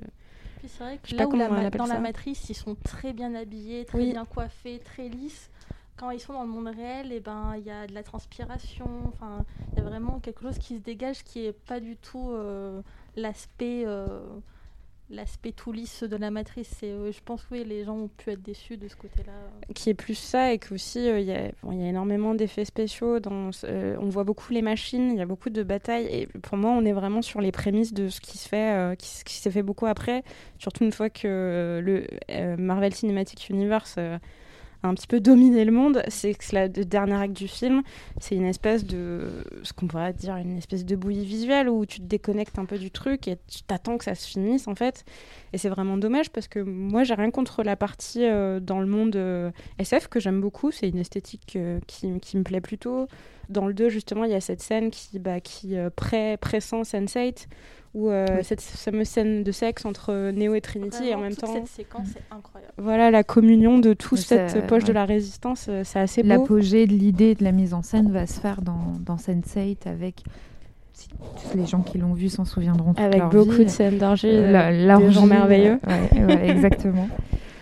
[0.59, 3.35] Puis c'est vrai que là où la ma- dans la matrice, ils sont très bien
[3.35, 4.11] habillés, très Oui.
[4.13, 5.51] bien coiffés, très lisses.
[5.97, 8.87] Quand ils sont dans le monde réel, et ben il y a de la transpiration.
[9.09, 12.31] Enfin, il y a vraiment quelque chose qui se dégage qui est pas du tout
[12.33, 12.83] euh,
[13.17, 14.21] l'aspect euh,
[15.11, 16.71] l'aspect tout lisse de la matrice.
[16.79, 19.33] C'est, euh, je pense que oui, les gens ont pu être déçus de ce côté-là.
[19.75, 23.19] qui est plus ça et qu'aussi il y, a- bon, y a énormément d'effets spéciaux.
[23.65, 26.71] Euh, on voit beaucoup les machines, il y a beaucoup de batailles et pour moi
[26.71, 29.63] on est vraiment sur les prémices de ce qui se fait, euh, qui, s'est fait
[29.63, 30.23] beaucoup après,
[30.59, 34.19] surtout une fois que euh, le euh, Marvel Cinematic Universe euh,
[34.83, 36.03] un petit peu dominé le monde.
[36.09, 37.83] C'est que la le dernier acte du film,
[38.21, 42.01] c'est une espèce de ce qu'on pourrait dire une espèce de bouillie visuelle où tu
[42.01, 45.05] te déconnectes un peu du truc et tu t'attends que ça se finisse en fait.
[45.53, 48.87] Et c'est vraiment dommage parce que moi j'ai rien contre la partie euh, dans le
[48.87, 53.09] monde euh, SF que j'aime beaucoup, c'est une esthétique euh, qui, me plaît plutôt.
[53.49, 57.47] Dans le 2, justement, il y a cette scène qui, bah, qui pré pressent Sense8,
[57.95, 58.45] où euh, Oui.
[58.45, 61.53] cette fameuse scène de sexe entre euh, Neo et Trinity, et en même toute temps,
[61.55, 62.73] cette séquence est incroyable.
[62.79, 66.29] voilà, la communion de toute cette poche de la résistance, euh, c'est assez beau.
[66.29, 70.23] L'apogée de l'idée de la mise en scène va se faire dans, dans Sense8 avec.
[70.93, 71.09] si-
[71.51, 72.93] tous les gens qui l'ont vu s'en souviendront.
[72.93, 73.65] toute Avec leur beaucoup vie.
[73.65, 75.79] de scènes d'argile, la- des gens merveilleux.
[75.87, 77.09] ouais, ouais, exactement.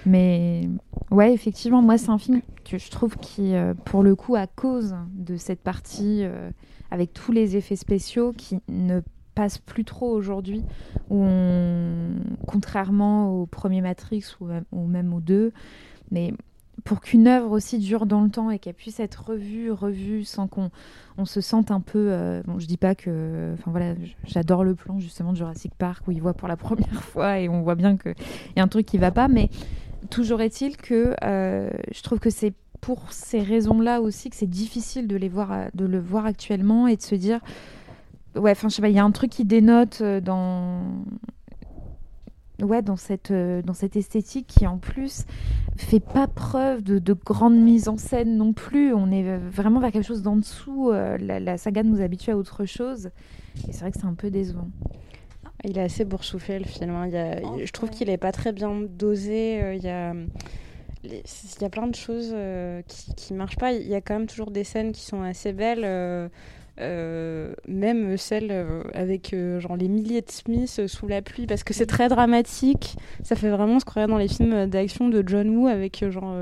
[0.07, 0.69] Mais
[1.11, 3.55] ouais, effectivement, moi, c'est un film que je trouve qui,
[3.85, 6.51] pour le coup, à cause de cette partie euh,
[6.91, 9.01] avec tous les effets spéciaux qui ne
[9.37, 10.65] passe plus trop aujourd'hui,
[12.47, 15.53] contrairement au premier Matrix ou, même- ou même au 2,
[16.11, 16.33] mais
[16.85, 20.47] pour qu'une œuvre aussi dure dans le temps et qu'elle puisse être revue, revue sans
[20.47, 20.71] qu'on
[21.19, 22.09] on se sente un peu.
[22.11, 23.55] euh, bon, je dis pas que.
[23.55, 23.95] Enfin voilà,
[24.25, 27.49] j'adore le plan justement de Jurassic Park où il voit pour la première fois et
[27.49, 28.15] on voit bien qu'il
[28.57, 29.49] y a un truc qui va pas, mais
[30.11, 32.53] toujours est-il que euh, je trouve que c'est
[32.83, 36.97] pour ces raisons-là aussi que c'est difficile de les voir, de le voir actuellement et
[36.97, 37.41] de se dire.
[38.37, 40.83] Ouais, enfin, je sais pas, il y a un truc qui dénote euh, dans.
[42.63, 45.27] Ouais, dans cette, euh, dans cette esthétique qui en plus
[45.77, 48.95] fait pas preuve de, de grande mise en scène non plus.
[48.95, 50.91] On est euh, vraiment vers quelque chose d'en dessous.
[50.91, 53.11] la, la saga nous habitue à autre chose.
[53.69, 54.69] Et c'est vrai que c'est un peu décevant.
[55.65, 56.91] Il est assez boursouflé le film.
[56.95, 57.07] hein.
[57.07, 59.75] Il y a- Oh, je trouve qu'il est pas très bien dosé.
[59.77, 60.15] Il y a,
[61.05, 61.13] il
[61.61, 63.73] y a plein de choses euh, qui, qui marchent pas.
[63.73, 65.83] Il y a quand même toujours des scènes qui sont assez belles.
[65.85, 66.29] euh,
[66.81, 71.47] euh, même celle euh, avec euh, genre les milliers de Smiths euh, sous la pluie
[71.47, 75.09] parce que c'est très dramatique ça fait vraiment ce qu'on regarde dans les films d'action
[75.09, 76.35] de John Woo avec genre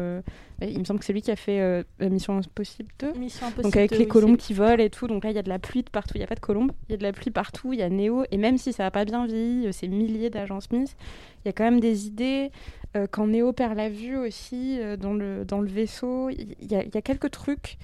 [0.62, 3.62] il me semble que c'est lui qui a fait la Mission Impossible 2 Mission Impossible
[3.62, 5.06] donc avec 2, les colombes qui volent et tout.
[5.08, 6.12] Donc là, il y a de la pluie de partout.
[6.14, 6.70] Il n'y a pas de colombes.
[6.88, 7.72] Il y a de la pluie partout.
[7.72, 8.24] Il y a Néo.
[8.30, 10.96] Et même si ça n'a pas bien vieilli, ces milliers d'agents Smith,
[11.44, 12.50] il y a quand même des idées.
[13.10, 16.94] Quand Néo perd la vue aussi dans, le, dans le vaisseau, il y, a- il
[16.94, 17.76] y a quelques trucs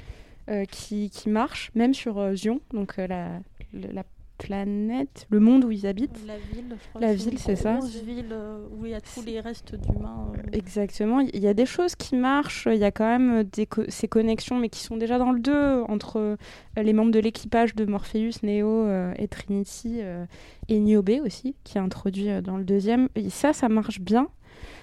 [0.70, 3.28] qui, qui marchent, même sur euh, Zion, donc euh, la,
[3.72, 4.02] la
[4.38, 6.18] planète, le monde où ils habitent.
[6.26, 7.00] La ville, je crois.
[7.02, 7.78] La ville, c'est ça.
[8.06, 10.32] ville euh, où il y a tous les restes d'humains.
[10.34, 10.40] euh.
[10.52, 13.84] Exactement, il y a des choses qui marchent, il y a quand même des co-
[13.88, 16.36] ces connexions, mais qui sont déjà dans le 2, entre euh,
[16.76, 20.24] les membres de l'équipage de Morpheus, Neo euh, et Trinity, euh,
[20.70, 23.08] et Niobe aussi, qui est introduit euh, dans le deuxième.
[23.16, 24.28] Et ça, ça marche bien,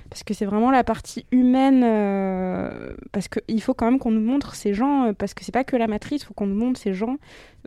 [0.10, 4.22] parce que c'est vraiment la partie humaine, euh, parce qu'il faut quand même qu'on nous
[4.22, 6.56] montre ces gens, euh, parce que c'est pas que la matrice, il faut qu'on nous
[6.56, 7.18] montre ces gens,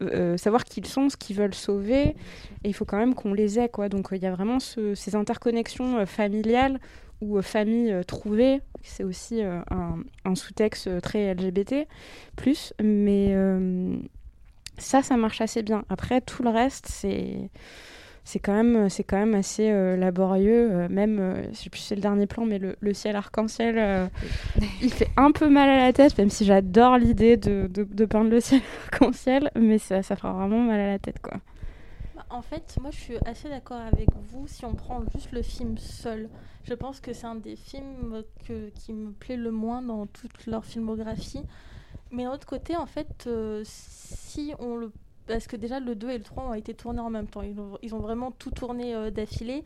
[0.01, 2.17] euh, savoir qui ils sont, ce qu'ils veulent sauver, et
[2.65, 3.89] il faut quand même qu'on les ait, quoi.
[3.89, 6.81] Donc euh, il y a vraiment ce- ces interconnexions familiales
[7.21, 11.87] ou famille trouvée, c'est aussi un, un sous-texte très LGBT,
[12.37, 13.35] plus, mais
[14.79, 15.85] ça, ça marche assez bien.
[15.91, 17.51] Après, tout le reste, c'est
[18.25, 21.81] c'est quand même c'est quand même assez euh, laborieux euh, même euh, je sais plus
[21.81, 24.07] si c'est le dernier plan mais le, le ciel arc-en-ciel euh,
[24.83, 28.05] il fait un peu mal à la tête même si j'adore l'idée de, de, de
[28.05, 28.61] peindre le ciel
[28.93, 31.39] arc-en-ciel mais ça, ça fera vraiment mal à la tête quoi
[32.15, 35.43] Bah, En fait, moi je suis assez d'accord avec vous si on prend juste le
[35.43, 36.29] film seul.
[36.65, 40.47] Je pense que c'est un des films que, qui me plaît le moins dans toute
[40.47, 41.43] leur filmographie.
[42.11, 43.29] Mais d'un autre côté, en fait,
[43.65, 44.93] si on le.
[45.31, 47.43] Parce que déjà le 2 et le 3 ont été tournés en même temps.
[47.43, 49.65] Ils ont, ils ont vraiment tout tourné euh, d'affilée.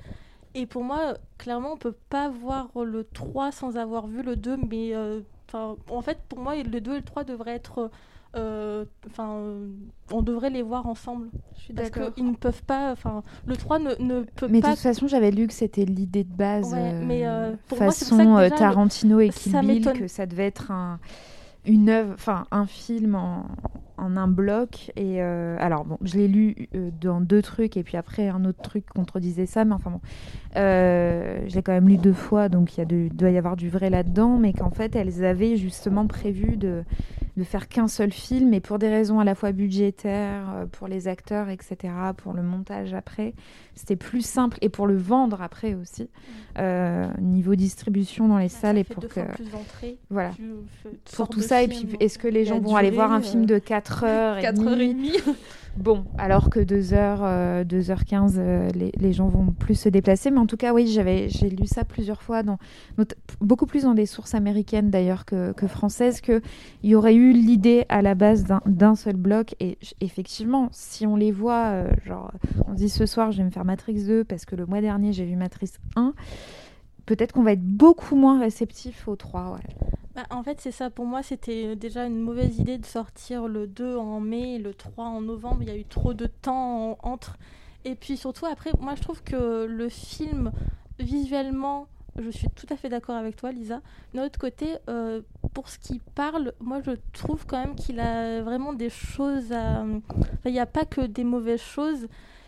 [0.55, 4.57] Et pour moi, clairement, on peut pas voir le 3 sans avoir vu le 2.
[4.71, 5.21] Mais euh,
[5.55, 7.91] en fait, pour moi, le 2 et le 3 devraient être.
[8.37, 9.69] euh, Enfin, euh,
[10.13, 11.31] on devrait les voir ensemble.
[11.57, 12.15] Je suis Parce d'accord.
[12.15, 12.93] qu'ils ne peuvent pas.
[12.93, 14.73] Enfin, le 3 ne, ne peut Mais de pas.
[14.73, 17.93] toute façon, j'avais lu que c'était l'idée de base, Ouais, euh, mais, euh, pour moi,
[17.93, 20.71] c'est pour façon ça que déjà, Tarantino et Kill ça Bill, que ça devait être
[20.71, 20.99] un,
[21.65, 23.47] une œuvre, enfin un film en,
[23.97, 24.93] en un bloc.
[24.97, 28.45] Et euh, alors bon, je l'ai lu euh, dans deux trucs et puis après un
[28.45, 30.01] autre truc contredisait ça, mais enfin bon,
[30.57, 33.91] euh, je l'ai quand même lu deux fois, donc il doit y avoir du vrai
[33.91, 36.83] là-dedans, mais qu'en fait elles avaient justement prévu de
[37.37, 40.87] de faire qu'un seul film et pour des raisons à la fois budgétaires, euh, pour
[40.87, 43.35] les acteurs, etc., pour le montage après,
[43.75, 46.09] c'était plus simple et pour le vendre après aussi,
[47.21, 50.31] niveau distribution dans les ça salles et pour que plus voilà
[51.17, 53.59] pour tout ça et puis est-ce que les gens vont aller voir un film de
[53.59, 55.19] 4 heures et 4 heures et demie demie.
[55.77, 60.31] Bon, alors que 2h, 2h15, euh, les, les gens vont plus se déplacer.
[60.31, 62.59] Mais en tout cas, oui, j'avais, j'ai lu ça plusieurs fois, dans,
[63.41, 66.43] beaucoup plus dans des sources américaines d'ailleurs que, que françaises, qu'il
[66.85, 69.57] y aurait eu l'idée à la base d'un, seul bloc.
[69.59, 72.31] Et effectivement, si on les voit, euh, genre,
[72.69, 74.81] on se dit ce soir, je vais me faire Matrix 2 parce que le mois
[74.81, 76.15] dernier, j'ai vu Matrix 1,
[77.07, 79.53] peut-être qu'on va être beaucoup moins réceptif au 3.
[79.55, 79.75] Ouais.
[80.15, 80.91] Bah, en fait, c'est ça.
[80.91, 85.05] Pour moi, c'était déjà une mauvaise idée de sortir le 2 en mai le 3
[85.07, 85.63] en novembre.
[85.63, 87.37] Il y a eu trop de temps en- entre.
[87.85, 90.53] Et puis surtout, après, moi, je trouve que le film,
[90.99, 91.87] visuellement,
[92.17, 93.81] je suis tout à fait d'accord avec toi, Lisa.
[94.15, 95.21] D'un autre côté, euh,
[95.53, 99.85] pour ce qui parle, moi, je trouve quand même qu'il a vraiment des choses à...
[100.45, 102.07] Il n'y a pas que des mauvaises choses.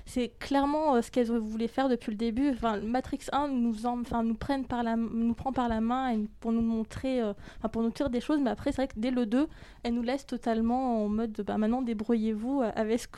[0.08, 2.50] C'est clairement euh, ce qu'elles voulaient faire depuis le début.
[2.50, 6.10] Enfin, Matrix 1 nous, en- enfin, nous, prennent par la, nous prend par la main
[6.12, 8.40] et pour nous montrer, euh, enfin, pour nous dire des choses.
[8.40, 9.48] Mais après, c'est vrai que dès le 2,
[9.82, 13.08] elle nous laisse totalement en mode bah, maintenant débrouillez-vous avec ce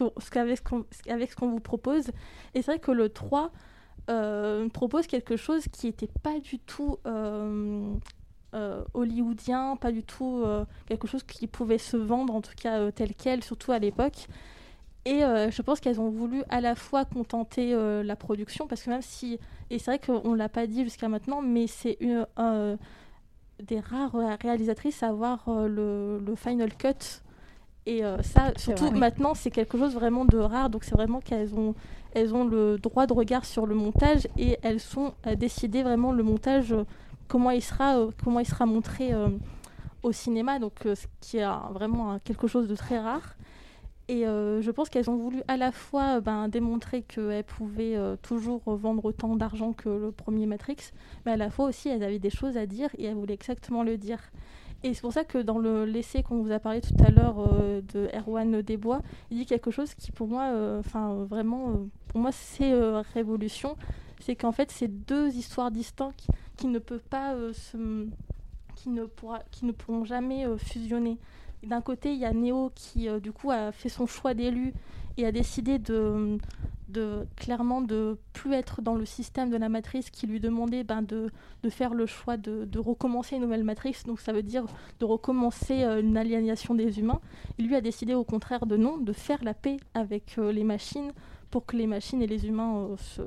[1.36, 2.08] qu'on vous propose.
[2.54, 3.50] Et c'est vrai que le 3
[4.08, 6.96] euh, propose quelque chose qui n'était pas du tout
[8.94, 10.42] hollywoodien, pas du tout
[10.86, 14.26] quelque chose qui pouvait se vendre, en tout cas tel quel, surtout à l'époque.
[15.08, 18.82] Et euh, je pense qu'elles ont voulu à la fois contenter euh, la production, parce
[18.82, 19.38] que même si,
[19.70, 22.76] et c'est vrai qu'on ne l'a pas dit jusqu'à maintenant, mais c'est une, euh,
[23.62, 27.22] des rares réalisatrices à avoir euh, le, le final cut.
[27.86, 28.98] Et euh, ça, surtout vrai, oui.
[28.98, 30.68] maintenant, c'est quelque chose vraiment de rare.
[30.68, 31.74] Donc c'est vraiment qu'elles ont,
[32.12, 36.12] elles ont le droit de regard sur le montage et elles sont à décider vraiment
[36.12, 36.84] le montage, euh,
[37.28, 39.30] comment il sera, euh, comment il sera montré euh,
[40.02, 40.58] au cinéma.
[40.58, 43.36] Donc euh, ce qui est vraiment quelque chose de très rare.
[44.10, 47.94] Et euh, je pense qu'elles ont voulu à la fois euh, ben, démontrer qu'elles pouvaient
[47.94, 50.92] euh, toujours vendre autant d'argent que le premier Matrix,
[51.26, 53.82] mais à la fois aussi elles avaient des choses à dire et elles voulaient exactement
[53.82, 54.18] le dire.
[54.82, 57.52] Et c'est pour ça que dans le l'essai qu'on vous a parlé tout à l'heure
[57.92, 62.72] de Erwan Desbois, il dit quelque chose qui pour moi, enfin vraiment, pour moi c'est
[63.12, 63.76] révolution,
[64.20, 68.06] c'est qu'en fait c'est deux histoires distinctes qui, ne peuvent pas se,
[68.76, 71.18] qui ne pourront jamais fusionner.
[71.64, 74.72] D'un côté, il y a Neo qui, euh, du coup, a fait son choix d'élu
[75.16, 76.38] et a décidé de,
[76.88, 81.02] de clairement de plus être dans le système de la matrice qui lui demandait ben,
[81.02, 81.30] de,
[81.64, 84.04] de faire le choix de, recommencer une nouvelle matrice.
[84.04, 84.66] Donc, ça veut dire
[85.00, 87.20] de recommencer euh, une aliénation des humains.
[87.58, 90.64] Il lui a décidé, au contraire, de non, de faire la paix avec euh, les
[90.64, 91.12] machines
[91.50, 93.22] pour que les machines et les humains se,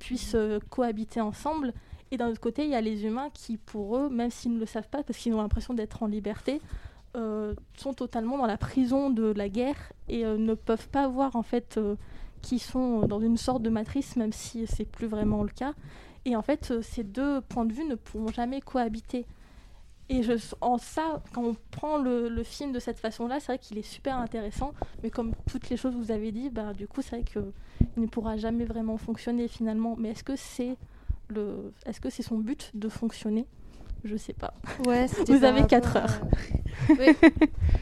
[0.00, 0.36] puissent
[0.70, 1.74] cohabiter ensemble.
[2.10, 4.58] Et d'un autre côté, il y a les humains qui, pour eux, même s'ils ne
[4.58, 6.60] le savent pas, parce qu'ils ont l'impression d'être en liberté,
[7.16, 11.34] euh, sont totalement dans la prison de la guerre et euh, ne peuvent pas voir
[11.34, 11.96] en fait euh,
[12.40, 15.74] qu'ils sont dans une sorte de matrice, même si c'est plus vraiment le cas.
[16.24, 19.26] Et en fait, ces deux points de vue ne pourront jamais cohabiter.
[20.08, 23.58] Et je, en ça, quand on prend le, le film de cette façon-là, c'est vrai
[23.58, 24.72] qu'il est super intéressant.
[25.02, 27.52] Mais comme toutes les choses que vous avez dit, bah, du coup, c'est vrai qu'il
[27.96, 29.96] ne pourra jamais vraiment fonctionner finalement.
[29.98, 30.76] Mais est-ce que c'est
[31.86, 33.46] est-ce que c'est son but de fonctionner?
[34.04, 34.54] Je sais pas.
[34.86, 36.20] Ouais, Vous avez 4 rapport heures.
[36.90, 37.26] à-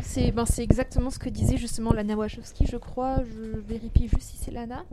[0.02, 3.18] c'est ben, c'est exactement ce que disait justement Lana Wachowski, je crois.
[3.24, 4.84] Je vérifie juste si c'est Lana.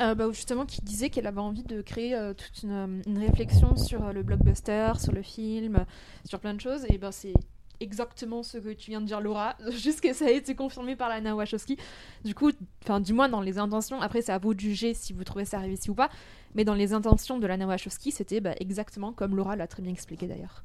[0.00, 3.18] Euh, bah, justement, qui disait qu'elle avait envie de créer euh, toute une, euh, une
[3.18, 5.84] réflexion sur euh, le blockbuster, sur le film, euh,
[6.24, 6.86] sur plein de choses.
[6.88, 7.34] Et ben c'est
[7.80, 9.56] exactement ce que tu viens de dire, Laura.
[9.70, 11.76] Juste que ça a été confirmé par Lana Wachowski.
[12.24, 12.52] Du coup,
[12.84, 14.00] enfin, du moins dans les intentions.
[14.00, 16.08] Après, c'est à vous de juger si vous trouvez ça réussi ou pas.
[16.54, 19.92] Mais dans les intentions de Lana Wachowski, c'était bah, exactement comme Laura l'a très bien
[19.92, 20.62] expliqué d'ailleurs.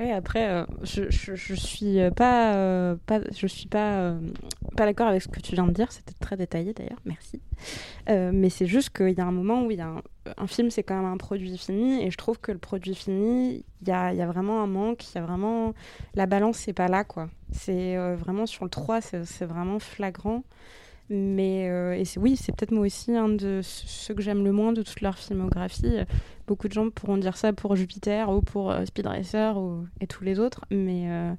[0.00, 4.18] Oui, après, euh, je, je, suis pas, euh, je suis euh,
[4.76, 5.92] pas d'accord avec ce que tu viens de dire.
[5.92, 7.40] C'était très détaillé d'ailleurs, merci.
[8.08, 9.94] Mais c'est juste qu'il y a un moment où il y a
[10.36, 13.64] un, film, c'est quand même un produit fini, et je trouve que le produit fini,
[13.82, 15.74] il y a, vraiment un manque, il y a vraiment
[16.14, 17.28] la balance, c'est pas là quoi.
[17.52, 20.42] C'est vraiment sur le 3, c'est c'est vraiment flagrant.
[21.10, 24.52] Mais euh, et oui, c'est peut-être moi aussi un de ce- ceux que j'aime le
[24.52, 25.98] moins de toute leur filmographie.
[26.46, 29.06] Beaucoup de gens pourront dire ça pour Jupiter ou pour euh, Speed
[29.56, 30.64] ou, et tous les autres.
[30.70, 31.32] Mais euh,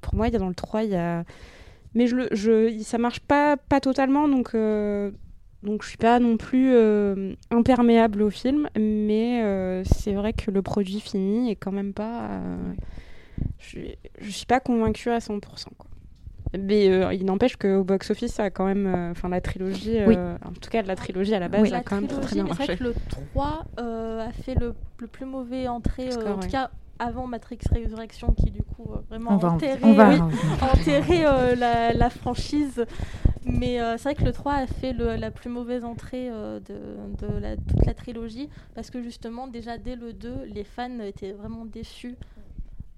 [0.00, 1.24] pour moi, il y a dans le 3, il y a.
[1.94, 5.12] Mais je, je, ça marche pas, pas totalement, donc, euh,
[5.62, 8.68] donc je suis pas non plus euh, imperméable au film.
[8.76, 12.40] Mais c'est vrai que le produit fini est quand même pas.
[13.58, 13.78] je,
[14.20, 15.68] je suis pas convaincue à 100%.
[15.78, 15.90] Quoi.
[16.58, 18.86] Mais euh, il n'empêche qu'au box-office, ça a quand même.
[18.86, 20.16] euh, Enfin, la trilogie, euh, Oui.
[20.16, 21.68] en tout cas, la trilogie à la base, Oui.
[21.68, 22.74] a La quand même très, très bien mais c'est marché.
[22.74, 22.94] vrai que le
[23.32, 26.48] 3 euh, a fait le, le plus mauvais entrée, euh, Score, en tout ouais.
[26.48, 26.70] cas
[27.00, 30.20] avant Matrix Résurrection, qui du coup euh, vraiment On va en- enterré, on va oui,
[30.72, 32.84] enterré, euh, la, la franchise.
[33.46, 36.60] Mais euh, c'est vrai que le 3 a fait le- la plus mauvaise entrée euh,
[36.60, 41.00] de, de la- toute la trilogie, parce que justement, déjà dès le 2, les fans
[41.00, 42.14] étaient vraiment déçus.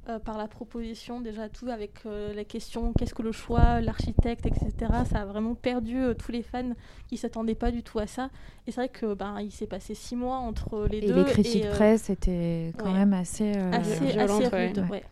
[0.08, 4.46] Euh, par la proposition, déjà tout avec euh, la question qu'est-ce que le choix, l'architecte,
[4.46, 4.72] etc.
[5.10, 6.70] Ça a vraiment perdu euh, tous les fans
[7.08, 8.30] qui s'attendaient pas du tout à ça.
[8.66, 11.24] Et c'est vrai que ben il s'est passé six mois entre les Et deux.
[11.24, 12.92] les critiques et, euh, presse étaient quand ouais.
[12.98, 13.52] même assez.
[13.56, 14.90] euh, assez, violentes, assez rudes, Ouais.
[14.90, 15.02] ouais.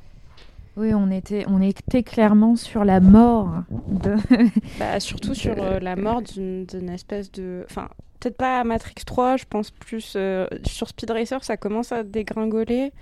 [0.76, 4.16] Oui, on était, on était clairement sur la mort de.
[4.80, 7.64] Bah, surtout sur euh, la mort d'une espèce de.
[7.70, 7.88] Enfin,
[8.18, 10.14] peut-être pas à Matrix 3, je pense plus.
[10.16, 12.92] euh, sur Speed Racer, ça commence à dégringoler.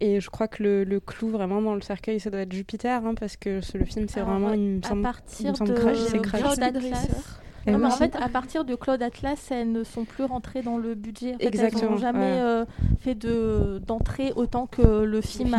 [0.00, 3.04] Et je crois que le, le clou vraiment dans le cercueil, ça doit être Jupiter,
[3.04, 4.52] hein, parce que ce- le film, c'est vraiment.
[4.52, 6.40] Il me à semble, il partir semble de crash, c'est crash.
[6.40, 6.92] Claude Speed Atlas.
[6.92, 7.40] Racer.
[7.66, 10.62] Et Non, mais en fait, à partir de Claude Atlas, elles ne sont plus rentrées
[10.62, 11.34] dans le budget.
[11.34, 12.40] En fait, elles Exactement, n'ont jamais ouais.
[12.40, 12.64] euh,
[13.00, 15.54] fait de d'entrée autant que le film, film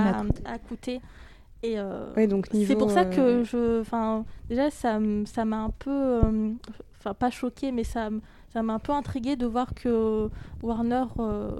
[0.45, 1.01] a, a coûté.
[1.61, 5.43] Et euh, Ouais, donc niveau, c'est pour ça que euh, je, enfin, déjà ça, ça
[5.43, 6.51] m'a un peu, euh,
[6.97, 8.21] enfin pas choqué, mais ça, m-
[8.53, 10.29] ça m'a un peu intrigué de voir que
[10.63, 11.51] Warner euh,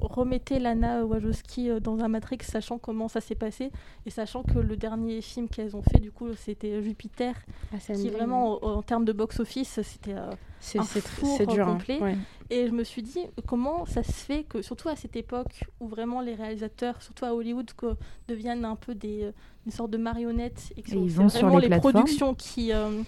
[0.00, 3.70] remettait Lana Wachowski euh, dans un Matrix, sachant comment ça s'est passé
[4.06, 7.34] et sachant que le dernier film qu'elles ont fait, du coup, c'était Jupiter,
[7.72, 10.30] Ah, qui vraiment, en, en termes de box-office, c'était euh,
[10.60, 11.66] c'est un c'est dur.
[11.66, 11.72] hein.
[11.72, 11.98] complet.
[12.00, 12.16] Ouais.
[12.50, 15.88] et je me suis dit, comment ça se fait que, surtout à cette époque où
[15.88, 17.94] vraiment les réalisateurs, surtout à Hollywood, que,
[18.28, 19.32] deviennent un peu des,
[19.66, 22.72] une sorte de marionnettes et que c'est sur vraiment les productions qui.
[22.72, 23.02] euh,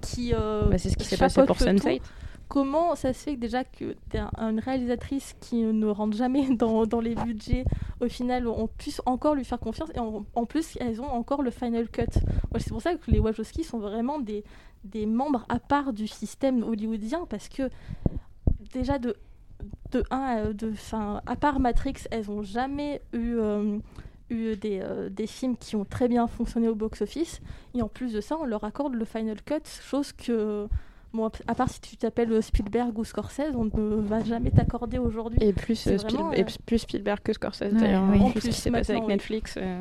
[0.00, 1.56] qui euh, Bah, c'est ce qui s'est passé pour.
[1.56, 2.00] Sense8.
[2.48, 3.96] Comment ça se fait déjà que
[4.38, 7.64] une réalisatrice qui ne rentre jamais dans, les budgets,
[8.00, 11.50] au final, on puisse encore lui faire confiance et en, plus, elles ont encore le
[11.50, 12.02] final cut.
[12.58, 14.44] C'est pour ça que les Wachowski sont vraiment des,
[15.06, 17.70] membres à part du système hollywoodien parce que
[18.72, 19.16] déjà de
[19.92, 23.78] de un de enfin à part Matrix elles ont jamais eu euh,
[24.28, 27.40] eu des, euh, des films qui ont très bien fonctionné au box office
[27.74, 30.68] et en plus de ça on leur accorde le final cut chose que
[31.14, 35.38] bon à part si tu t'appelles Spielberg ou Scorsese on ne va jamais t'accorder aujourd'hui
[35.40, 38.02] Et plus, euh, Spiel- vraiment, et euh, plus Spielberg que Scorsese, Ouais, d'ailleurs.
[38.12, 38.20] oui.
[38.20, 39.08] En En plus, ce qui plus, s'est passé avec oui.
[39.12, 39.54] Netflix.
[39.56, 39.80] euh,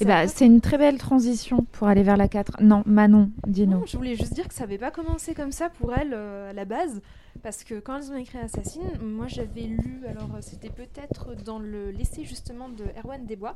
[0.00, 2.62] Eh bah, c'est une très belle transition pour aller vers la 4.
[2.62, 3.78] Non, Manon, dis-nous.
[3.80, 6.50] Non, je voulais juste dire que ça n'avait pas commencé comme ça pour elles euh,
[6.50, 7.00] à la base,
[7.42, 11.90] parce que quand elles ont écrit Assassin, moi j'avais lu, alors c'était peut-être dans le
[11.90, 13.54] l'essai justement de Erwan Desbois,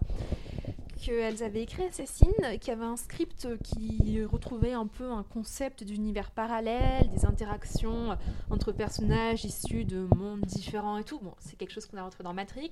[1.02, 2.30] qu'elles avaient écrit Assassin,
[2.60, 8.16] qui avait un script qui retrouvait un peu un concept d'univers parallèle, des interactions
[8.50, 11.18] entre personnages issus de mondes différents et tout.
[11.18, 12.70] Bon, c'est quelque chose qu'on a retrouvé dans Matrix,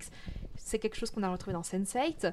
[0.56, 2.32] c'est quelque chose qu'on a retrouvé dans Sense8.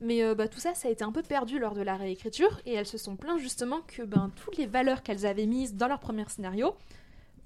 [0.00, 2.60] Mais euh, bah, tout ça, ça a été un peu perdu lors de la réécriture
[2.64, 5.88] et elles se sont plaintes justement que ben, toutes les valeurs qu'elles avaient mises dans
[5.88, 6.74] leur premier scénario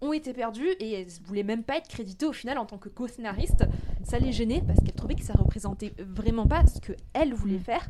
[0.05, 2.89] ont été perdues et elles voulaient même pas être créditées au final en tant que
[2.89, 3.65] co-scénariste.
[4.05, 7.89] Ça les gênait parce qu'elles trouvaient que ça représentait vraiment pas ce qu'elles voulaient faire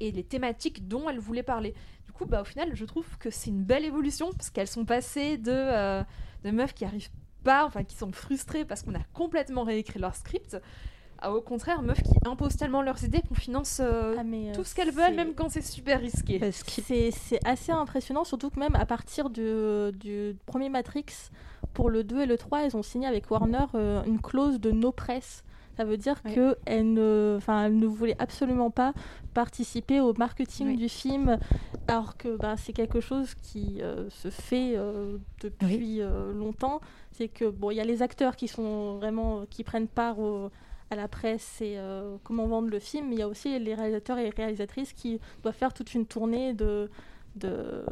[0.00, 1.74] et les thématiques dont elles voulaient parler.
[2.04, 4.84] Du coup, bah, au final, je trouve que c'est une belle évolution parce qu'elles sont
[4.84, 6.02] passées de, euh,
[6.44, 7.10] de meufs qui arrivent
[7.44, 10.60] pas, enfin qui sont frustrées parce qu'on a complètement réécrit leur script,
[11.26, 14.54] à au contraire meufs qui imposent tellement leurs idées qu'on finance euh, Ah, mais, euh,
[14.54, 16.40] tout ce qu'elles veulent, même quand c'est super risqué.
[16.52, 19.50] C'est assez impressionnant, surtout que même à partir du,
[19.92, 21.06] du premier Matrix,
[21.74, 24.70] pour le 2 et le 3, elles ont signé avec Warner euh, une clause de
[24.70, 25.42] no press.
[25.76, 28.94] Ça veut dire qu'elles ne, enfin, elles ne voulaient absolument pas
[29.34, 30.76] participer au marketing Oui.
[30.76, 31.38] du film,
[31.86, 36.80] alors que bah, c'est quelque chose qui euh, se fait euh, depuis euh, longtemps.
[37.12, 40.50] C'est que bon, il y a les acteurs qui sont vraiment qui prennent part au-
[40.90, 43.74] à la presse et euh, comment vendre le film, mais il y a aussi les
[43.74, 46.88] réalisateurs et réalisatrices qui doivent faire toute une tournée de,
[47.34, 47.82] de,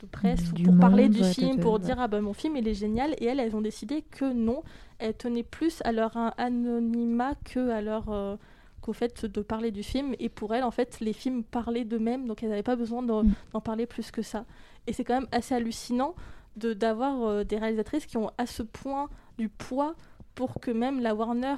[0.00, 1.78] de presse Du pour parler du ouais, film, pour ouais.
[1.80, 4.62] dire ah ben mon film il est génial, et elles, elles ont décidé que non,
[4.98, 8.36] elles tenaient plus à leur an- anonymat que à leur euh,
[8.80, 12.26] qu'au fait de parler du film, et pour elles en fait les films parlaient d'eux-mêmes,
[12.28, 13.60] donc elles n'avaient pas besoin d'en Mm.
[13.64, 14.44] parler plus que ça.
[14.86, 16.14] Et c'est quand même assez hallucinant
[16.56, 19.94] de d'avoir euh, des réalisatrices qui ont à ce point du poids
[20.36, 21.56] pour que même la Warner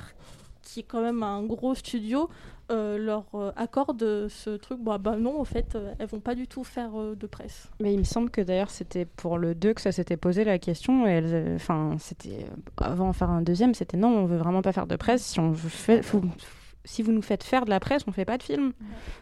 [0.69, 2.29] qui est quand même un gros studio,
[2.71, 4.79] euh, leur euh, accorde ce truc.
[4.83, 7.71] Bah, bah non, en fait, euh, elles vont pas du tout faire euh, de presse.
[7.81, 10.59] Mais il me semble que d'ailleurs c'était pour le 2 que ça s'était posé la
[10.59, 11.07] question.
[11.07, 12.45] Et elles, euh, enfin, c'était
[12.77, 15.25] avant de faire un deuxième, c'était non, on veut vraiment pas faire de presse.
[15.25, 16.23] Si on fait, faut-
[16.89, 18.73] si vous nous faites faire de la presse, on fait pas de film.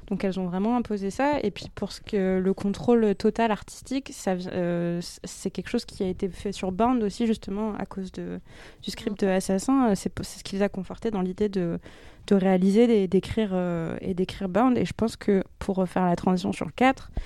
[0.06, 1.40] Donc elles ont vraiment imposé ça.
[1.42, 6.08] Et puis pour ce que le contrôle total artistique, euh, c'est quelque chose qui a
[6.08, 8.38] été fait sur Bound aussi justement à cause de,
[8.82, 9.90] du script de Assassin.
[9.90, 11.80] Euh, C'est ce qui les a confortés dans l'idée de,
[12.28, 14.78] de réaliser, d'écrire euh, et d'écrire Bound.
[14.78, 17.20] Et je pense que pour refaire la transition sur le 4, euh,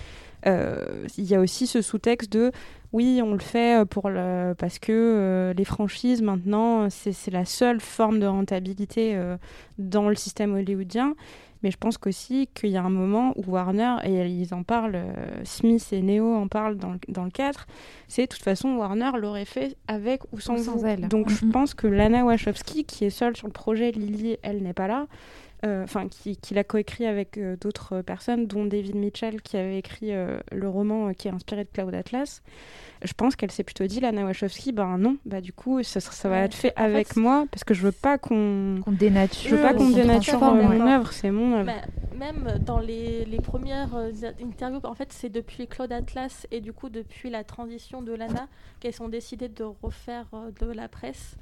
[0.47, 2.53] il y a aussi ce sous-texte de
[2.93, 7.81] oui, on le fait pour le, parce que euh, les franchises maintenant, c'est la seule
[7.81, 9.37] forme de rentabilité euh,
[9.79, 11.15] dans le système hollywoodien.
[11.63, 14.95] Mais je pense qu'aussi qu'il y a un moment où Warner, et ils en parlent,
[14.97, 15.13] euh,
[15.45, 17.67] Smith et Neo en parlent dans le, dans le 4,
[18.09, 20.87] c'est de toute façon Warner l'aurait fait avec ou sans, Ou sans vous.
[20.87, 21.07] elle.
[21.09, 24.73] Donc je pense que Lana Wachowski, qui est seule sur le projet, Lily, elle n'est
[24.73, 25.07] pas là, euh,
[25.65, 30.13] enfin qui, qui l'a coécrit avec euh, d'autres personnes, dont David Mitchell qui avait écrit
[30.13, 32.43] euh, le roman euh, qui est inspiré de Cloud Atlas.
[33.03, 36.29] Je pense qu'elle s'est plutôt dit, Lana Wachowski, ben non, bah du coup ça, ça
[36.29, 39.51] va Ouais, être fait en fait, avec moi parce que je veux pas qu'on dénature.
[39.51, 41.65] je veux pas qu'on dénature euh, mon œuvre, c'est mon œuvre.
[41.67, 41.83] Mais
[42.19, 44.11] même dans les, les premières euh,
[44.43, 48.49] interviews, en fait, c'est depuis Claude Atlas et du coup depuis la transition de Lana
[48.81, 51.37] qu'elles ont décidé de refaire euh, de la presse.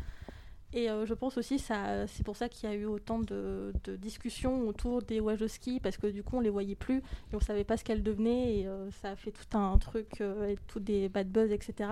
[0.75, 3.73] Et euh, je pense aussi ça, c'est pour ça qu'il y a eu autant de,
[3.97, 7.65] discussions autour des Wajowski parce que du coup on les voyait plus et on savait
[7.65, 10.79] pas ce qu'elles devenaient et euh, ça a fait tout un truc euh, et tout
[10.79, 11.91] des bad buzz etc.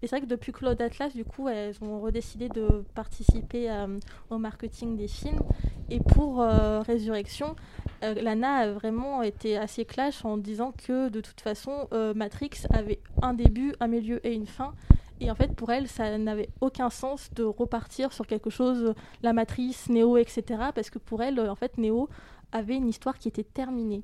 [0.00, 3.98] Et c'est vrai que depuis Claude Atlas du coup elles ont redécidé de participer euh,
[4.30, 5.40] au marketing des films
[5.90, 7.56] et pour Résurrection
[8.00, 13.34] Lana a vraiment été assez clash en disant que de toute façon Matrix avait un
[13.34, 14.72] début, un milieu et une fin.
[15.20, 19.32] Et en fait, pour elle, ça n'avait aucun sens de repartir sur quelque chose, la
[19.32, 20.42] matrice, Néo, etc.
[20.74, 22.08] Parce que pour elle, en fait, Néo
[22.52, 24.02] avait une histoire qui était terminée.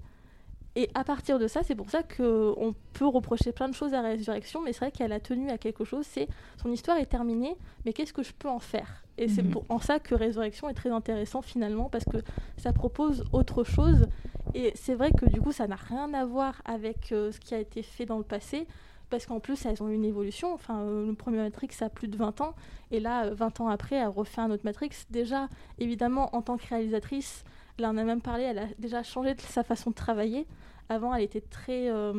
[0.77, 4.03] Et à partir de ça, c'est pour ça qu'on peut reprocher plein de choses à
[4.03, 6.28] Résurrection, mais c'est vrai qu'elle a tenu à quelque chose, c'est
[6.62, 9.03] son histoire est terminée, mais qu'est-ce que je peux en faire?
[9.19, 9.57] Et c'est Mhm.
[9.69, 12.19] en ça que Résurrection est très intéressant finalement, parce que
[12.57, 14.07] ça propose autre chose.
[14.55, 17.53] Et c'est vrai que du coup, ça n'a rien à voir avec euh, ce qui
[17.55, 18.69] a été fait dans le passé,
[19.11, 20.53] parce qu'en plus, elles ont eu une évolution.
[20.55, 22.55] Enfin, euh, le premier Matrix a plus de 20 ans,
[22.91, 24.91] et là, euh, 20 ans après, elle refait un autre Matrix.
[25.11, 27.45] Déjà, évidemment, en tant que réalisatrice,
[27.78, 30.47] là, on a même parlé, elle a déjà changé sa façon de travailler.
[30.89, 31.89] Avant, elle était très.
[31.91, 32.12] euh,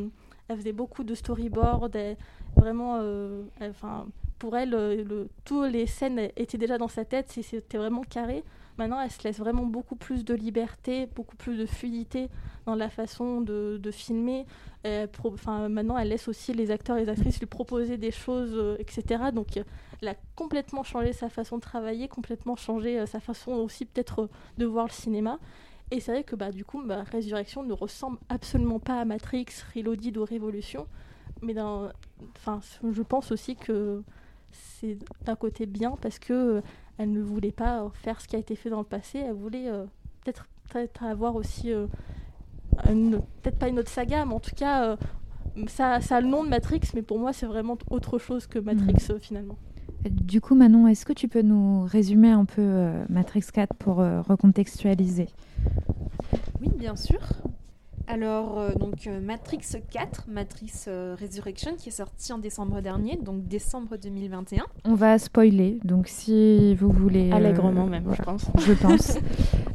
[0.47, 2.17] elle faisait beaucoup de storyboard, elle-
[2.57, 2.97] vraiment.
[2.99, 3.43] euh,
[4.39, 8.43] pour elle, euh, le, toutes les scènes étaient déjà dans sa tête, c'était vraiment carré.
[8.81, 12.29] Maintenant, elle se laisse vraiment beaucoup plus de liberté, beaucoup plus de fluidité
[12.65, 14.47] dans la façon de, filmer.
[15.23, 18.77] Enfin, maintenant, elle laisse aussi les acteurs et les actrices lui proposer des choses, euh,
[18.79, 19.25] etc.
[19.35, 19.57] Donc,
[20.01, 24.23] elle a complètement changé sa façon de travailler, complètement changé euh, sa façon aussi peut-être
[24.23, 25.37] euh, de voir le cinéma.
[25.91, 29.45] Et c'est vrai que bah, du coup, bah, Résurrection ne ressemble absolument pas à Matrix,
[29.75, 30.87] Reloaded ou Révolution.
[31.43, 34.01] Mais enfin, je pense aussi que
[34.51, 36.63] c'est d'un côté bien parce que
[36.97, 39.19] elle ne voulait pas euh, faire ce qui a été fait dans le passé.
[39.19, 39.85] Elle voulait euh,
[40.23, 41.87] peut-être avoir aussi euh,
[42.89, 44.95] une- peut-être pas une autre saga, mais en tout cas, euh,
[45.67, 48.59] ça, ça a le nom de Matrix, mais pour moi, c'est vraiment autre chose que
[48.59, 49.57] Matrix euh, finalement.
[50.09, 53.99] Du coup, Manon, est-ce que tu peux nous résumer un peu euh, Matrix 4 pour
[53.99, 55.27] euh, recontextualiser?
[56.59, 57.19] Oui, bien sûr.
[58.11, 63.15] Alors, euh, donc euh, Matrix 4, Matrix euh, Resurrection, qui est sorti en décembre dernier,
[63.15, 64.65] donc décembre 2021.
[64.83, 67.31] On va spoiler, donc si vous voulez...
[67.31, 68.47] euh, Allègrement même, je pense.
[68.67, 69.17] Je pense.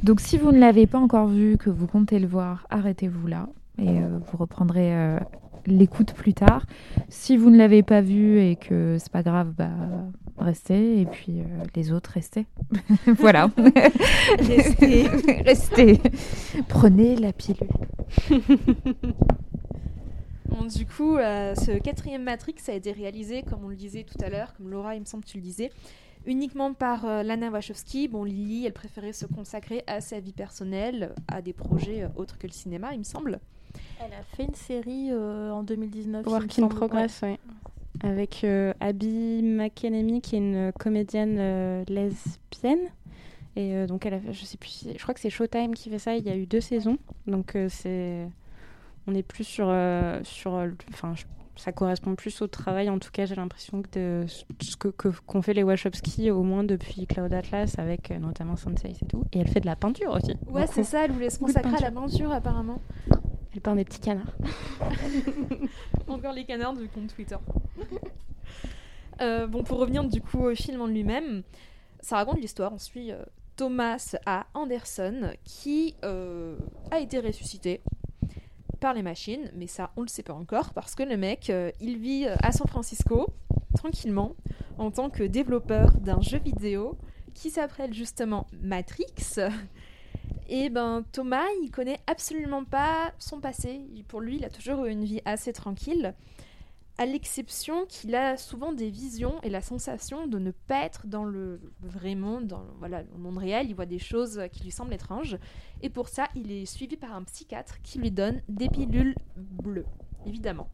[0.03, 3.49] donc si vous ne l'avez pas encore vu, que vous comptez le voir, arrêtez-vous là
[3.79, 5.19] et euh, vous reprendrez euh,
[5.67, 6.67] l'écoute plus tard.
[7.09, 9.71] Si vous ne l'avez pas vu et que c'est pas grave, bah
[10.39, 12.47] restez et puis euh, les autres restez.
[13.19, 13.51] voilà.
[14.39, 15.09] Restez.
[15.45, 16.01] restez.
[16.69, 17.69] Prenez la pilule.
[20.49, 24.17] Bon, du coup, euh, ce quatrième Matrix a été réalisé, comme on le disait tout
[24.25, 25.73] à l'heure, comme Laura, il me semble que tu le disais,
[26.25, 28.07] uniquement par euh, Lana Wachowski.
[28.07, 32.47] Bon, Lily, elle préférait se consacrer à sa vie personnelle, à des projets autres que
[32.47, 33.41] le cinéma, il me semble.
[34.01, 36.23] Elle a fait une série euh, en 2019.
[36.27, 36.69] il me Work in.
[36.69, 37.39] Progress, ouais.
[38.03, 42.79] Avec euh, Abby McEnemy, qui est une comédienne euh, lesbienne.
[43.57, 45.89] Et euh, donc, elle a fait, je sais plus, je crois que c'est Showtime qui
[45.89, 46.15] fait ça.
[46.15, 46.99] Il y a eu deux saisons.
[47.27, 48.27] Donc, euh, c'est.
[49.07, 49.67] On est plus sur.
[49.71, 50.53] euh, sur
[50.91, 51.15] enfin,
[51.59, 54.27] ça correspond plus au travail, en tout cas, j'ai l'impression que de
[54.61, 58.57] ce que que- qu'ont fait les Wachowski, au moins depuis Cloud Atlas, avec euh, notamment
[58.57, 59.25] Sense et tout.
[59.33, 60.35] Et elle fait de la peinture aussi.
[60.51, 62.79] Ouais, c'est ça, elle voulait se consacrer à la peinture, apparemment.
[63.57, 64.37] Elle peint des petits canards.
[66.09, 67.37] Encore les canards du compte Twitter.
[69.23, 71.43] Euh, bon, pour revenir du coup au film en lui-même,
[72.01, 72.71] ça raconte l'histoire.
[72.75, 73.25] On suit euh,
[73.57, 74.47] Thomas A.
[74.53, 76.59] Anderson qui euh,
[76.91, 77.81] a été ressuscité
[78.79, 81.51] par les machines, mais ça on le sait pas encore parce que le mec
[81.81, 83.29] il vit à San Francisco
[83.75, 84.37] tranquillement
[84.77, 86.99] en tant que développeur d'un jeu vidéo
[87.33, 89.15] qui s'appelle justement Matrix.
[90.49, 93.81] Et ben Thomas, il connaît absolument pas son passé.
[94.09, 96.15] Pour lui, il a toujours eu une vie assez tranquille,
[96.99, 101.25] à l'exception qu'il a souvent des visions et la sensation de ne pas être dans
[101.25, 103.69] le vrai monde, dans le, voilà, le monde réel.
[103.69, 105.37] Il voit des choses qui lui semblent étranges.
[105.83, 109.87] Et pour ça, il est suivi par un psychiatre qui lui donne des pilules bleues,
[110.25, 110.69] évidemment.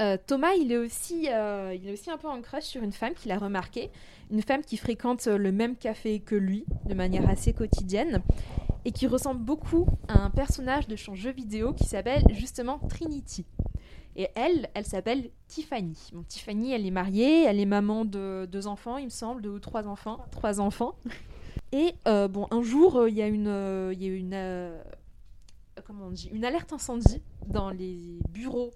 [0.00, 2.92] Euh, Thomas, il est, aussi, euh, il est aussi un peu en crush sur une
[2.92, 3.90] femme qu'il a remarqué,
[4.30, 8.22] une femme qui fréquente le même café que lui de manière assez quotidienne
[8.86, 13.44] et qui ressemble beaucoup à un personnage de son jeu vidéo qui s'appelle justement Trinity.
[14.16, 16.10] Et elle, elle s'appelle Tiffany.
[16.14, 19.50] Bon, Tiffany, elle est mariée, elle est maman de deux enfants, il me semble, deux
[19.50, 20.24] ou trois enfants.
[20.30, 20.94] Trois enfants.
[21.72, 24.80] Et euh, bon, un jour, il y a une, il y a une,
[25.84, 28.72] comment on dit, une alerte incendie dans les bureaux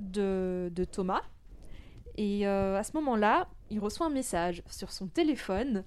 [0.00, 1.22] de, de Thomas.
[2.16, 5.84] Et euh, à ce moment-là, il reçoit un message sur son téléphone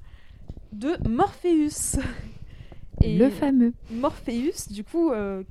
[0.72, 1.99] de Morpheus.
[3.02, 3.73] Le fameux.
[3.91, 5.44] Morpheus, du coup, euh,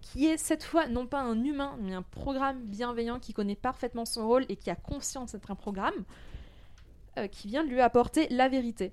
[0.00, 4.04] qui est cette fois non pas un humain, mais un programme bienveillant qui connaît parfaitement
[4.04, 6.04] son rôle et qui a conscience d'être un programme,
[7.18, 8.92] euh, qui vient lui apporter la vérité.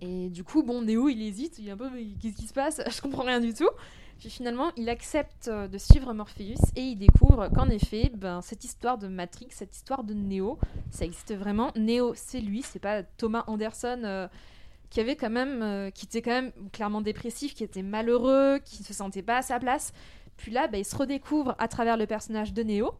[0.00, 2.52] Et du coup, bon, Néo, il hésite, il est un peu, mais qu'est-ce qui se
[2.52, 2.80] passe?
[2.90, 3.68] Je comprends rien du tout.
[4.18, 8.64] Puis finalement, il accepte euh, de suivre Morpheus et il découvre qu'en effet, ben, cette
[8.64, 10.58] histoire de Matrix, cette histoire de Neo,
[10.90, 11.72] ça existe vraiment.
[11.76, 14.28] Neo, c'est lui, c'est pas Thomas Anderson euh,
[14.90, 18.82] qui avait quand même, euh, qui était quand même clairement dépressif, qui était malheureux, qui
[18.82, 19.92] ne se sentait pas à sa place.
[20.36, 22.94] Puis là, ben, il se redécouvre à travers le personnage de Neo.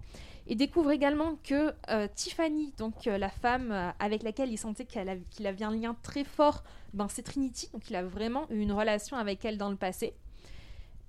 [0.47, 1.73] Il découvre également que
[2.15, 6.63] Tiffany, donc la femme avec laquelle il sentait qu'il avait un lien très fort,
[6.93, 7.71] ben, c'est Trinity.
[7.73, 10.13] Donc il a vraiment eu une relation avec elle dans le passé.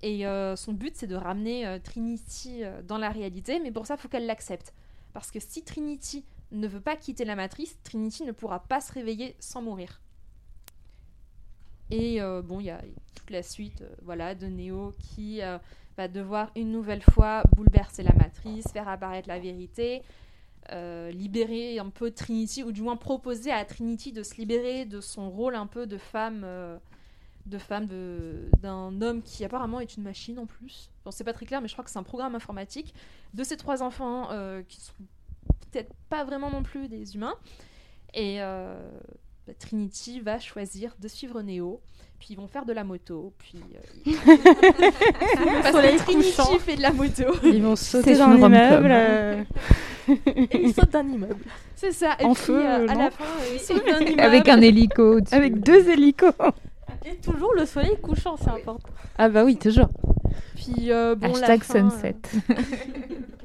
[0.02, 3.86] Et euh, son but, c'est de ramener euh, Trinity euh, dans la réalité, mais pour
[3.86, 4.74] ça, il faut qu'elle l'accepte.
[5.12, 8.92] Parce que si Trinity ne veut pas quitter la matrice, Trinity ne pourra pas se
[8.92, 10.00] réveiller sans mourir.
[11.90, 12.82] Et bon, il y a
[13.14, 15.40] toute la suite voilà, de Neo qui
[15.96, 20.02] va devoir une nouvelle fois bouleverser la matrice, faire apparaître la vérité,
[20.72, 25.30] libérer un peu Trinity, ou du moins proposer à Trinity de se libérer de son
[25.30, 26.44] rôle un peu de femme,
[27.46, 30.90] de femme de- d'un homme qui apparemment est une machine en plus.
[31.04, 32.92] Bon, c'est pas très clair, mais je crois que c'est un programme informatique
[33.34, 34.92] de ces trois enfants euh, qui sont
[35.70, 37.34] peut-être pas vraiment non plus des humains.
[38.14, 38.74] Et euh,
[39.46, 41.80] bah, Trinity va choisir de suivre Neo.
[42.18, 43.32] Puis ils vont faire de la moto.
[43.38, 44.16] Puis euh, ils-
[45.62, 46.58] Parce que Trinity couchant.
[46.58, 47.24] fait de la moto.
[47.44, 48.50] Ils vont sauter dans rom-com.
[48.50, 49.44] euh,
[50.08, 51.44] Et il saute d'un immeuble.
[51.74, 52.16] C'est ça.
[52.20, 54.20] Et En puis, feu, euh, à la fin, ils sautent d'un immeuble.
[54.20, 55.34] Avec un hélico au-dessus.
[55.34, 56.32] Avec deux hélicos.
[57.06, 58.88] Et toujours le soleil couchant, c'est important.
[59.16, 59.88] Ah bah oui, toujours.
[60.56, 62.16] Puis euh, bon, la Hashtag fin, euh, sunset.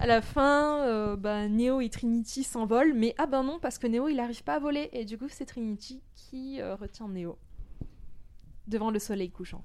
[0.00, 3.86] À la fin, euh, bah, Neo et Trinity s'envolent, mais ah ben non, parce que
[3.86, 7.36] Neo il n'arrive pas à voler, et du coup c'est Trinity qui euh, retient Neo
[8.66, 9.62] devant le soleil couchant.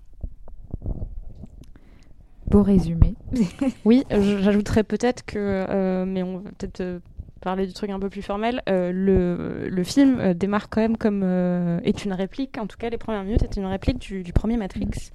[2.48, 3.16] Beau résumé.
[3.86, 7.00] Oui, j'ajouterais peut-être que, euh, mais on va peut-être euh,
[7.46, 11.22] parler du truc un peu plus formel, euh, le, film euh, démarre quand même comme
[11.24, 14.34] euh, est une réplique, en tout cas les premières minutes est une réplique du, du
[14.34, 15.12] premier Matrix.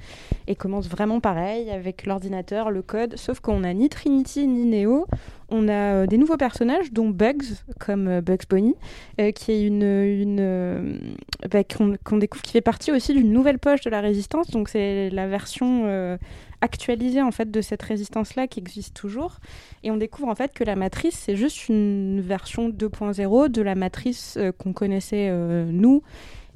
[0.47, 5.07] Et commence vraiment pareil avec l'ordinateur, le code, sauf qu'on n'a ni Trinity ni Neo,
[5.51, 8.75] on a euh, des nouveaux personnages dont Bugs comme euh, Bugs Bunny,
[9.21, 11.15] euh, qui est une, une
[11.51, 15.11] bah, qu'on découvre qui fait partie aussi d'une nouvelle poche de la résistance, donc c'est
[15.11, 16.19] la version
[16.61, 19.39] actualisée en fait de cette résistance là qui existe toujours.
[19.83, 23.75] Et on découvre en fait que la matrice c'est juste une version 2.0 de la
[23.75, 25.31] matrice qu'on connaissait
[25.67, 26.03] nous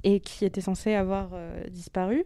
[0.05, 2.25] et qui était censée avoir euh, disparu.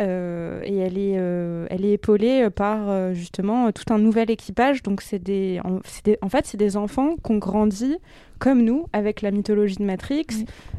[0.00, 4.82] Euh, et elle est euh, elle est épaulée par justement tout un nouvel équipage.
[4.82, 7.96] Donc c'est des, en, c'est des- en fait c'est des enfants qui ont grandi
[8.40, 10.26] comme nous avec la mythologie de Matrix.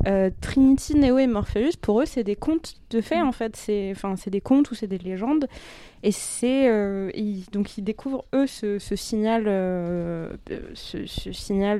[0.06, 3.56] Euh, Trinity Neo et Morpheus pour eux c'est des contes de faits en fait.
[3.56, 5.48] C'est enfin c'est des contes ou c'est des légendes.
[6.04, 7.10] Et c'est euh,
[7.52, 10.30] donc ils découvrent eux ce, ce signal, euh,
[10.76, 11.80] ce, ce signal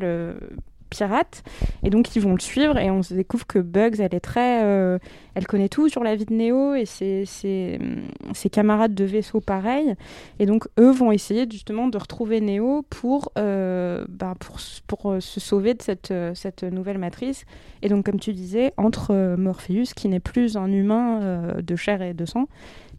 [0.96, 1.44] pirate,
[1.84, 4.64] et donc ils vont le suivre et on se découvre que Bugs, elle est très,
[4.64, 4.98] euh,
[5.34, 8.04] elle connaît tout sur la vie de Neo et ses, ses, hum,
[8.34, 9.96] ses camarades de vaisseau pareil,
[10.40, 14.58] et donc eux vont essayer justement de retrouver Neo pour, euh, bah, pour,
[14.88, 17.46] pour euh, se sauver de cette, euh, cette nouvelle matrice.
[17.82, 22.14] Et donc comme tu disais, entre Morpheus qui n'est plus un humain de chair et
[22.14, 22.48] de sang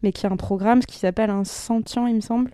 [0.03, 2.51] mais qui a un programme qui s'appelle un sentient, il me semble.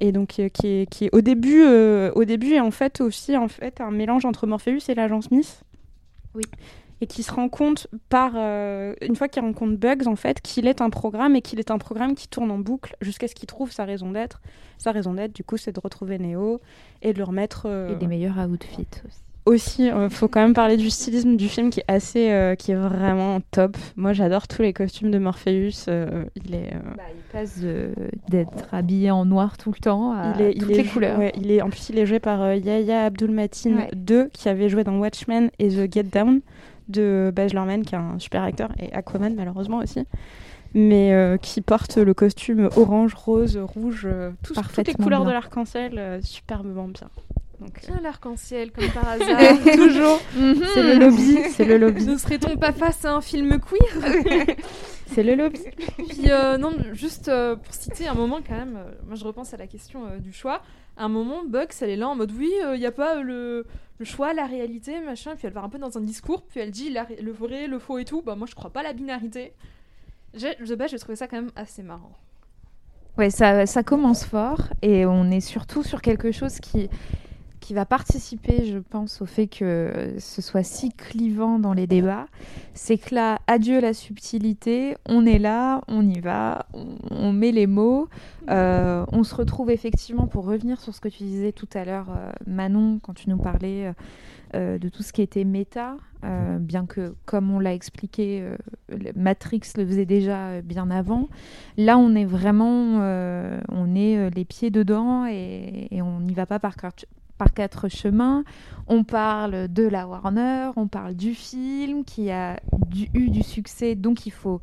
[0.00, 3.00] Et donc euh, qui, est, qui est au début, euh, au début est en fait
[3.00, 5.62] aussi en fait un mélange entre Morpheus et l'agent Smith.
[6.34, 6.44] Oui.
[7.02, 10.66] et qui se rend compte par euh, une fois qu'il rencontre Bugs en fait qu'il
[10.68, 13.46] est un programme et qu'il est un programme qui tourne en boucle jusqu'à ce qu'il
[13.48, 14.40] trouve sa raison d'être.
[14.78, 16.60] Sa raison d'être, du coup, c'est de retrouver Neo
[17.02, 17.62] et de le remettre.
[17.66, 19.20] euh, Et des meilleurs outfits aussi.
[19.46, 22.72] Aussi, il faut quand même parler du stylisme du film qui est assez, euh, qui
[22.72, 23.76] est vraiment top.
[23.96, 25.86] Moi, j'adore tous les costumes de Morpheus.
[25.88, 26.78] euh, il est, euh,
[27.14, 27.60] Il passe
[28.28, 31.18] d'être habillé en noir tout le temps à il est, toutes il est les couleurs.
[31.18, 33.90] ouais, il est, en plus, il est joué par euh, Yahya Abdul-Mateen Ouais.
[34.08, 36.40] II, qui avait joué dans Watchmen et The Get Down
[36.88, 40.04] de Baz Luhrmann, qui est un super acteur, et Aquaman malheureusement aussi,
[40.74, 45.92] mais euh, qui porte le costume orange, rose, rouge, euh, toutes les couleurs de l'arc-en-ciel,
[45.98, 47.08] euh, superbement bien.
[47.60, 49.38] Donc, euh, Tiens, l'arc-en-ciel, comme par hasard.
[49.76, 50.20] toujours,
[50.74, 54.56] c'est le lobby, c'est le lobby, Ne serait-on pas face à un film queer?
[55.12, 55.58] C'est le lobby.
[56.08, 59.52] Puis euh, non, juste euh, pour citer un moment quand même, euh, moi je repense
[59.52, 60.62] à la question euh, du choix.
[60.96, 63.22] À un moment, Bugs, elle est là en mode oui, il n'y a pas euh,
[63.22, 63.66] le,
[63.98, 65.32] le choix, la réalité, machin.
[65.36, 67.80] Puis elle va un peu dans un discours, puis elle dit la le vrai, le
[67.80, 68.22] faux et tout.
[68.22, 69.52] Bah moi je crois pas à la binarité.
[70.34, 72.12] J'ai, de base, j'ai trouvé ça quand même assez marrant.
[73.18, 76.88] Ouais, ça, ça commence fort et on est surtout sur quelque chose qui,
[77.70, 82.26] qui va participer, je pense, au fait que ce soit si clivant dans les débats.
[82.74, 86.66] C'est que là, adieu la subtilité, on est là, on y va,
[87.12, 88.08] on, met les mots.
[88.48, 92.08] Euh, on se retrouve effectivement, pour revenir sur ce que tu disais tout à l'heure,
[92.10, 93.92] euh, Manon, quand tu nous parlais
[94.56, 95.94] euh, de tout ce qui était méta,
[96.58, 98.44] bien que, comme on l'a expliqué,
[99.14, 101.28] Matrix le faisait déjà bien avant.
[101.76, 102.96] Là, on est vraiment,
[103.68, 106.76] on est les pieds dedans et, et on n'y va pas par
[107.40, 108.44] par quatre chemins.
[108.86, 112.60] On parle de la Warner, on parle du film qui a
[113.14, 114.60] eu du succès, donc il faut,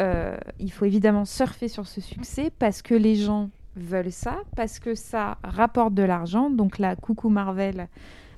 [0.00, 4.80] euh, il faut évidemment surfer sur ce succès parce que les gens veulent ça, parce
[4.80, 6.50] que ça rapporte de l'argent.
[6.50, 7.86] Donc là, coucou Marvel.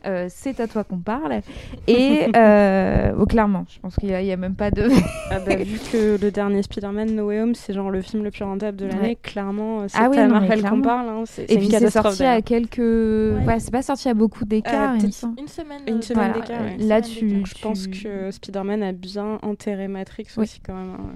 [0.07, 1.41] Euh, c'est à toi qu'on parle.
[1.87, 4.89] Et euh, oh, clairement, je pense qu'il n'y a, il y a même pas de.
[5.33, 8.31] Ah bah, vu que le dernier Spider-Man No Way Home, c'est genre le film le
[8.33, 9.19] plus rentable de l'année, Ouais.
[9.23, 11.09] clairement, euh, c'est Ah oui, à Marvel qu'on parle.
[11.09, 12.79] hein, c'est c'est Et puis c'est sorti à quelques.
[12.79, 14.95] Ouais, c'est pas sorti à beaucoup d'écart.
[14.95, 14.99] Euh.
[15.39, 15.81] Une semaine.
[15.87, 16.41] Une semaine Voilà.
[16.47, 16.61] d'écart.
[16.63, 16.77] ouais.
[16.85, 17.47] Là, tu, d'écart.
[17.47, 20.43] Je pense que Spider-Man a bien enterré Matrix Oui.
[20.43, 20.91] aussi quand même.
[20.99, 21.11] hein.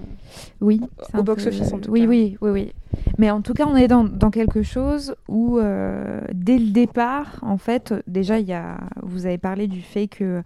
[0.61, 2.07] Oui, Au c'est box-office, peu- en tout oui, cas.
[2.07, 2.73] Oui, oui, oui.
[3.17, 7.57] Mais en tout cas, on est dans, quelque chose où, euh, dès le départ, en
[7.57, 10.41] fait, déjà, y a, vous avez parlé du fait que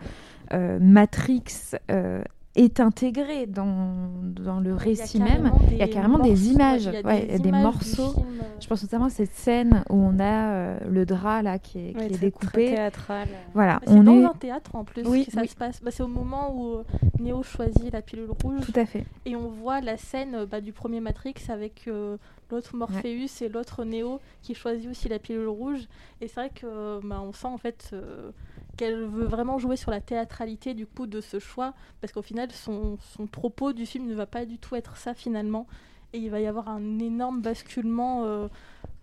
[0.54, 2.22] euh, Matrix euh,
[2.56, 5.52] est intégré dans, dans le récit même.
[5.72, 8.16] Il y a carrément des images, ouais, des morceaux.
[8.18, 11.80] euh, Je pense notamment à cette scène où on a euh, le drap là qui
[11.80, 12.48] est, qui Ouais, est découpé.
[12.66, 13.28] très théâtral.
[13.54, 15.48] Voilà, bah, c'est on dans est un théâtre en plus Oui, que ça oui.
[15.48, 15.82] se passe.
[15.82, 16.84] Bah, c'est au moment où euh,
[17.20, 19.06] Neo choisit la pilule rouge tout à fait.
[19.26, 22.18] et on voit la scène bah, du premier Matrix avec euh,
[22.52, 25.88] l'autre Morpheus et l'autre Neo qui choisit aussi la pilule rouge.
[26.20, 28.32] Et c'est vrai que bah, on sent en fait euh,
[28.80, 32.50] qu'elle veut vraiment jouer sur la théâtralité du coup de ce choix parce qu'au final
[32.54, 35.68] son, son propos du film ne va pas du tout être ça finalement.
[36.14, 38.48] Et il va y avoir un énorme basculement euh,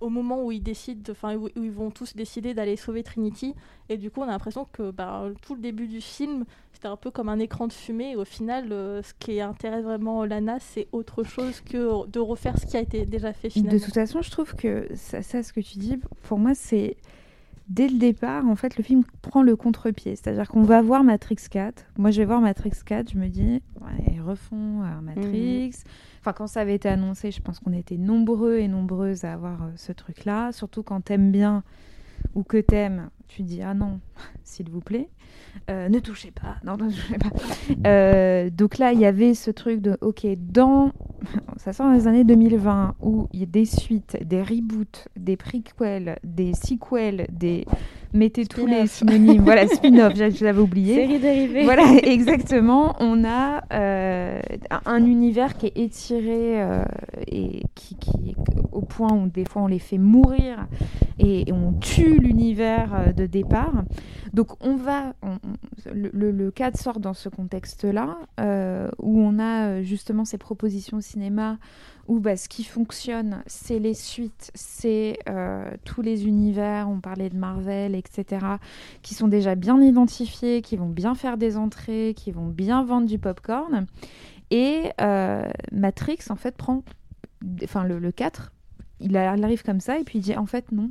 [0.01, 3.55] au moment où ils décident, enfin où, où ils vont tous décider d'aller sauver Trinity.
[3.90, 6.97] Et du coup, on a l'impression que bah, tout le début du film, c'était un
[6.97, 8.12] peu comme un écran de fumée.
[8.12, 12.59] Et au final, euh, ce qui intéresse vraiment Lana, c'est autre chose que de refaire
[12.59, 13.78] ce qui a été déjà fait finalement.
[13.78, 16.97] De toute façon, je trouve que ça, ça, ce que tu dis, pour moi, c'est
[17.69, 20.17] dès le départ, en fait, le film prend le contre-pied.
[20.17, 21.85] C'est-à-dire qu'on va voir Matrix 4.
[21.99, 25.73] Moi, je vais voir Matrix 4, je me dis, ouais, ils refont un Matrix.
[26.21, 29.63] Enfin, quand ça avait été annoncé, je pense qu'on était nombreux et nombreuses à avoir
[29.63, 30.53] euh, ce truc-là.
[30.53, 31.63] Surtout quand t'aimes bien
[32.35, 34.01] ou que t'aimes, tu dis, ah non,
[34.44, 35.09] s'il vous plaît.
[35.70, 36.57] Euh, ne touchez pas.
[36.65, 37.31] Non, ne touchez pas.
[37.89, 40.93] Euh, donc là, il y avait ce truc de, ok, dans,
[41.57, 45.36] ça sort dans les années 2020 où il y a des suites, des reboots, des
[45.36, 47.65] prequels, des sequels, des,
[48.12, 50.94] mettez tous les synonymes, voilà, spin-off, je l'avais oublié.
[50.94, 51.65] Série dérivée.
[51.65, 52.94] Voilà, exactement.
[53.01, 54.39] On a euh,
[54.70, 56.62] un- un univers qui est étiré
[57.27, 58.36] et qui, qui-
[58.73, 60.66] au point où des fois on les fait mourir
[61.19, 63.85] et, et on tue l'univers de départ.
[64.33, 65.15] Donc on va,
[65.93, 70.39] le, le, le cadre sort dans ce contexte-là euh, où on a euh, justement ces
[70.39, 71.59] propositions au cinéma
[72.07, 77.31] où bah, ce qui fonctionne, c'est les suites, c'est euh, tous les univers, on parlait
[77.31, 78.47] de Marvel, etc.,
[79.03, 83.09] qui sont déjà bien identifiés, qui vont bien faire des entrées, qui vont bien vendre
[83.09, 83.87] du popcorn.
[84.53, 84.91] Et
[85.73, 86.85] Matrix, en fait, prend,
[87.65, 88.53] enfin le, le 4,
[89.01, 90.91] il, arrive comme ça et puis il dit en fait non,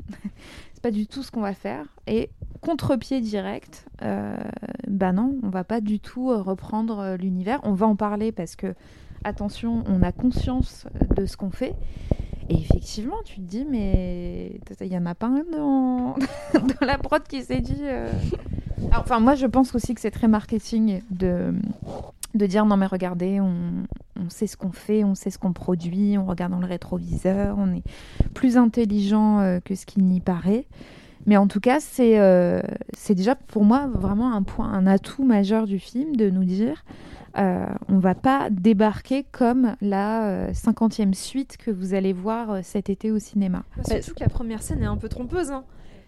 [0.85, 1.87] pas du tout ce qu'on va faire.
[2.05, 2.29] Et
[2.61, 4.37] contre-pied direct, euh,
[4.87, 7.59] bah non, on va pas du tout euh, reprendre euh, l'univers.
[7.63, 8.75] On va en parler parce que
[9.23, 10.85] attention, on a conscience
[11.15, 11.73] de ce qu'on fait.
[12.49, 16.17] Et effectivement, tu te dis, mais il y en a pas un dans,
[16.81, 17.81] la prod qui s'est dit,
[18.95, 21.51] Enfin, moi, je pense aussi que c'est très marketing de,
[22.35, 23.85] de dire non, mais regardez, on,
[24.19, 27.55] on sait ce qu'on fait, on sait ce qu'on produit, on regarde dans le rétroviseur,
[27.57, 27.83] on est
[28.33, 30.65] plus intelligent euh, que ce qu'il n'y paraît.
[31.25, 32.61] Mais en tout cas, c'est euh,
[32.93, 36.85] c'est déjà pour moi vraiment un point, un atout majeur du film de nous dire
[37.37, 43.11] euh, on va pas débarquer comme la 50e suite que vous allez voir cet été
[43.11, 43.63] au cinéma.
[43.75, 45.51] Bah, surtout que la première scène est un peu trompeuse.
[45.51, 45.63] Hein.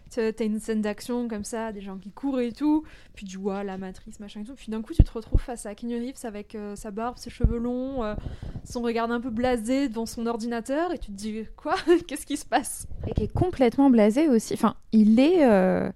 [0.09, 3.63] T'as une scène d'action comme ça, des gens qui courent et tout, puis tu vois
[3.63, 4.55] la matrice, machin et tout.
[4.55, 7.29] Puis d'un coup, tu te retrouves face à Keanu Reeves avec euh, sa barbe, ses
[7.29, 8.15] cheveux longs, euh,
[8.63, 11.75] son regard un peu blasé devant son ordinateur, et tu te dis quoi?
[12.07, 12.87] Qu'est-ce qui se passe?
[13.07, 14.53] Et qui est complètement blasé aussi.
[14.53, 15.45] Enfin, il est.
[15.45, 15.89] Euh,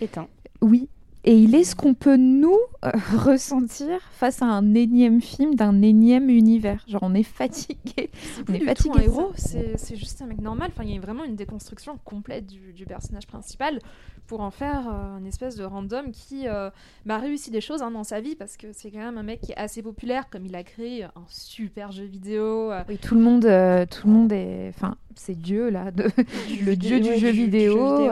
[0.00, 0.28] Éteint.
[0.62, 0.88] Oui,
[1.26, 5.82] et il est ce qu'on peut nous euh, ressentir face à un énième film d'un
[5.82, 6.84] énième univers.
[6.86, 8.10] Genre on est fatigué.
[8.48, 9.04] On est fatigué.
[9.04, 10.70] héros, c'est juste un mec normal.
[10.72, 13.80] Enfin, il y a vraiment une déconstruction complète du, du personnage principal
[14.26, 16.70] pour en faire euh, une espèce de random qui euh,
[17.04, 19.40] bah, réussi des choses hein, dans sa vie parce que c'est quand même un mec
[19.40, 22.72] qui est assez populaire, comme il a créé un super jeu vidéo.
[22.72, 22.82] Euh.
[22.88, 23.42] Oui, tout le monde,
[23.90, 26.04] tout le monde est, enfin, c'est Dieu là, de...
[26.64, 28.08] le dieu du, jeu vidéo.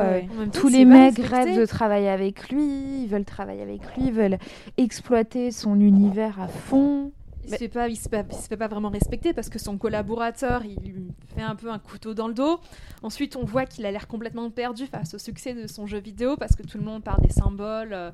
[0.53, 4.39] tous les mecs rêvent de travailler avec lui, ils veulent travailler avec lui, ils veulent
[4.77, 7.13] exploiter son univers à fond
[7.47, 7.55] il
[7.91, 11.71] il se, fait pas vraiment respecter parce que son collaborateur, il lui fait un peu
[11.71, 12.61] un couteau dans le dos.
[13.03, 16.37] Ensuite, on voit qu'il a l'air complètement perdu face au succès de son jeu vidéo
[16.37, 18.11] parce que tout le monde parle des symboles euh,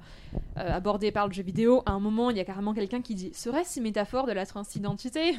[0.58, 1.82] euh, abordés par le jeu vidéo.
[1.86, 4.46] À un moment, il y a carrément quelqu'un qui dit serait-ce une métaphore de la
[4.46, 5.36] transidentité?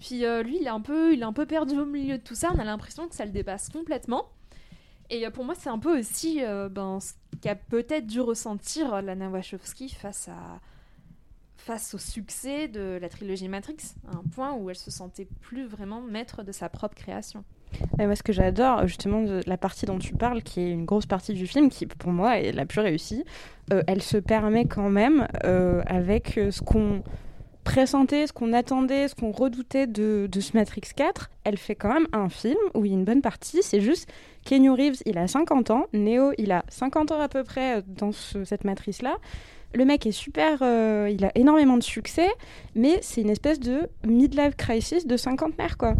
[0.00, 2.22] Puis euh, lui, il est un peu, il est un peu perdu au milieu de
[2.22, 2.50] tout ça.
[2.54, 4.26] On a l'impression que ça le dépasse complètement.
[5.10, 6.40] Et pour moi, c'est un peu aussi
[6.70, 10.60] ben, ce qu'a peut-être dû ressentir Lana Wachowski face à
[11.64, 15.64] face au succès de la trilogie Matrix, à un point où elle se sentait plus
[15.64, 17.44] vraiment maître de sa propre création.
[18.00, 20.84] Et moi, ce que j'adore, justement, de la partie dont tu parles, qui est une
[20.84, 23.24] grosse partie du film, qui pour moi est la plus réussie,
[23.72, 27.02] euh, elle se permet quand même, euh, avec euh, ce qu'on
[27.62, 32.08] pressentait, ce qu'on attendait, ce qu'on redoutait de, ce Matrix 4, elle fait quand même
[32.12, 34.12] un film où il y a une bonne partie, c'est juste
[34.44, 38.10] Kenny Reeves, il a 50 ans, Neo, il a 50 ans à peu près dans
[38.10, 39.16] cette matrice-là,
[39.74, 42.28] le mec est super, euh, il a énormément de succès,
[42.74, 45.94] mais c'est une espèce de midlife crisis de cinquantenaire, quoi.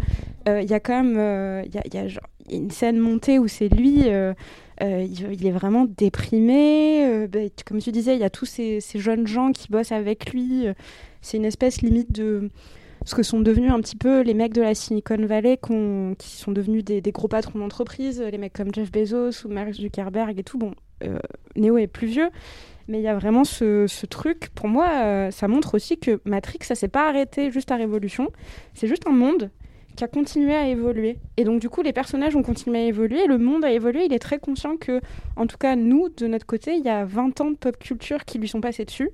[0.47, 4.01] Euh, il y a quand même, euh, il y, une scène montée où c'est lui,
[4.01, 7.27] il, est vraiment déprimé.
[7.31, 10.65] Bah, comme tu disais, il y a tous ces, jeunes gens qui bossent avec lui.
[11.21, 12.49] c'est une espèce limite de
[13.05, 15.57] ce que sont devenus un petit peu les mecs de la Silicon Valley
[16.17, 20.37] qui sont devenus des, gros patrons d'entreprise, les mecs comme Jeff Bezos ou Mark Zuckerberg
[20.37, 20.57] et tout.
[20.57, 20.73] Bon,
[21.55, 22.29] Neo est plus vieux,
[22.87, 26.59] mais il y a vraiment ce, truc, pour moi, euh, ça montre aussi que Matrix,
[26.61, 28.29] ça s'est pas arrêté juste à Révolution,
[28.73, 29.49] c'est juste un monde
[29.95, 31.17] qui a continué à évoluer.
[31.37, 34.13] Et donc du coup, les personnages ont continué à évoluer, le monde a évolué, il
[34.13, 34.99] est très conscient que,
[35.35, 38.25] en tout cas, nous, de notre côté, il y a 20 ans de pop culture
[38.25, 39.11] qui lui sont passés dessus.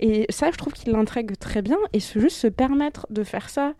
[0.00, 3.74] Et ça, je trouve qu'il l'intègre très bien, et juste se permettre de faire ça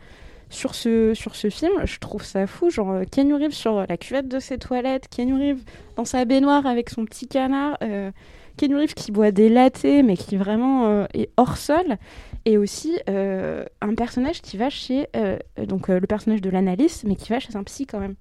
[0.51, 2.71] sur ce, sur ce film, je trouve ça fou.
[2.71, 5.65] Genre, euh, Keanu Reeves sur la cuvette de ses toilettes, Keanu Reeves
[5.97, 7.79] dans sa baignoire avec son petit canard.
[7.83, 8.11] Euh,
[8.57, 11.97] Ken Reeves qui boit des lattés, mais qui vraiment euh, est hors sol.
[12.45, 15.07] Et aussi euh, un personnage qui va chez.
[15.17, 18.15] Euh, donc le personnage de l'analyste, mais qui va chez un psy quand même.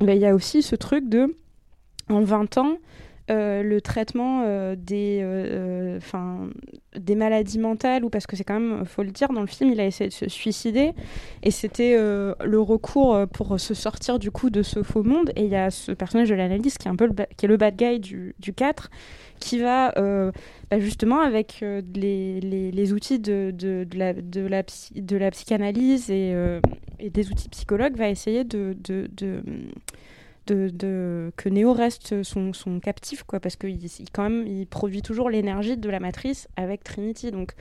[0.00, 1.34] Ben, il y a aussi ce truc de.
[2.08, 2.76] En 20 ans,
[3.28, 5.98] euh, le traitement euh, des, euh,
[6.96, 9.72] des maladies mentales, ou parce que c'est quand même, faut le dire, dans le film,
[9.72, 10.92] il a essayé de se suicider,
[11.42, 15.50] et c'était le recours pour se sortir du coup de ce faux monde, et il
[15.50, 17.76] y a ce personnage de l'analyste qui est un peu le, qui est le bad
[17.76, 18.90] guy du, du 4,
[19.40, 19.92] qui va
[20.70, 24.62] bah, justement avec les, les, outils de, de, la, de, la,
[24.94, 26.32] de la psychanalyse et,
[27.00, 28.76] et, des outils psychologues, va essayer de
[30.54, 36.84] que Neo reste son, captif, quoi, parce qu'il produit toujours l'énergie de la matrice avec
[36.84, 37.30] Trinity.
[37.30, 37.52] Donc,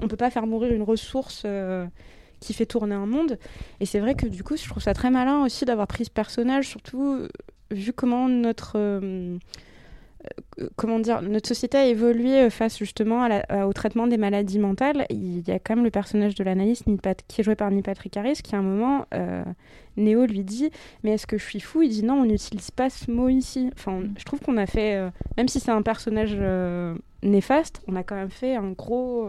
[0.00, 1.86] on peut pas faire mourir une ressource euh,
[2.40, 3.38] qui fait tourner un monde.
[3.80, 6.10] Et c'est vrai que du coup, je trouve ça très malin aussi d'avoir pris ce
[6.10, 7.28] personnage, surtout euh,
[7.70, 9.38] vu comment notre euh,
[10.76, 13.28] comment dire, notre société a évolué euh, face justement
[13.66, 15.06] au traitement des maladies mentales.
[15.10, 16.84] Il y a quand même le personnage de l'analyste
[17.28, 19.42] qui est joué par Neil Patrick Harris qui à un moment, euh,
[19.96, 20.70] Néo lui dit
[21.02, 21.82] mais est-ce que je suis fou?
[21.82, 23.70] Il dit non, on n'utilise pas ce mot ici.
[23.74, 24.14] Enfin, mm.
[24.18, 25.00] je trouve qu'on a fait,
[25.36, 26.36] même si c'est un personnage
[27.22, 29.28] néfaste, on a quand même fait un gros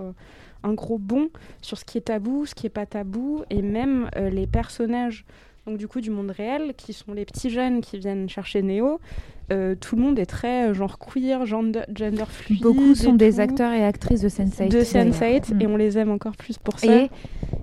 [0.63, 1.29] un gros bond
[1.61, 5.25] sur ce qui est tabou, ce qui est pas tabou, et même les personnages
[5.65, 8.99] donc du coup du monde réel, qui sont les petits jeunes qui viennent chercher Néo.
[9.51, 12.61] Euh, tout le monde est très euh, genre queer, gender, gender fluide.
[12.61, 14.69] Beaucoup sont des acteurs et actrices de Sense8.
[14.69, 15.61] De Sense8, mm.
[15.61, 17.03] et on les aime encore plus pour ça.
[17.03, 17.09] Et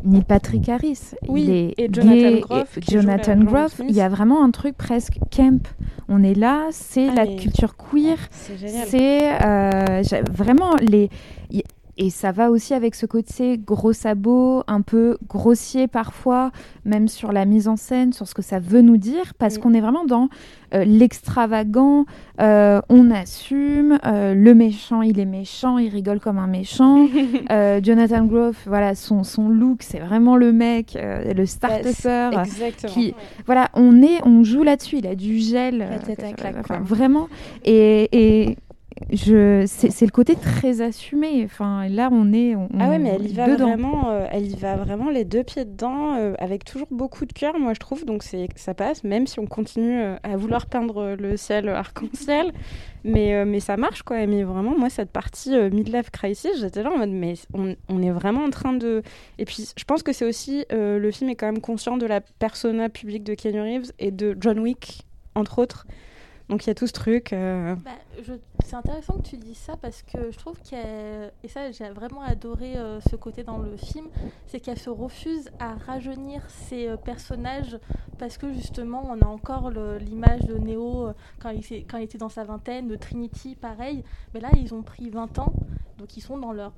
[0.05, 1.15] Neil Patrick Harris.
[1.29, 3.41] Oui, il est et Jonathan Groff et Jonathan.
[3.89, 5.61] Il y a vraiment un truc presque camp.
[6.09, 8.17] On est là, c'est Ah, la culture queer.
[8.31, 8.87] C'est génial.
[8.87, 11.09] C'est euh, vraiment les.
[11.51, 11.63] y-
[11.99, 16.51] Et ça va aussi avec ce côté gros sabot, un peu grossier parfois,
[16.87, 19.61] même sur la mise en scène, sur ce que ça veut nous dire, parce Mm.
[19.61, 20.29] qu'on est vraiment dans
[20.75, 22.07] euh, l'extravagant,
[22.41, 27.07] euh, on assume, euh, le méchant, il est méchant, il rigole comme un méchant.
[27.83, 32.31] Jonathan Groff, voilà, son, son look, c'est vraiment le mec, le start-upper.
[32.33, 32.93] Bah, Exactement.
[32.93, 33.15] qui,
[33.45, 34.97] voilà, on est, on joue là-dessus.
[34.99, 37.29] Il a du gel, La tête à claque, enfin, vraiment.
[37.65, 38.57] Et, et
[39.11, 41.43] je, c'est le côté très assumé.
[41.45, 43.69] Enfin, là, on est, on, Ah ouais, mais elle y va dedans.
[43.69, 47.33] vraiment, euh, elle y va vraiment les deux pieds dedans, euh, avec toujours beaucoup de
[47.33, 48.05] cœur, moi je trouve.
[48.05, 52.53] Donc c'est ça passe, même si on continue euh, à vouloir peindre le ciel arc-en-ciel,
[53.05, 54.27] mais euh, mais ça marche quoi.
[54.27, 58.03] Mais vraiment, moi cette partie euh, midlife crisis, j'étais là en mode mais on, on
[58.03, 59.03] est vraiment en train de.
[59.39, 62.07] Et puis je pense que c'est aussi euh, le film est quand même conscient de
[62.07, 65.03] la persona publique de Keanu Reeves et de John Wick
[65.35, 65.87] entre autres.
[66.49, 67.33] Donc il y a tout ce truc.
[67.33, 67.93] euh, Bah,
[68.27, 68.33] je-
[68.65, 72.23] C'est intéressant que tu dises ça parce que je trouve qu'elle, et ça j'ai vraiment
[72.23, 74.07] adoré euh, ce côté dans le film,
[74.47, 77.79] c'est qu'elle se refuse à rajeunir ses euh, personnages
[78.19, 82.45] parce que justement on a encore l'image de Neo euh, quand il, était dans sa
[82.45, 85.53] vingtaine, de Trinity pareil, mais là ils ont pris 20 ans.
[85.99, 86.73] Donc ils sont dans leur,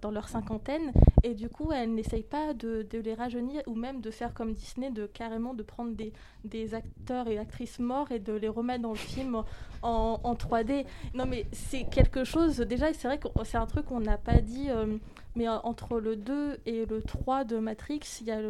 [0.00, 0.92] dans leur cinquantaine
[1.24, 4.52] et du coup elle n'essaye pas de, de les rajeunir ou même de faire comme
[4.52, 6.12] Disney, de carrément de prendre des,
[6.44, 9.42] des acteurs et actrices morts et de les remettre dans le film
[9.82, 10.84] en, en 3D.
[11.14, 12.58] Non, mais c'est quelque chose.
[12.58, 14.98] Déjà, c'est vrai que c'est un truc qu'on n'a pas dit, euh,
[15.36, 18.40] mais entre le 2 et le 3 de Matrix, il y a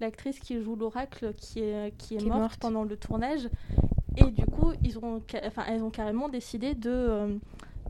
[0.00, 3.48] l'actrice qui joue l'oracle qui est, qui est, Qui est morte, pendant le tournage.
[4.16, 7.36] Et du coup, ils ont, enfin, elles ont carrément décidé de, euh,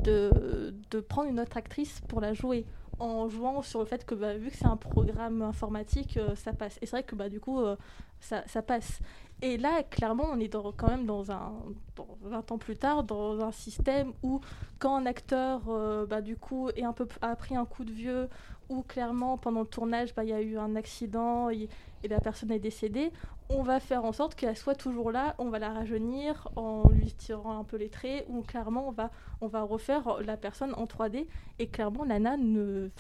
[0.02, 2.66] de, de prendre une autre actrice pour la jouer
[2.98, 6.52] en jouant sur le fait que bah, vu que c'est un programme informatique, euh, ça
[6.52, 6.78] passe.
[6.80, 7.76] Et c'est vrai que bah, du coup, euh,
[8.20, 9.00] ça, ça passe.
[9.42, 11.52] Et là, clairement, on est quand même dans un,
[11.94, 14.40] dans 20 ans plus tard, dans un système où
[14.78, 18.28] quand un acteur, euh, bah, du coup, un peu, a pris un coup de vieux,
[18.70, 21.68] ou clairement, pendant le tournage, bah, il y a eu un accident et,
[22.08, 23.10] la personne est décédée,
[23.48, 27.12] on va faire en sorte qu'elle soit toujours là, on va la rajeunir en lui
[27.12, 29.10] tirant un peu les traits, ou clairement, on va,
[29.40, 31.26] on va refaire la personne en 3D.
[31.58, 32.90] Et clairement, Lana ne,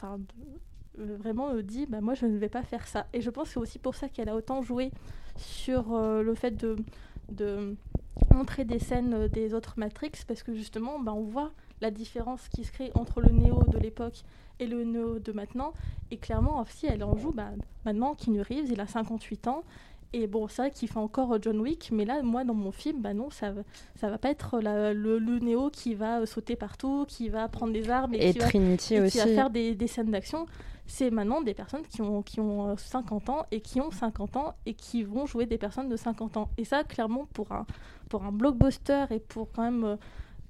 [0.96, 3.54] vraiment euh, dit bah, moi je ne vais pas faire ça et je pense que
[3.54, 4.90] c'est aussi pour ça qu'elle a autant joué
[5.36, 6.76] sur euh, le fait de,
[8.34, 12.48] montrer des scènes euh, des autres Matrix parce que justement bah, on voit la différence
[12.48, 14.22] qui se crée entre le Néo de l'époque
[14.58, 15.72] et le Néo de maintenant.
[16.10, 17.50] Et clairement si elle en joue bah,
[17.84, 19.62] maintenant Keanu Reeves il a 58 ans
[20.12, 22.72] et bon, c'est vrai qu'il fait encore euh, John Wick, mais là, moi, dans mon
[22.72, 23.52] film, bah non, ça,
[23.96, 27.48] ça va pas être la- le, le Néo qui va euh, sauter partout, qui va
[27.48, 29.34] prendre des armes et, Et qui va- Trinity et qui va aussi.
[29.34, 30.46] faire des, des scènes d'action.
[30.86, 34.36] C'est maintenant des personnes qui ont, qui ont euh, 50 ans et qui ont 50
[34.36, 36.48] ans et qui vont jouer des personnes de 50 ans.
[36.58, 37.66] Et ça, clairement, pour un,
[38.08, 39.96] pour un blockbuster et pour quand même euh,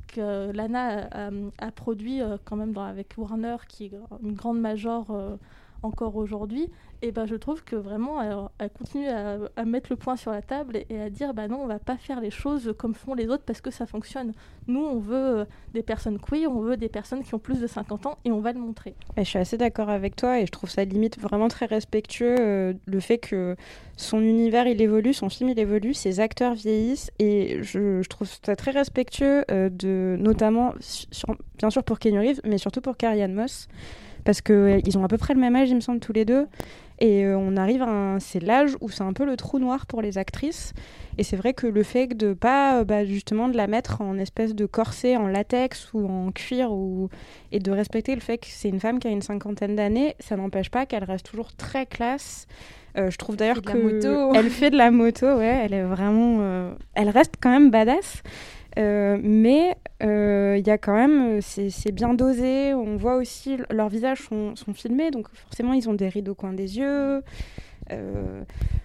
[0.09, 3.93] que Lana a, a- a produit euh, quand même dans- avec Warner, qui est
[4.23, 5.37] une grande major euh,
[5.83, 6.71] encore aujourd'hui,
[7.03, 10.79] et ben je trouve que vraiment elle, continue à, mettre le point sur la table
[10.89, 13.43] et, à dire bah non on va pas faire les choses comme font les autres
[13.45, 14.33] parce que ça fonctionne.
[14.67, 15.45] Nous on veut euh,
[15.75, 18.41] des personnes queer, on veut des personnes qui ont plus de 50 ans et on
[18.41, 18.95] va le montrer.
[19.17, 22.73] Je suis assez d'accord avec toi et je trouve ça limite vraiment très respectueux euh,
[22.87, 23.57] le fait que
[23.97, 28.57] son univers il évolue, son film il évolue, ses acteurs vieillissent et je, trouve ça
[28.57, 30.75] très respectueux euh, de notamment
[31.59, 33.69] bien sûr pour Keanu Reeves mais surtout pour Carrie Moss
[34.27, 36.13] parce que euh, ils ont à peu près le même âge il me semble tous
[36.13, 36.47] les deux
[36.99, 38.21] et euh, on arrive à un...
[38.21, 40.75] c'est l'âge où c'est un peu le trou noir pour les actrices
[41.19, 44.19] et c'est vrai que le fait de pas euh, bah, justement de la mettre en
[44.19, 47.09] espèce de corset en latex ou en cuir ou
[47.53, 50.37] et de respecter le fait que c'est une femme qui a une cinquantaine d'années, ça
[50.37, 52.47] n'empêche pas qu'elle reste toujours très classe.
[52.99, 56.73] Euh, je trouve d'ailleurs que elle fait de la moto, ouais, elle est vraiment, euh,
[56.95, 58.23] elle reste quand même badass.
[58.79, 62.75] Euh, mais euh, il y a quand même, c'est c'est bien dosé.
[62.75, 66.35] On voit aussi leurs visages sont, sont filmés, donc forcément ils ont des rides au
[66.35, 67.23] coin des yeux.
[67.93, 68.43] Euh,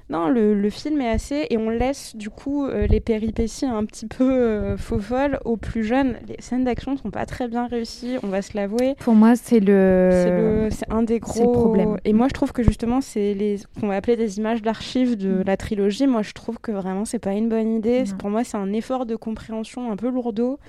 [0.09, 3.85] non, le, le film est assez et on laisse du coup euh, les péripéties un
[3.85, 6.17] petit peu euh, faux folles aux plus jeunes.
[6.27, 8.95] Les scènes d'action sont pas très bien réussies, on va se l'avouer.
[8.99, 10.67] Pour moi, c'est le...
[10.69, 11.97] C'est un des gros problème.
[12.05, 15.41] Et moi, je trouve que justement, c'est les qu'on va appeler des images d'archives de
[15.45, 16.07] la trilogie.
[16.07, 18.03] Moi, je trouve que vraiment, c'est pas une bonne idée.
[18.19, 20.59] Pour moi, c'est un effort de compréhension un peu lourdeau.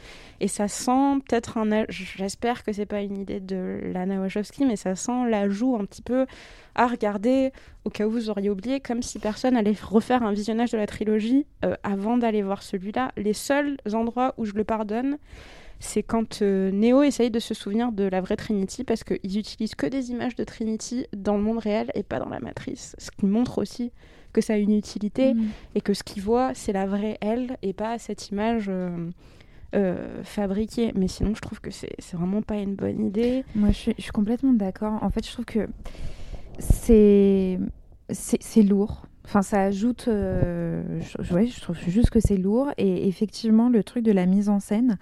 [0.40, 1.70] Et ça sent peut-être un.
[1.72, 5.84] a- J'espère que c'est pas une idée de Lana Wachowski, mais ça sent l'ajout un
[5.84, 6.26] petit peu
[6.74, 7.52] à regarder
[7.84, 10.86] au cas où vous auriez oublié, comme si personne allait refaire un visionnage de la
[10.86, 13.12] trilogie euh, avant d'aller voir celui-là.
[13.16, 15.18] Les seuls endroits où je le pardonne,
[15.80, 19.74] c'est quand euh, Neo essaye de se souvenir de la vraie Trinity parce qu'ils utilisent
[19.74, 22.94] que des images de Trinity dans le monde réel et pas dans la matrice.
[22.98, 23.90] Ce qui montre aussi
[24.32, 25.48] que ça a une utilité Mm.
[25.74, 29.10] et que ce qu'il voit, c'est la vraie elle et pas cette image euh,
[29.74, 30.92] euh, fabriquée.
[30.94, 33.44] Mais sinon, je trouve que c'est c'est vraiment pas une bonne idée.
[33.54, 35.02] Moi, je suis, je suis complètement d'accord.
[35.02, 35.68] En fait, je trouve que
[36.58, 37.58] c'est
[38.10, 39.06] c'est lourd.
[39.24, 40.08] Enfin, ça ajoute.
[40.08, 42.70] euh, je, ouais, je trouve juste que c'est lourd.
[42.76, 44.98] Et effectivement, le truc de la mise en scène,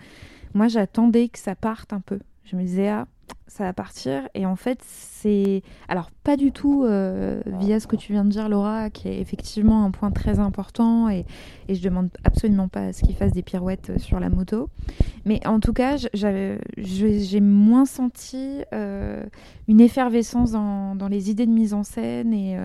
[0.54, 2.20] moi, j'attendais que ça parte un peu.
[2.44, 3.06] Je me disais, ah,
[3.50, 4.28] ça va partir.
[4.34, 5.62] Et en fait, c'est.
[5.88, 9.20] Alors, pas du tout euh, via ce que tu viens de dire, Laura, qui est
[9.20, 11.08] effectivement un point très important.
[11.08, 11.26] Et,
[11.68, 14.68] et je demande absolument pas à ce qu'il fasse des pirouettes euh, sur la moto.
[15.24, 19.24] Mais en tout cas, j'ai moins senti euh,
[19.68, 22.32] une effervescence dans, dans les idées de mise en scène.
[22.32, 22.56] Et,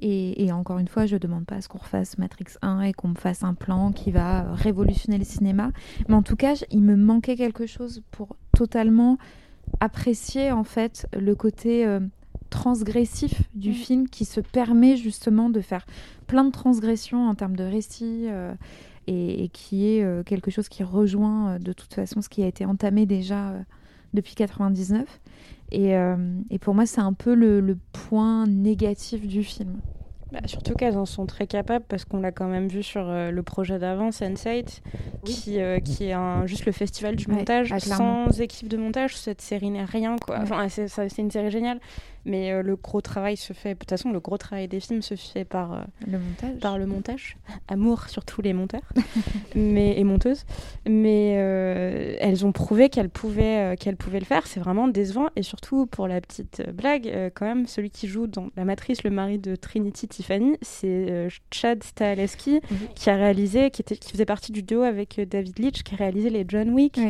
[0.00, 2.92] et, encore une fois, je ne demande pas à ce qu'on refasse Matrix 1 et
[2.92, 5.72] qu'on me fasse un plan qui va révolutionner le cinéma.
[6.08, 9.18] Mais en tout cas, il me manquait quelque chose pour totalement
[9.80, 12.00] apprécier en fait le côté euh,
[12.50, 15.86] transgressif du film qui se permet justement de faire
[16.26, 18.52] plein de transgressions en termes de récit euh,
[19.06, 22.46] et, et qui est euh, quelque chose qui rejoint de toute façon ce qui a
[22.46, 23.54] été entamé déjà
[24.12, 25.20] depuis 99.
[25.72, 25.92] Et,
[26.50, 29.80] et pour moi, c'est un peu le, le point négatif du film.
[30.32, 33.30] Bah, surtout qu'elles en sont très capables parce qu'on l'a quand même vu sur euh,
[33.32, 34.80] le projet d'avant, Sense8,
[35.24, 37.72] qui, euh, qui est un- juste le festival du montage.
[37.72, 37.80] ah.
[37.80, 40.16] Sans équipe de montage, cette série n'est rien.
[40.18, 40.36] Quoi.
[40.36, 40.42] Ouais.
[40.42, 41.80] Enfin, c'est une série géniale,
[42.24, 43.74] mais euh, le gros travail se fait.
[43.74, 46.58] De toute façon, le gros travail des films se fait par, euh, Le montage.
[46.60, 47.36] par le montage.
[47.68, 48.92] Amour sur tous les monteurs
[49.54, 50.44] mais, et monteuses.
[50.88, 54.46] Mais euh, elles ont prouvé qu'elles pouvaient, qu'elles pouvaient le faire.
[54.46, 55.28] C'est vraiment décevant.
[55.36, 59.10] Et surtout, pour la petite blague, quand même, celui qui joue dans La Matrice, le
[59.10, 62.60] mari de Trinity Tiffany, c'est Chad Stahelski,
[62.94, 65.98] qui a réalisé, qui, était, qui faisait partie du duo avec David Leitch, qui a
[65.98, 67.00] réalisé les John Wick.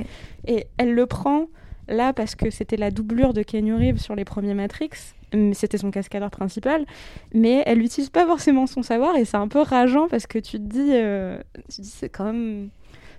[0.46, 1.46] Et elle le prend
[1.90, 4.90] là parce que c'était la doublure de Keanu Reeves sur les premiers Matrix.
[5.52, 6.84] C'était son cascadeur principal,
[7.32, 10.58] mais elle n'utilise pas forcément son savoir et c'est un peu rageant parce que tu
[10.58, 11.38] te dis, euh,
[11.72, 12.70] tu dis c'est quand même,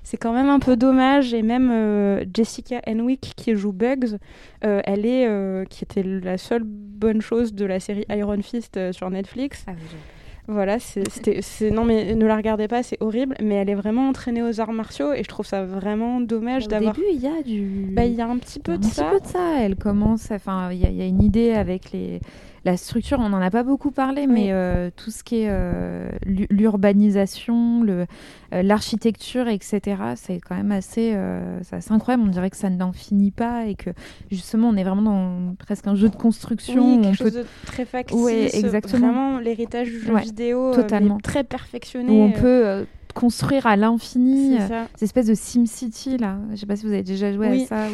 [0.03, 4.17] c'est quand même un peu dommage et même euh, Jessica Henwick qui joue Bugs,
[4.65, 9.09] euh, elle est, qui était la seule bonne chose de la série Iron Fist sur
[9.09, 9.63] Netflix.
[9.67, 9.71] Ah
[10.47, 11.39] Voilà, c'était,
[11.71, 14.73] non mais ne la regardez pas, c'est horrible, mais elle est vraiment entraînée aux arts
[14.73, 16.93] martiaux et je trouve ça vraiment dommage Au d'avoir.
[16.93, 17.91] début, il y a du.
[17.93, 19.05] Bah, il y a un petit peu un de petit ça.
[19.11, 19.59] peu de ça.
[19.59, 22.19] Elle commence, enfin, il y, a- il y a une idée avec les,
[22.65, 23.19] la structure.
[23.19, 27.83] On n'en a pas beaucoup parlé, mais euh, tout ce qui est euh, l'u- l'urbanisation,
[27.87, 28.05] euh,
[28.51, 29.81] l'architecture, etc.
[30.15, 31.15] C'est quand même assez,
[31.89, 32.23] incroyable.
[32.25, 33.89] On dirait que ça n'en finit pas et que
[34.29, 36.97] justement, on est vraiment dans presque un jeu de construction.
[36.97, 38.17] Oui, quelque on chose peut de très factice.
[38.17, 39.07] Ouais, exactement.
[39.11, 41.17] Vraiment l'héritage du jeu Ouais, vidéo, totalement.
[41.19, 42.11] très perfectionné.
[42.11, 44.57] où on peut construire à l'infini.
[44.57, 44.83] C'est euh.
[44.93, 46.37] Cette espèce de SimCity, là.
[46.51, 47.63] Je sais pas si vous avez déjà joué Oui.
[47.63, 47.87] à ça.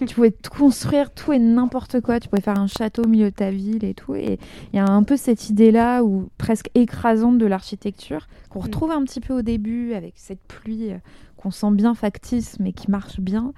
[0.00, 2.20] Où tu pouvais construire tout et n'importe quoi.
[2.20, 4.14] Tu pouvais faire un château au milieu de ta ville et tout.
[4.14, 4.38] Et
[4.72, 8.52] il y a un peu cette idée-là, où, presque écrasante de l'architecture, Mm.
[8.52, 10.96] qu'on retrouve un petit peu au début, avec cette pluie euh,
[11.40, 13.52] qu'on sent bien factice, mais qui marche bien.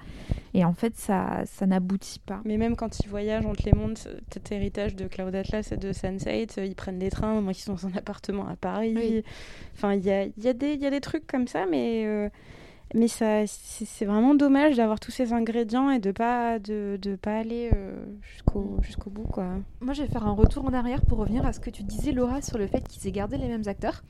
[0.53, 2.41] Et en fait, ça, ça n'aboutit pas.
[2.45, 3.97] Mais même quand ils voyagent entre les mondes,
[4.31, 7.61] cet héritage de Cloud Atlas et de Sense8, euh, ils prennent des trains, moi qui
[7.61, 8.93] sont dans un appartement à Paris.
[8.95, 9.23] Oui.
[9.75, 11.65] Enfin, il y a, il y, a des- il y a des trucs comme ça,
[11.69, 12.29] mais, euh,
[12.95, 17.37] mais ça, c'est vraiment dommage d'avoir tous ces ingrédients et de pas, de, de pas
[17.39, 19.23] aller euh, jusqu'au jusqu'au bout.
[19.23, 19.47] Quoi.
[19.81, 22.11] Moi, je vais faire un retour en arrière pour revenir à ce que tu disais,
[22.11, 24.03] Laura, sur le fait qu'ils aient gardé les mêmes acteurs.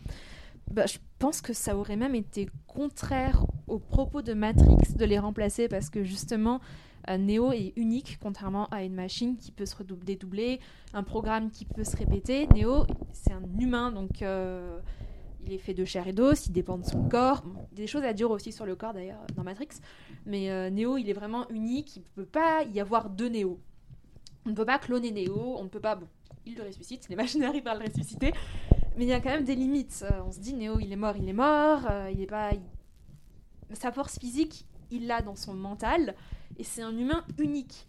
[0.73, 5.19] Bah, je pense que ça aurait même été contraire aux propos de Matrix de les
[5.19, 6.61] remplacer parce que justement,
[7.09, 10.59] euh, Neo est unique, contrairement à une machine qui peut se dédoubler,
[10.95, 12.47] un programme qui peut se répéter.
[12.55, 14.79] Neo, c'est un humain, donc euh,
[15.45, 17.43] il est fait de chair et d'os, il dépend de son corps.
[17.43, 19.69] Bon, des choses à dire aussi sur le corps d'ailleurs dans Matrix.
[20.25, 23.59] Mais euh, Neo, il est vraiment unique, il ne peut pas y avoir deux Neo.
[24.47, 25.95] On ne peut pas cloner Neo, on ne peut pas.
[25.97, 26.07] Bon,
[26.45, 28.33] il le ressuscite, les machines arrivent à le ressusciter,
[28.97, 30.05] mais il y a quand même des limites.
[30.09, 32.51] Euh, on se dit Neo, il est mort, il est mort, euh, il est pas.
[33.73, 36.15] Sa force physique, il l'a dans son mental,
[36.57, 37.87] et c'est un humain unique.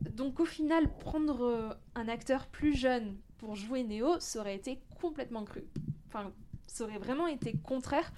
[0.00, 4.80] Donc au final, prendre euh, un acteur plus jeune pour jouer Neo, ça aurait été
[5.00, 5.64] complètement cru.
[6.08, 6.32] Enfin,
[6.66, 8.12] ça aurait vraiment été contraire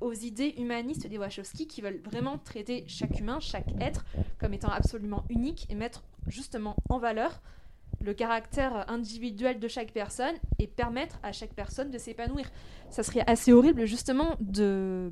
[0.00, 4.04] aux idées humanistes des Wachowski qui veulent vraiment traiter chaque humain, chaque être,
[4.38, 7.40] comme étant absolument unique et mettre justement en valeur
[8.00, 12.50] le caractère individuel de chaque personne et permettre à chaque personne de s'épanouir.
[12.90, 15.10] Ça serait assez horrible justement de,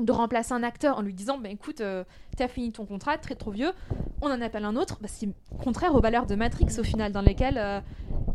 [0.00, 2.04] de remplacer un acteur en lui disant bah, écoute, euh,
[2.36, 3.72] t'as fini ton contrat, très trop vieux,
[4.20, 4.98] on en appelle un autre.
[5.00, 5.28] Bah, c'est
[5.62, 7.80] contraire aux valeurs de Matrix au final, dans lesquelles euh,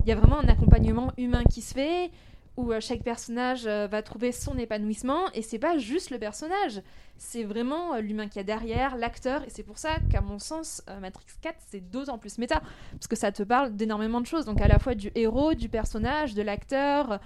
[0.04, 2.12] il y a vraiment un accompagnement humain qui se fait,
[2.60, 6.82] où euh, chaque personnage euh, va trouver son épanouissement et c'est pas juste le personnage,
[7.18, 10.84] c'est vraiment euh, l'humain qui a derrière, l'acteur et c'est pour ça qu'à mon sens
[11.02, 12.62] Matrix 4 c'est d'autant plus méta
[12.92, 15.70] parce que ça te parle d'énormément de choses donc à la fois du héros, du
[15.70, 17.20] personnage, de l'acteur.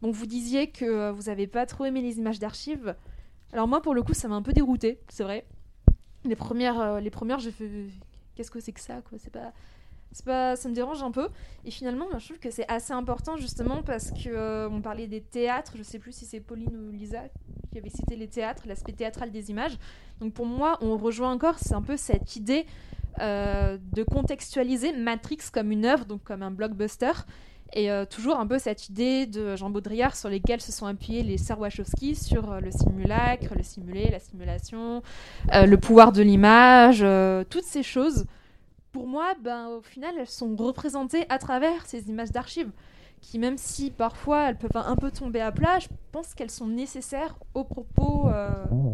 [0.00, 2.94] Bon, vous disiez que vous avez pas trop aimé les images d'archives.
[3.52, 5.44] Alors moi pour le coup ça m'a un peu dérouté, c'est vrai.
[6.24, 7.68] Les premières les premières j'ai fait
[8.34, 9.52] qu'est-ce que c'est que ça quoi, c'est pas
[10.24, 11.28] pas ça me dérange un peu.
[11.64, 15.20] Et finalement je trouve que c'est assez important justement parce que euh, on parlait des
[15.20, 15.72] théâtres.
[15.76, 17.22] Je sais plus si c'est Pauline ou Lisa
[17.70, 19.78] qui avait cité les théâtres l'aspect théâtral des images.
[20.20, 22.66] Donc pour moi on rejoint encore c'est un peu cette idée
[23.20, 27.12] euh, de contextualiser Matrix comme une œuvre donc comme un blockbuster.
[27.72, 31.22] Et euh, toujours un peu cette idée de Jean Baudrillard sur lesquels se sont appuyés
[31.22, 35.02] les sœurs Wachowski sur le simulacre, le simulé, la simulation,
[35.52, 37.06] le pouvoir de l'image,
[37.48, 38.26] toutes ces choses
[38.92, 42.70] pour moi, ben, au final, elles sont représentées à travers ces images d'archives,
[43.20, 46.66] qui même si parfois elles peuvent un peu tomber à plat, je pense qu'elles sont
[46.66, 48.48] nécessaires au propos euh,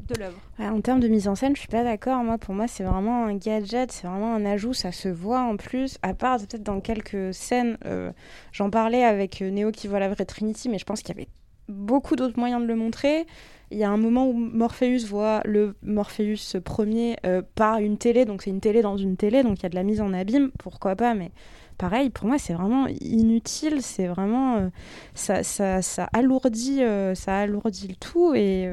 [0.09, 0.39] de l'œuvre.
[0.59, 2.23] Ouais, en termes de mise en scène, je suis pas d'accord.
[2.25, 5.57] Moi, pour moi, c'est vraiment un gadget, c'est vraiment un ajout, ça se voit en
[5.57, 5.99] plus.
[6.03, 8.13] À part peut-être dans quelques scènes, euh,
[8.53, 11.19] j'en parlais avec euh, Néo qui voit la vraie Trinity, mais je pense qu'il y
[11.19, 11.29] avait
[11.69, 13.27] beaucoup d'autres moyens de le montrer.
[13.71, 18.25] Il y a un moment où Morpheus voit le Morpheus premier euh, par une télé,
[18.25, 20.13] donc c'est une télé dans une télé, donc il y a de la mise en
[20.13, 21.33] abîme, pourquoi pas, mais
[21.77, 24.57] pareil, pour moi c'est vraiment inutile, c'est vraiment...
[24.57, 24.69] euh,
[25.15, 28.69] ça, ça, ça, alourdit, euh, ça alourdit le tout et...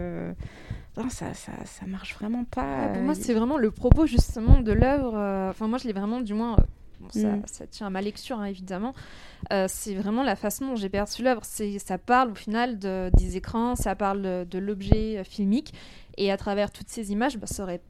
[0.95, 2.89] non, ça, ça, ça marche vraiment pas.
[2.93, 5.15] pour moi, c'est vraiment le propos justement de l'œuvre.
[5.49, 6.55] Enfin, moi, je l'ai vraiment, du moins,
[7.03, 7.41] bon, ça, Mm.
[7.45, 8.93] ça tient à ma lecture, hein, évidemment.
[9.51, 11.41] Euh, c'est vraiment la façon dont j'ai perçu l'œuvre.
[11.43, 15.73] Ça parle au final de, des écrans, ça parle de, de l'objet euh, filmique,
[16.17, 17.81] et à travers toutes ces images, bah, ça aurait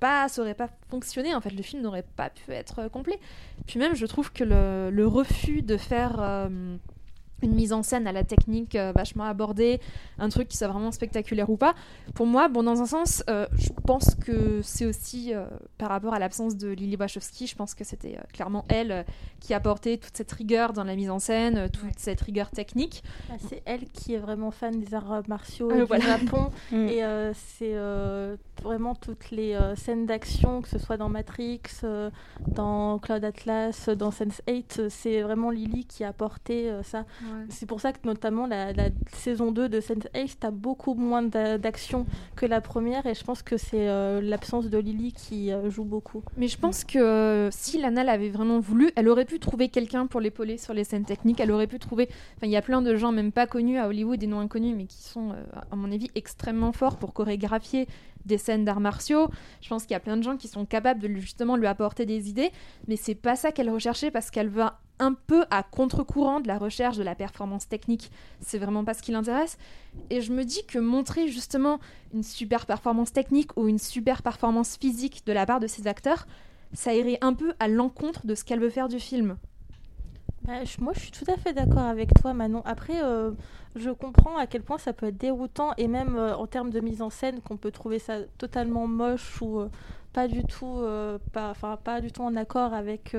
[0.00, 1.34] pas, ça aurait pas fonctionné.
[1.34, 3.18] En fait, le film n'aurait pas pu être euh, complet.
[3.66, 6.76] Puis même, je trouve que le, le refus de faire euh,
[7.42, 9.80] une mise en scène à la technique euh, vachement abordée,
[10.18, 11.74] un truc qui soit vraiment spectaculaire ou pas,
[12.14, 15.44] pour moi, bon, dans un sens, euh, je pense que c'est aussi euh,
[15.78, 19.04] par rapport à l'absence de Lily Wachowski, je pense que c'était clairement elle
[19.40, 23.02] qui apportait toute cette rigueur dans la mise en scène, toute cette rigueur technique.
[23.30, 26.18] Ah, C'est elle qui est vraiment fan des arts martiaux Ah, du voilà.
[26.18, 26.50] Japon.
[26.70, 26.88] Mm.
[26.88, 27.02] Et
[27.34, 27.74] c'est
[28.62, 31.60] vraiment toutes les scènes d'action, que ce soit dans Matrix,
[32.46, 36.82] dans Cloud Atlas, dans Sense8, euh, c'est vraiment Lily qui a apporté euh,
[37.48, 41.58] C'est pour ça que notamment la, la saison 2 de Sense8 a beaucoup moins d'a-
[41.58, 42.06] d'action
[42.36, 45.84] que la première et je pense que c'est euh, l'absence de Lily qui euh, joue
[45.84, 46.22] beaucoup.
[46.36, 50.06] Mais je pense que euh, si Lana l'avait vraiment voulu, elle aurait pu trouver quelqu'un
[50.06, 51.40] pour l'épauler sur les scènes techniques.
[51.40, 52.08] Elle aurait pu trouver.
[52.36, 54.74] Enfin, il y a plein de gens, même pas connus à Hollywood et non inconnus,
[54.76, 57.86] mais qui sont, euh, à mon avis, extrêmement forts pour chorégraphier
[58.26, 59.28] des scènes d'arts martiaux.
[59.60, 62.06] Je pense qu'il y a plein de gens qui sont capables de justement lui apporter
[62.06, 62.50] des idées,
[62.88, 66.58] mais c'est pas ça qu'elle recherchait parce qu'elle va un peu à contre-courant de la
[66.58, 68.10] recherche de la performance technique.
[68.40, 69.58] C'est vraiment pas ce qui l'intéresse.
[70.10, 71.80] Et je me dis que montrer justement
[72.14, 76.26] une super performance technique ou une super performance physique de la part de ses acteurs,
[76.72, 79.36] ça irait un peu à l'encontre de ce qu'elle veut faire du film.
[80.44, 82.62] Bah, moi, je suis tout à fait d'accord avec toi, Manon.
[82.64, 83.30] Après, euh,
[83.76, 86.80] je comprends à quel point ça peut être déroutant, et même euh, en termes de
[86.80, 89.68] mise en scène, qu'on peut trouver ça totalement moche ou euh,
[90.12, 90.84] pas du tout,
[91.32, 93.16] pas, pas du tout en accord avec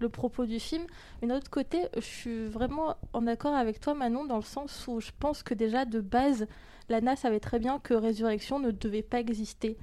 [0.00, 0.84] le propos du film.
[1.20, 4.88] Mais d'un autre côté, je suis vraiment en accord avec toi, Manon, dans le sens
[4.88, 6.48] où je pense que déjà de base,
[6.88, 9.78] Lana savait très bien que Résurrection ne devait pas exister.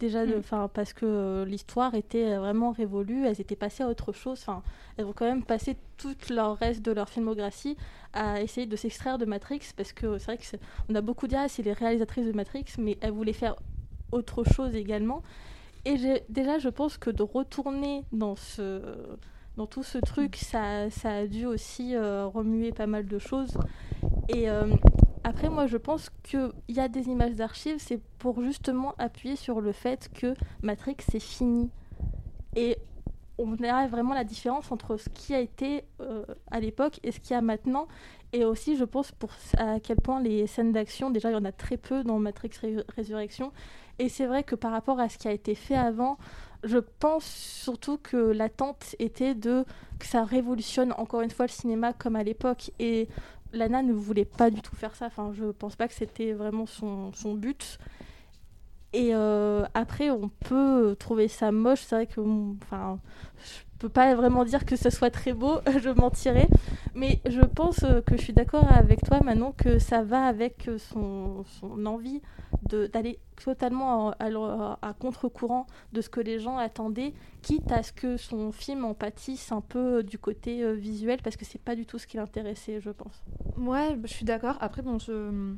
[0.00, 0.34] Déjà, Mm.
[0.38, 4.38] enfin, parce que euh, l'histoire était euh, vraiment révolue, elles étaient passées à autre chose.
[4.42, 4.62] Enfin,
[4.96, 7.76] elles ont quand même passé tout leur reste de leur filmographie
[8.12, 10.44] à essayer de s'extraire de Matrix, parce que c'est vrai que
[10.88, 13.56] on a beaucoup dit ah c'est les réalisatrices de Matrix, mais elles voulaient faire
[14.12, 15.22] autre chose également.
[15.84, 15.96] Et
[16.28, 18.80] déjà, je pense que de retourner dans ce
[19.56, 23.58] dans tout ce truc, ça, ça a dû aussi euh, remuer pas mal de choses.
[24.28, 24.68] Et euh,
[25.24, 29.60] après, moi, je pense qu'il y a des images d'archives, c'est pour justement appuyer sur
[29.60, 31.70] le fait que Matrix, c'est fini.
[32.56, 32.78] Et
[33.38, 37.20] on verra vraiment la différence entre ce qui a été euh, à l'époque et ce
[37.20, 37.86] qu'il y a maintenant.
[38.32, 39.12] Et aussi, je pense,
[39.56, 42.50] à quel point les scènes d'action, déjà, il y en a très peu dans Matrix
[42.60, 43.52] Ré- Résurrection.
[43.98, 46.18] Et c'est vrai que par rapport à ce qui a été fait avant,
[46.64, 49.64] je pense surtout que l'attente était de
[49.98, 52.70] que ça révolutionne encore une fois le cinéma comme à l'époque.
[52.78, 53.08] Et
[53.52, 55.06] Lana ne voulait pas du tout faire ça.
[55.06, 57.78] Enfin, je pense pas que c'était vraiment son, but.
[58.92, 61.80] Et euh, après, on peut trouver ça moche.
[61.82, 62.20] C'est vrai que,
[62.62, 62.98] enfin,
[63.78, 65.58] peux pas vraiment dire que ce soit très beau.
[65.82, 66.48] je mentirais.
[66.94, 70.68] Mais je pense euh, que je suis d'accord avec toi, Manon, que ça va avec
[70.78, 72.20] son, son envie
[72.62, 78.52] d'aller totalement à, contre-courant de ce que les gens attendaient, quitte à ce que son
[78.52, 81.98] film en pâtisse un peu du côté euh, visuel, parce que c'est pas du tout
[81.98, 83.22] ce qui l'intéressait, je pense.
[83.56, 84.56] Ouais, je suis d'accord.
[84.60, 85.54] Après, bon, je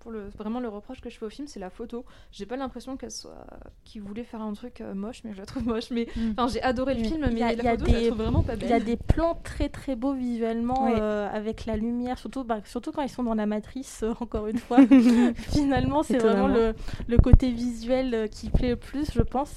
[0.00, 2.04] pour le, vraiment le reproche que je fais au film, c'est la photo.
[2.32, 3.46] J'ai pas l'impression qu'elle soit,
[3.84, 5.90] qu'il voulait faire un truc euh, moche, mais je la trouve moche.
[5.90, 6.30] Mais Mm.
[6.36, 8.06] enfin, j'ai adoré le film, mais y a- la y a photo, je la des-
[8.08, 10.94] trouve vraiment pas Il y a des plans très très beaux visuellement Ouais.
[11.00, 14.46] euh, avec la lumière, surtout, bah, surtout quand ils sont dans la matrice, euh, encore
[14.48, 14.78] une fois.
[15.52, 16.74] Finalement, c'est vraiment le,
[17.08, 19.54] le côté visuel euh, qui plaît le plus, je pense.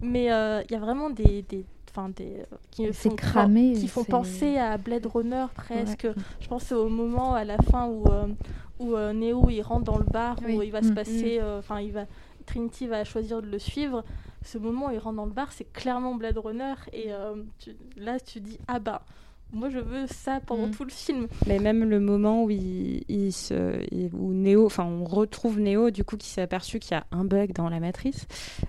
[0.00, 1.42] Mais euh, il y a vraiment des.
[1.42, 1.64] des
[1.94, 6.04] Enfin, des, euh, qui C'est font, cramé, qui font penser à Blade Runner presque.
[6.04, 6.14] Ouais.
[6.40, 8.28] Je pense au moment à la fin où, euh,
[8.82, 10.94] où euh, Neo il rentre dans le bar, où il va se Mm.
[10.94, 12.04] passer, euh, enfin il va,
[12.46, 14.04] Trinity va choisir de le suivre.
[14.44, 17.76] Ce moment où il rentre dans le bar, c'est clairement Blade Runner et euh, tu-
[17.96, 19.02] là tu dis ah bah
[19.52, 20.70] moi je veux ça pendant Mm.
[20.72, 21.26] tout le film.
[21.46, 25.90] Mais même le moment où, il, il se, il- où Neo, enfin on retrouve Neo
[25.90, 28.26] du coup qui s'est aperçu qu'il y a un bug dans la matrice,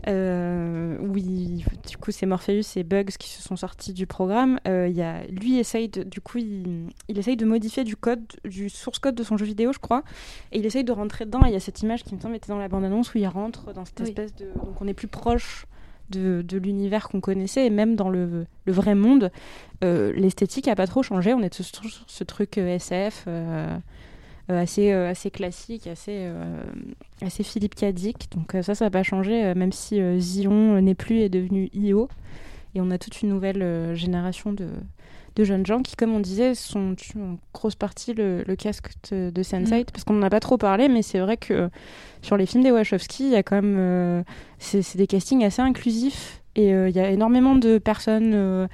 [0.08, 4.60] euh, où il- du coup c'est Morpheus et Bugs qui se sont sortis du programme.
[4.68, 7.96] euh, il y a, lui essaye de, du coup il, il essaye de modifier du
[7.96, 10.04] code, du source code de son jeu vidéo je crois,
[10.52, 11.42] et il essaye de rentrer dedans.
[11.46, 13.18] Et il y a cette image qui me semble était dans la bande annonce où
[13.18, 14.08] il rentre dans cette Oui.
[14.10, 15.66] espèce de, donc on est plus proche
[16.18, 19.32] de, l'univers qu'on connaissait et même dans le, vrai monde
[19.84, 21.34] euh, l'esthétique a pas trop changé.
[21.34, 21.66] On est sur
[22.08, 23.78] ce truc euh, SF euh,
[24.48, 28.30] assez assez classique assez Philippe Cadic.
[28.36, 32.10] Donc ça ça n'a pas changé même si Zion n'est plus est devenu IO
[32.76, 34.68] et on a toute une nouvelle génération de
[35.36, 39.30] de jeunes gens qui, comme on disait, sont en grosse partie le, le casque de,
[39.30, 41.70] de Sense8, parce qu'on n'en a pas trop parlé, mais c'est vrai que
[42.22, 43.76] sur les films des Wachowski, il y a quand même.
[43.78, 44.24] euh,
[44.60, 48.68] c'est des castings assez inclusifs, et euh, il y a énormément de personnes euh,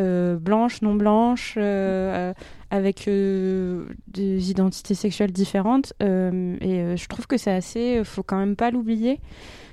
[0.00, 2.34] euh, blanches, non blanches, euh, euh,
[2.70, 8.02] avec euh, des identités sexuelles différentes, euh, et euh, je trouve que c'est assez.
[8.04, 9.20] faut quand même pas l'oublier.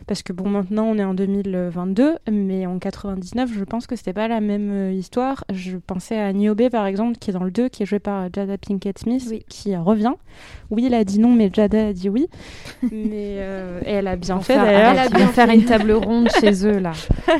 [0.10, 4.12] Parce que bon, maintenant on est en 2022, mais en 99, je pense que c'était
[4.12, 5.44] pas la même euh, histoire.
[5.54, 8.28] Je pensais à Niobe par exemple, qui est dans le 2, qui est joué par
[8.34, 10.14] Jada Pinkett Smith, qui revient.
[10.72, 12.28] Oui, il a dit non, mais Jada a dit oui.
[12.92, 14.98] mais euh, et elle a bien On fait d'ailleurs.
[14.98, 16.94] arrête, ils vont faire une table ronde chez eux là.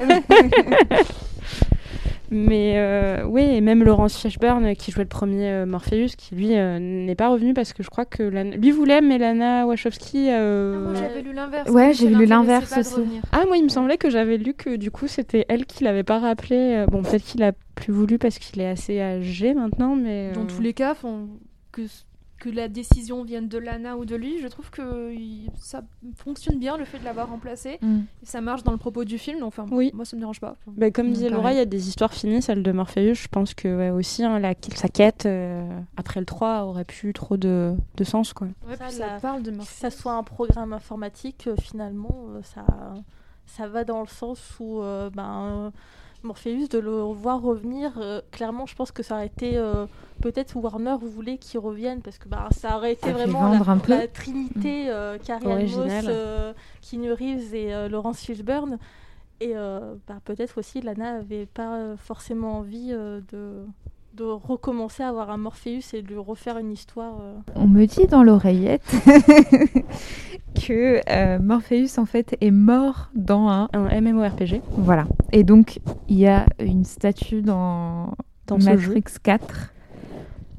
[2.32, 6.56] Mais euh, oui, et même Laurence Fishburne qui jouait le premier euh, Morpheus, qui lui
[6.58, 10.28] euh, n'est pas revenu parce que je crois que Lana- lui voulait, mais Lana Wachowski.
[10.30, 11.70] euh, Moi, j'avais lu l'inverse.
[11.72, 13.02] Ouais, j'ai lu l'inverse aussi.
[13.32, 16.04] Ah, moi, il me semblait que j'avais lu que du coup, c'était elle qui l'avait
[16.04, 16.56] pas rappelé.
[16.56, 20.32] Euh, Bon, peut-être qu'il a plus voulu parce qu'il est assez âgé maintenant, mais.
[20.34, 21.28] Dans euh, tous les cas, font-
[21.72, 21.82] que,
[22.40, 25.14] que la décision vienne de Lana ou de lui, je trouve que
[25.60, 25.82] ça
[26.16, 27.78] fonctionne bien le fait de l'avoir remplacé.
[27.82, 28.00] Mm.
[28.24, 29.92] Ça marche dans le propos du film, donc enfin, Oui.
[29.94, 30.56] moi ça me dérange pas.
[30.68, 33.14] bah, comme Mm, disait Laura, il y a des histoires finies, celle de Morpheus.
[33.16, 35.68] Je pense que ouais, aussi, hein, la, sa quête euh,
[35.98, 38.34] après le 3 aurait plus trop de, de sens.
[38.34, 38.48] Quoi.
[38.68, 42.26] Ouais, Ça, puis ça la- parle de Que ça soit un programme informatique, euh, finalement,
[42.30, 42.66] euh, ça,
[43.48, 45.72] ça va dans le sens où euh, ben, euh,
[46.24, 49.58] Morpheus, de le voir revenir, euh, clairement, je pense que ça aurait été.
[49.58, 49.86] euh,
[50.22, 53.78] Peut-être Warner voulait qu'il revienne parce que bah, ça aurait été Ça vraiment la, un
[53.78, 53.94] peu.
[53.94, 55.76] la trinité euh, Carrie Moss,
[56.08, 58.78] euh, Keanu Reeves et euh, Laurence Fishburne.
[59.40, 63.64] Et euh, bah, peut-être aussi Lana avait pas forcément envie euh, de,
[64.14, 67.16] de recommencer à avoir un Morpheus et de lui refaire une histoire.
[67.22, 67.38] euh.
[67.56, 68.84] On me dit dans l'oreillette
[70.56, 74.62] que euh, Morpheus en fait est mort dans un Un MMORPG.
[74.78, 75.06] voilà.
[75.32, 78.14] Et donc il y a une statue dans,
[78.52, 79.74] Matrix 4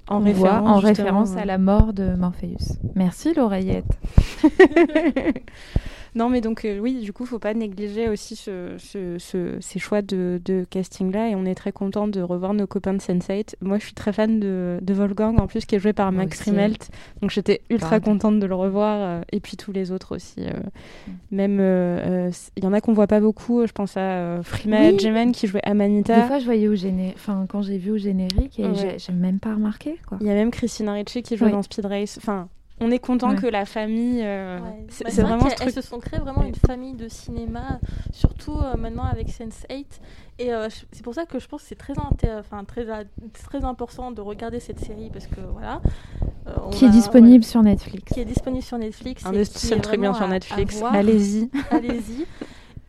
[0.08, 2.78] En référence, en justement, référence à la mort de Morpheus.
[2.94, 3.98] Merci l'oreillette.
[6.14, 9.78] non, mais donc, euh, oui, du coup, faut pas négliger aussi ce, ce- ce- ces
[9.78, 11.28] choix de, de casting-là.
[11.30, 13.54] Et on est très content de revoir nos copains de Sense8.
[13.60, 16.40] Moi, je suis très fan de, de Wolfgang, en plus, qui est joué par Max
[16.40, 16.50] aussi.
[16.50, 16.90] Riemelt.
[17.22, 18.12] Donc, j'étais ultra Pardon.
[18.12, 18.96] contente de le revoir.
[19.00, 20.40] euh, et puis, tous les autres aussi.
[20.40, 20.50] euh,
[21.30, 23.66] Même, euh, euh, il y en a qu'on voit pas beaucoup.
[23.66, 24.96] Je pense à Frima Oui.
[25.32, 26.26] Qui jouait Des Amanita.
[26.26, 27.12] fois je voyais au géné...
[27.14, 28.74] enfin quand j'ai vu au générique et Ouais.
[28.74, 30.18] j'ai- j'ai même pas remarqué quoi.
[30.20, 31.50] Il y a même Christina Ricci qui joue Oui.
[31.52, 32.18] dans Speed Race.
[32.18, 32.48] Enfin,
[32.80, 33.36] on est content Ouais.
[33.36, 34.22] que la famille.
[34.24, 34.84] euh, Ouais.
[34.88, 35.68] c'est Bah, vraiment ce qu'elles- truc.
[35.76, 37.78] Elles se sont créées vraiment une famille de cinéma,
[38.12, 39.86] surtout euh, maintenant avec Sense8.
[40.38, 41.92] Et euh, c'est pour ça que je pense que c'est très,
[42.38, 42.86] enfin, très,
[43.44, 45.82] très important de regarder cette série parce que voilà.
[46.46, 48.12] euh, on Qui est disponible sur Netflix.
[48.14, 49.26] qui est disponible sur Netflix.
[49.26, 50.82] Un des seuls trucs bien sur Netflix.
[50.82, 51.50] Allez-y.
[51.70, 52.26] Allez-y.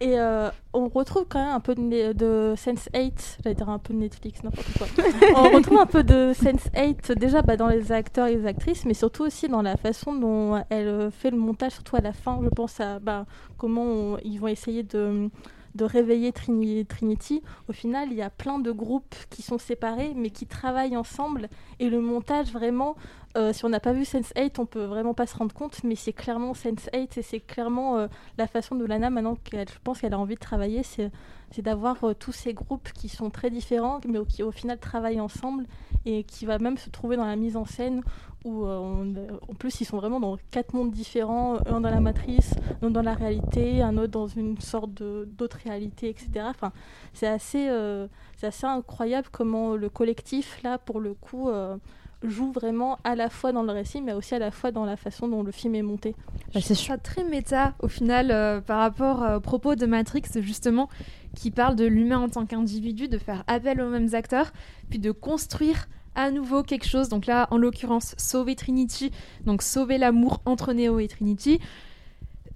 [0.01, 3.93] Et euh, on retrouve quand même un peu de, de Sense8, j'allais dire un peu
[3.93, 4.87] de Netflix, n'importe quoi.
[5.35, 8.95] on retrouve un peu de Sense8 déjà bah, dans les acteurs et les actrices, mais
[8.95, 12.39] surtout aussi dans la façon dont elle euh, fait le montage, surtout à la fin.
[12.43, 13.27] Je pense à bah,
[13.59, 15.29] comment on- ils vont essayer de,
[15.75, 17.41] de réveiller Trini- Trinity.
[17.69, 21.49] Au final, il y a plein de groupes qui sont séparés, mais qui travaillent ensemble.
[21.79, 22.95] Et le montage, vraiment,
[23.37, 25.95] euh, si on n'a pas vu Sense8, on peut vraiment pas se rendre compte, mais
[25.95, 28.07] c'est clairement Sense8 et c'est clairement euh,
[28.37, 31.11] la façon de Lana, maintenant qu'elle, je pense qu'elle a envie de travailler, c'est,
[31.51, 35.21] c'est d'avoir euh, tous ces groupes qui sont très différents, mais qui au final travaillent
[35.21, 35.65] ensemble
[36.05, 38.01] et qui va même se trouver dans la mise en scène
[38.43, 41.99] où euh, on- en plus ils sont vraiment dans quatre mondes différents, un dans la
[41.99, 46.29] matrice, un dans la réalité, un autre dans une sorte d'autre réalité, etc.
[46.49, 46.71] Enfin,
[47.13, 48.07] c'est assez, euh,
[48.37, 51.77] c'est assez incroyable comment le collectif là pour le coup euh,
[52.23, 54.95] joue vraiment à la fois dans le récit mais aussi à la fois dans la
[54.95, 56.15] façon dont le film est monté.
[56.51, 60.87] Trouve ça très méta au final euh, par rapport euh, aux propos de Matrix justement
[61.35, 64.51] qui parle de l'humain en tant qu'individu, de faire appel aux mêmes acteurs,
[64.89, 67.09] puis de construire à nouveau quelque chose.
[67.09, 69.11] Donc là, en l'occurrence, sauver Trinity,
[69.45, 71.59] donc sauver l'amour entre Neo et Trinity.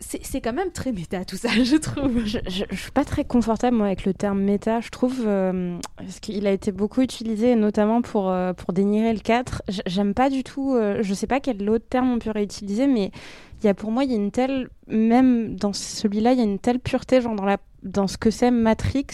[0.02, 2.26] C'est quand même très méta tout ça, je trouve.
[2.26, 4.82] Je, je, suis pas très confortable moi avec le terme méta.
[4.82, 9.19] Je trouve euh, parce qu'il a été beaucoup utilisé, notamment pour euh, pour dénigrer le
[9.19, 9.64] 4.
[9.69, 10.76] J- J'aime pas du tout.
[10.76, 13.11] euh, je sais pas quel autre terme on peut réutiliser, mais
[13.64, 16.41] il y a pour moi il y a une telle même dans celui-là il y
[16.41, 19.06] a une telle pureté genre dans la dans ce que c'est Matrix.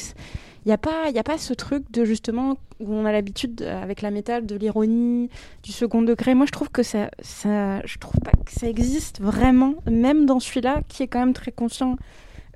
[0.66, 3.82] Il n'y a, pas- a pas ce truc de justement où on a l'habitude euh,
[3.82, 5.30] avec la métal de l'ironie,
[5.64, 6.36] du second degré.
[6.36, 10.40] Moi, je trouve que ça, ça, je trouve pas que ça existe vraiment, même dans
[10.40, 11.96] celui-là, qui est quand même très conscient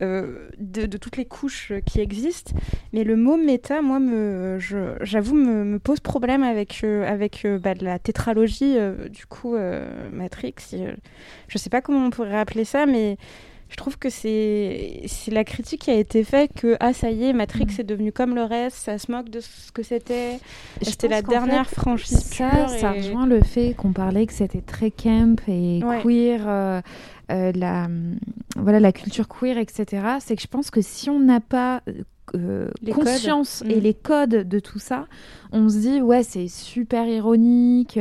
[0.01, 2.53] euh, de, de toutes les couches qui existent.
[2.93, 4.59] Mais le mot méta, moi, me,
[5.01, 8.75] j'avoue, me, me pose problème avec, euh, avec euh, bah, la tétralogie,
[9.09, 9.55] du coup,
[10.11, 10.55] Matrix.
[11.47, 13.17] Je sais pas comment on pourrait appeler ça, mais
[13.69, 15.01] je trouve que c'est
[15.31, 18.35] la critique qui a été faite que ah ça y est Matrix est devenu comme
[18.35, 20.39] le reste ça se moque de ce que c'était
[20.81, 24.33] c'était la dernière fait, franchise ça, pure ça et- rejoint le fait qu'on parlait que
[24.33, 26.01] c'était très camp et Ouais.
[26.03, 26.81] queer, euh,
[27.31, 28.17] euh, la, hum,
[28.57, 30.03] voilà, la culture queer, etc.
[30.19, 32.03] C'est que je pense que si on n'a pas euh,
[32.35, 33.71] euh, conscience codes.
[33.71, 33.83] et Mm.
[33.83, 35.05] les codes de tout ça,
[35.51, 37.99] on se dit ouais c'est super ironique,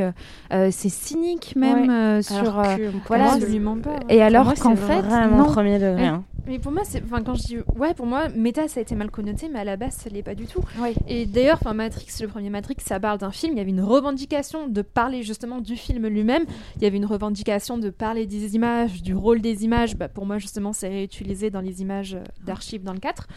[0.51, 1.93] euh, c'est cynique même Ouais.
[1.93, 3.33] euh, sur euh, que voilà.
[3.33, 3.99] absolument pas.
[4.09, 5.45] Et alors qu'en c'est fait vraiment non.
[5.45, 6.07] premier degré Ouais.
[6.07, 6.23] hein.
[6.47, 8.95] Mais pour moi, c'est, enfin, quand je dis ouais, pour moi, méta, ça a été
[8.95, 10.63] mal connoté, mais à la base, ça l'est pas du tout.
[10.79, 10.93] Oui.
[11.07, 13.53] Et d'ailleurs, enfin, Matrix, le premier Matrix, ça parle d'un film.
[13.53, 16.45] Il y avait une revendication de parler justement du film lui-même.
[16.77, 19.95] Il y avait une revendication de parler des images, du rôle des images.
[19.95, 23.27] Bah, pour moi, justement, c'est réutilisé dans les images euh, d'archives dans le 4.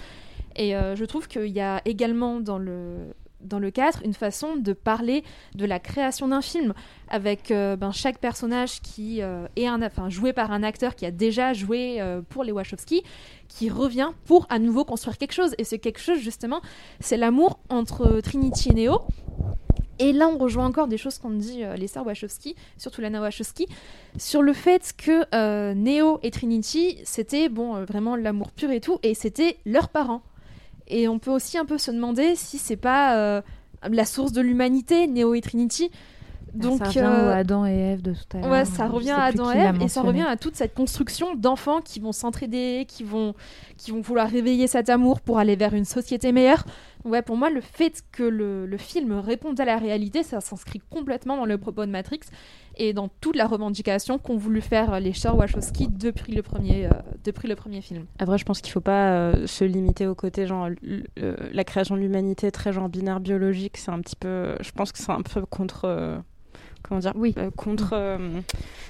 [0.57, 4.57] Et euh, je trouve qu'il y a également dans le dans le 4 une façon
[4.57, 5.25] de parler
[5.55, 6.75] de la création d'un film
[7.09, 11.07] avec euh, ben, chaque personnage qui euh, est un, enfin, joué par un acteur qui
[11.07, 13.03] a déjà joué euh, pour les Wachowski
[13.49, 16.61] qui revient pour à nouveau construire quelque chose et c'est quelque chose justement
[17.01, 19.03] c'est l'amour entre Trinity et Neo
[20.01, 23.67] et là, on rejoint encore des choses qu'ont dit euh, les Wachowski, surtout Lana Wachowski,
[24.17, 29.15] sur le fait que Neo et Trinity, c'était bon, vraiment l'amour pur et tout, et
[29.15, 30.23] c'était leurs parents.
[30.89, 33.43] Et on peut aussi un peu se demander si c'est pas euh,
[33.89, 35.91] la source de l'humanité, Neo et Trinity.
[36.55, 38.51] Donc, ça revient euh, au Adam et Ève de tout à l'heure.
[38.51, 41.81] Ouais, ça revient à Adam et Ève et ça revient à toute cette construction d'enfants
[41.81, 43.35] qui vont s'entraider, qui vont,
[43.77, 46.65] qui vont vouloir réveiller cet amour pour aller vers une société meilleure.
[47.09, 51.37] Ouais, pour moi, le fait que le, film réponde à la réalité, ça s'inscrit complètement
[51.37, 52.21] dans le propos de Matrix
[52.77, 56.91] et dans toute la revendication qu'ont voulu faire les sœurs Wachowski depuis le premier, euh,
[57.25, 58.05] depuis le premier film.
[58.19, 60.69] Après, je pense qu'il faut pas euh, se limiter au côté genre
[61.19, 63.79] euh, la création de l'humanité très genre binaire biologique.
[63.79, 66.19] C'est un petit peu, je pense que c'est un peu contre, euh,
[66.83, 67.35] comment dire, Oui.
[67.39, 68.41] euh, contre, euh,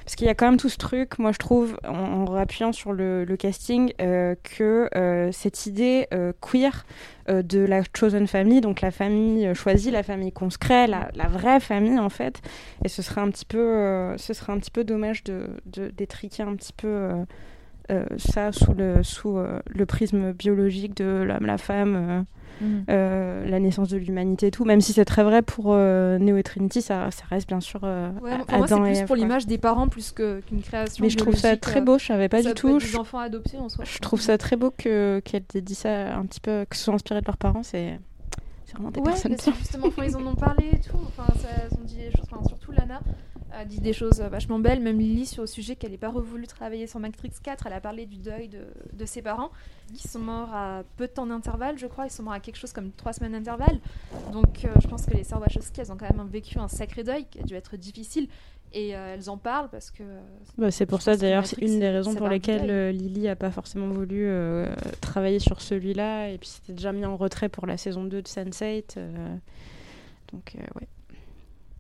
[0.05, 1.19] parce qu'il y a quand même tout ce truc.
[1.19, 4.89] Moi, je trouve, en, en sur le, casting, euh, que
[5.33, 6.07] cette idée
[6.41, 6.85] queer
[7.29, 11.61] de la chosen family, donc la famille choisie, la famille qu'on se crée, la, vraie
[11.61, 12.41] famille en fait.
[12.85, 14.15] Et ce serait un petit peu,
[14.53, 17.11] un petit peu dommage de d'étriquer un petit peu.
[18.17, 22.25] ça sous le sous le prisme biologique de l'homme, la femme,
[22.61, 22.85] Mhm.
[22.91, 24.65] euh, la naissance de l'humanité et tout.
[24.65, 27.81] Même si c'est très vrai pour euh, Neo et Trinity, ça, ça reste bien sûr
[27.85, 31.05] euh, Ouais, pour moi, c'est plus pour l'image des parents plus qu'une création.
[31.05, 31.99] Mais je trouve ça très euh, beau.
[31.99, 32.79] Je savais pas ça du tout.
[32.81, 33.85] Je, Des enfants adoptés en soi.
[33.85, 36.85] je trouve ça très beau que qu'elle ait dit ça un petit peu, que ce
[36.85, 37.63] soit inspiré de leurs parents.
[37.63, 37.99] C'est
[38.65, 40.99] c'est vraiment des Ouais, personnes justement, enfin, ils en ont parlé et tout.
[41.07, 43.01] Enfin, ça, ils ont dit des choses, enfin, surtout Lana
[43.53, 44.81] a dit des choses vachement belles.
[44.81, 47.67] Même Lily sur le sujet qu'elle n'ait pas revoulu travailler sur Matrix 4.
[47.67, 48.61] Elle a parlé du deuil de,
[48.93, 49.51] de ses parents
[49.95, 52.07] qui sont morts à peu de temps d'intervalle, je crois.
[52.07, 53.81] Ils sont morts à quelque chose comme trois semaines d'intervalle.
[54.33, 57.05] Donc, euh, je pense que les sœurs Wachowski, elles ont quand même vécu un sacré
[57.05, 58.29] deuil qui a dû être difficile.
[58.75, 60.03] Et euh, elles en parlent parce que.
[60.59, 63.51] Bah, c'est pour ça d'ailleurs, c'est une des raisons pour lesquelles euh, Lily a pas
[63.51, 64.31] forcément voulu
[65.01, 68.29] travailler sur celui-là, et puis c'était déjà mis en retrait pour la saison 2 de
[68.29, 68.99] Sense8.
[68.99, 69.37] euh,
[70.33, 70.89] donc, ouais.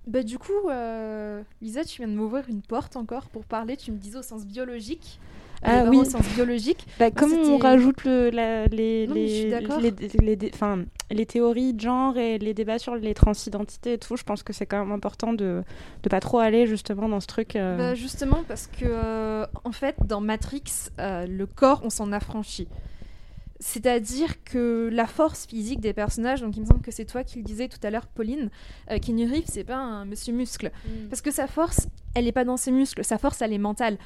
[0.08, 3.76] Bah, du coup, euh, Lisa, tu viens de m'ouvrir une porte encore pour parler.
[3.76, 5.20] Tu me disais au sens biologique.
[5.62, 6.06] Ah vraiment oui.
[6.06, 6.86] au sens biologique.
[7.00, 10.50] Bah, Moi, comme on rajoute le, la- les, Non, les, les, les,
[11.10, 14.52] les théories de genre et les débats sur les transidentités et tout, je pense que
[14.52, 15.62] c'est quand même important de
[16.04, 17.56] ne pas trop aller justement dans ce truc.
[17.56, 20.62] euh, Bah, justement, parce que, euh, en fait, dans Matrix,
[21.00, 22.68] euh, le corps, on s'en affranchit.
[23.60, 27.38] C'est-à-dire que la force physique des personnages, donc il me semble que c'est toi qui
[27.38, 28.50] le disais tout à l'heure, Pauline,
[28.90, 30.70] euh, Keanu Reeves, c'est pas un monsieur muscle.
[31.10, 33.98] Parce que sa force, elle n'est pas dans ses muscles, sa force, elle est mentale.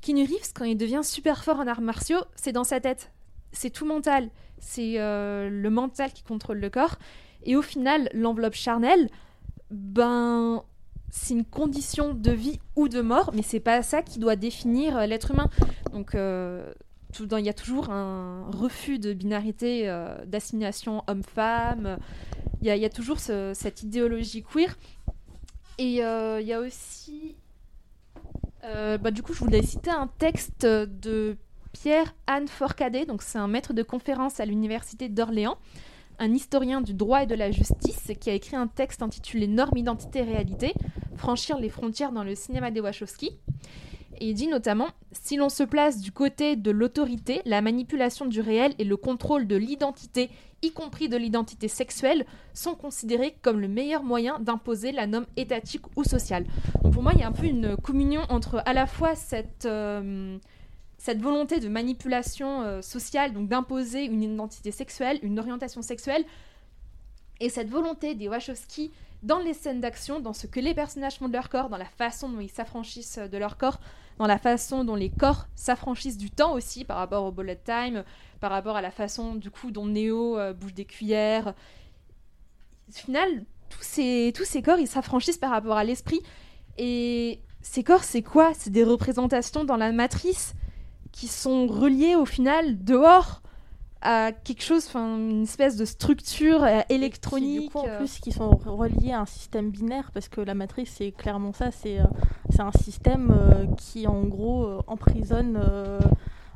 [0.00, 3.12] Keanu Reeves, quand il devient super fort en arts martiaux, c'est dans sa tête.
[3.52, 4.30] C'est tout mental.
[4.58, 6.96] C'est euh, le mental qui contrôle le corps.
[7.44, 9.08] Et au final, l'enveloppe charnelle,
[9.70, 10.62] ben,
[11.10, 14.96] c'est une condition de vie ou de mort, mais c'est pas ça qui doit définir
[14.96, 15.48] euh, l'être humain.
[15.92, 16.72] Donc, euh,
[17.20, 21.98] il y a toujours un refus de binarité, euh, d'assignation homme-femme.
[22.62, 24.76] Il y, a- toujours ce- cette idéologie queer.
[25.78, 27.36] Et euh, il y a aussi.
[28.64, 31.36] euh, bah, du coup, je voulais citer un texte de
[31.72, 33.04] Pierre-Anne Forcadé.
[33.04, 35.58] Donc, c'est un maître de conférence à l'université d'Orléans,
[36.18, 39.76] un historien du droit et de la justice, qui a écrit un texte intitulé Normes,
[39.76, 40.72] identité, réalité
[41.16, 43.30] franchir les frontières dans le cinéma des Wachowski.
[44.20, 48.40] Et il dit notamment Si l'on se place du côté de l'autorité, la manipulation du
[48.40, 50.30] réel et le contrôle de l'identité,
[50.62, 52.24] y compris de l'identité sexuelle,
[52.54, 56.46] sont considérés comme le meilleur moyen d'imposer la norme étatique ou sociale.
[56.82, 59.66] Donc pour moi, il y a un peu une communion entre à la fois cette,
[59.66, 60.38] euh,
[61.18, 66.24] volonté de manipulation euh, sociale, donc d'imposer une identité sexuelle, une orientation sexuelle,
[67.38, 68.90] et cette volonté des Wachowski
[69.22, 71.84] dans les scènes d'action, dans ce que les personnages font de leur corps, dans la
[71.84, 73.80] façon dont ils s'affranchissent de leur corps,
[74.18, 78.04] dans la façon dont les corps s'affranchissent du temps aussi par rapport au bullet time,
[78.40, 81.54] par rapport à la façon du coup dont Neo euh, bouge des cuillères.
[82.88, 86.20] Au final, tous ces, tous ces corps, ils s'affranchissent par rapport à l'esprit.
[86.78, 88.52] Et ces corps, c'est quoi?
[88.54, 90.54] C'est des représentations dans la matrice
[91.12, 93.42] qui sont reliées au final dehors
[94.02, 97.62] à quelque chose, enfin une espèce de structure euh, Qui, électronique.
[97.62, 100.54] du coup, en euh, plus, qui sont reliés à un système binaire, parce que la
[100.54, 102.04] matrice, c'est clairement ça, c'est euh,
[102.50, 105.98] c'est un système euh, qui, en gros, emprisonne, euh,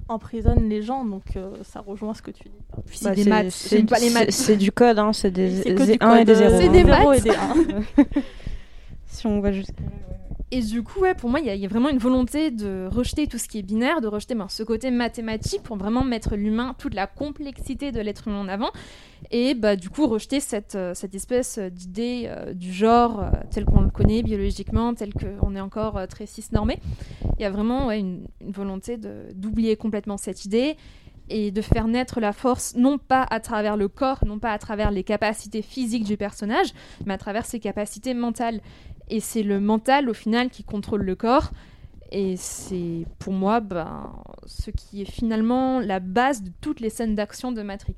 [0.09, 1.25] emprisonne les gens, donc
[1.63, 2.61] ça rejoint ce que tu dis.
[2.93, 4.31] C'est bah, des c'est- maths, c'est pas les maths.
[4.33, 6.61] C'est du code, hein, c'est des, C'est que des du 1 et des euh, 0.
[6.61, 7.19] c'est des zéro maths.
[7.19, 8.15] et des un.
[9.07, 9.83] si on va jusqu'à
[10.53, 13.47] Et du coup, pour moi, il y, a- vraiment une volonté de rejeter tout ce
[13.47, 17.07] qui est binaire, de rejeter ben, ce côté mathématique pour vraiment mettre l'humain, toute la
[17.07, 18.71] complexité de l'être humain en avant.
[19.31, 23.83] Et bah, du coup, rejeter cette, euh, espèce d'idée euh, du genre euh, tel qu'on
[23.83, 26.81] le connaît biologiquement, tel qu'on est encore euh, très cis-normé.
[27.39, 28.97] Il y a vraiment une, une volonté
[29.35, 30.77] d'oublier complètement cette idée
[31.29, 34.59] et de faire naître la force non pas à travers le corps, non pas à
[34.59, 36.73] travers les capacités physiques du personnage,
[37.07, 38.61] mais à travers ses capacités mentales.
[39.11, 41.51] Et c'est le mental au final qui contrôle le corps.
[42.13, 44.11] Et c'est pour moi ben,
[44.47, 47.95] ce qui est finalement la base de toutes les scènes d'action de Matrix.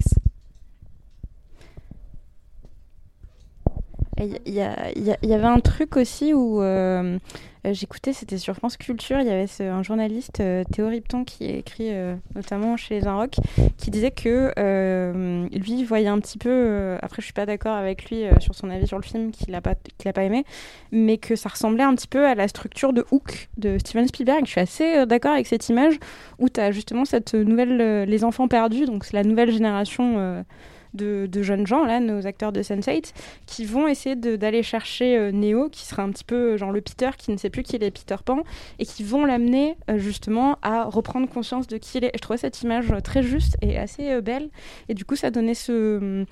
[4.19, 7.19] Il y, avait un truc aussi où euh,
[7.65, 11.93] j'écoutais, c'était sur France Culture, il y avait un journaliste, euh, Théo Ripton, qui écrit
[11.93, 13.07] euh, notamment chez Les
[13.79, 17.77] qui disait que euh, lui voyait un petit peu, euh, après je suis pas d'accord
[17.77, 20.45] avec lui euh, sur son avis sur le film, qu'il a, pas, pas aimé,
[20.91, 24.45] mais que ça ressemblait un petit peu à la structure de Hook de Steven Spielberg.
[24.45, 25.95] Je suis assez euh, d'accord avec cette image
[26.41, 30.43] où tu as justement cette nouvelle, euh, les enfants perdus, donc c'est la nouvelle génération.
[30.95, 33.13] De, de jeunes gens, là, nos acteurs de Sense8,
[33.47, 36.81] qui vont essayer d'aller chercher euh, Neo, qui sera un petit peu euh, genre le
[36.81, 38.43] Peter qui ne sait plus qu'il est Peter Pan,
[38.79, 42.13] et qui vont l'amener euh, justement à reprendre conscience de qui il est.
[42.15, 44.49] Je trouvais cette image euh, très juste et assez belle,
[44.89, 46.25] et du coup ça donnait ce,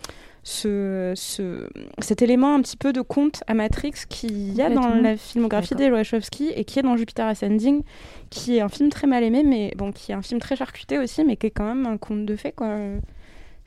[0.43, 1.69] ce, ce,
[1.99, 5.75] cet élément un petit peu de conte à Matrix qu'il y a dans la filmographie
[5.75, 7.83] des Wachowski et qui est dans Jupiter Ascending,
[8.31, 10.99] qui est un film très mal aimé, mais bon, qui est un film très charcuté
[10.99, 12.77] aussi, mais qui est quand même un conte de fait, quoi.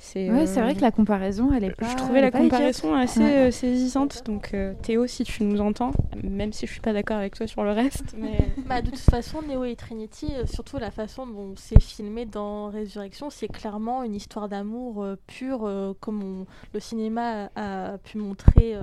[0.05, 1.87] C'est Ouais, c'est euh, vrai que la comparaison, elle est pas.
[1.87, 3.37] je trouvais la comparaison assez Ouais.
[3.47, 4.23] euh, saisissante.
[4.25, 7.47] Donc euh, Théo, si tu nous entends, même si je suis pas d'accord avec toi
[7.47, 11.53] sur le reste, mais Bah, de toute façon, Neo et Trinity, surtout la façon dont
[11.55, 16.79] c'est filmé dans Résurrection, c'est clairement une histoire d'amour euh, pure, euh, comme on- le
[16.81, 18.81] cinéma a, a pu montrer euh,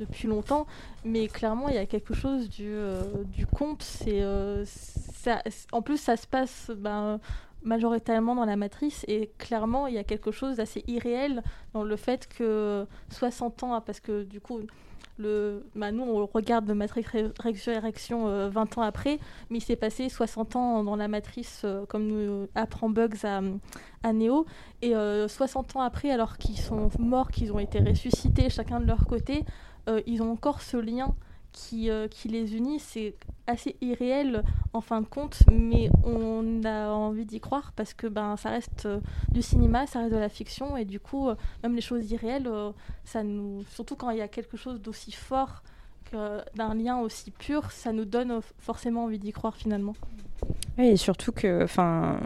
[0.00, 0.66] depuis longtemps.
[1.04, 3.82] Mais clairement, il y a quelque chose du, euh, du conte.
[3.84, 5.40] C'est, euh, ça-
[5.70, 7.20] en plus, ça se passe ben,
[7.64, 11.42] majoritairement dans la matrice, et clairement, il y a quelque chose d'assez irréel
[11.74, 14.60] dans le fait que 60 ans, parce que du coup,
[15.18, 17.04] le, bah, nous, on regarde le Matrix
[17.38, 19.18] Résurrection euh, 20 ans après,
[19.50, 23.40] mais il s'est passé 60 ans dans la matrice, euh, comme nous apprend Bugs à,
[24.02, 24.46] à Neo.
[24.80, 28.86] Et euh, 60 ans après, alors qu'ils sont morts, qu'ils ont été ressuscités chacun de
[28.86, 29.44] leur côté,
[29.88, 31.14] euh, ils ont encore ce lien
[31.52, 32.78] qui, euh, qui les unit.
[32.78, 33.14] C'est
[33.46, 38.36] assez irréel en fin de compte, mais on a envie d'y croire parce que ben,
[38.36, 39.00] ça reste euh,
[39.30, 42.50] du cinéma, ça reste de la fiction, et du coup, euh, même les choses irréelles,
[43.04, 43.64] ça nous...
[43.70, 45.62] surtout quand il y a quelque chose d'aussi fort,
[46.12, 49.94] d'un lien aussi pur, ça nous donne forcément envie d'y croire finalement.
[50.76, 52.20] Oui, et surtout que, enfin,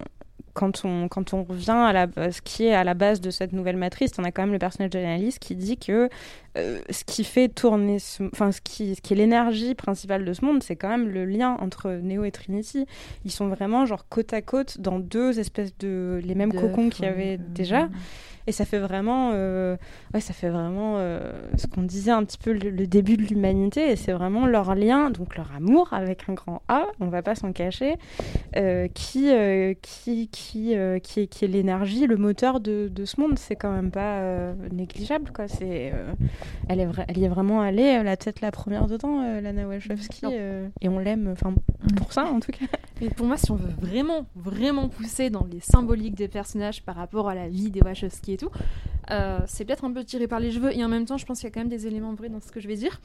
[0.56, 3.52] quand on, quand on revient à la, ce qui est à la base de cette
[3.52, 6.08] nouvelle matrice, on a quand même le personnage de l'analyste qui dit que
[6.56, 10.32] euh, ce qui fait tourner, ce- enfin, ce qui, ce qui est l'énergie principale de
[10.32, 12.86] ce monde, c'est quand même le lien entre Neo et Trinity.
[13.26, 17.04] Ils sont vraiment genre côte à côte dans deux espèces de les mêmes cocons qu'il
[17.04, 17.88] y avait euh, déjà.
[18.46, 19.76] Et ça fait vraiment, euh,
[20.14, 23.22] ouais, ça fait vraiment euh, ce qu'on disait un petit peu le, le début de
[23.22, 23.90] l'humanité.
[23.90, 27.34] Et c'est vraiment leur lien, donc leur amour avec un grand A, on va pas
[27.34, 27.96] s'en cacher,
[28.56, 29.30] euh, qui,
[29.82, 33.38] qui, qui, qui, est, qui est l'énergie, le moteur de, de ce monde.
[33.38, 34.22] C'est quand même pas
[34.72, 35.48] négligeable, quoi.
[35.48, 35.92] C'est,
[36.68, 40.26] elle, est elle y est vraiment allée, la tête la première dedans, Lana Wachowski,
[40.80, 41.54] et on l'aime, enfin,
[41.96, 42.66] pour ça en tout cas.
[43.00, 46.96] Mais pour moi, si on veut vraiment, vraiment pousser dans les symboliques des personnages par
[46.96, 48.50] rapport à la vie des Wachowski et tout,
[49.10, 51.40] euh, c'est peut-être un peu tiré par les cheveux et en même temps, je pense
[51.40, 53.00] qu'il y a quand même des éléments vrais dans ce que je vais dire.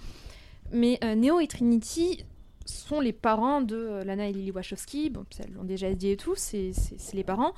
[0.72, 2.24] Mais euh, Neo et Trinity
[2.66, 5.10] sont les parents de euh, Lana et Lily Wachowski.
[5.10, 6.72] Bon, ça, l'ont déjà dit et tout, c'est
[7.14, 7.54] les parents.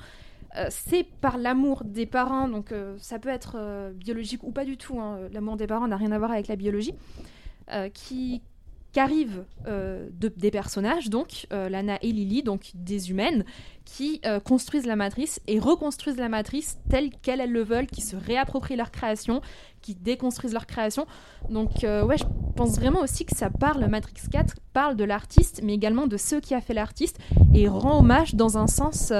[0.56, 5.00] Euh, c'est par l'amour des parents, donc ça peut être biologique ou pas du tout.
[5.00, 5.20] hein.
[5.32, 6.94] L'amour des parents n'a rien à voir avec la biologie.
[7.92, 8.42] qui
[8.94, 13.44] qu'arrivent euh, de- des personnages, donc euh, Lana et Lily, donc des humaines,
[13.84, 18.00] qui euh, construisent la matrice et reconstruisent la matrice telle qu'elles elles le veulent, qui
[18.00, 19.42] se réapproprient leur création,
[19.82, 21.06] qui déconstruisent leur création.
[21.50, 22.24] Donc ouais, je
[22.56, 26.40] pense vraiment aussi que ça parle, Matrix 4 parle de l'artiste, mais également de ceux
[26.40, 27.18] qui a fait l'artiste,
[27.52, 29.12] et rend hommage dans un sens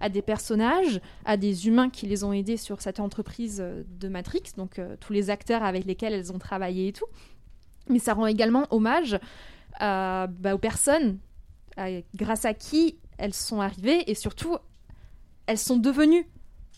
[0.00, 3.64] à des personnages, à des humains qui les ont aidés sur cette entreprise
[3.98, 7.06] de Matrix, donc tous les acteurs avec lesquels elles ont travaillé et tout
[7.88, 9.18] mais ça rend également hommage
[9.78, 11.18] bah, aux personnes
[12.14, 14.56] grâce à qui elles sont arrivées et surtout
[15.46, 16.26] elles sont devenues.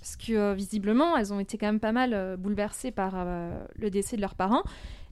[0.01, 3.65] Parce que euh, visiblement, elles ont été quand même pas mal euh, bouleversées par euh,
[3.77, 4.63] le décès de leurs parents.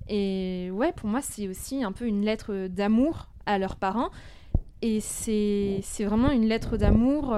[0.08, 4.10] Et ouais, pour moi, c'est aussi un peu une lettre d'amour à leurs parents.
[4.82, 7.36] Et c'est vraiment une lettre d'amour.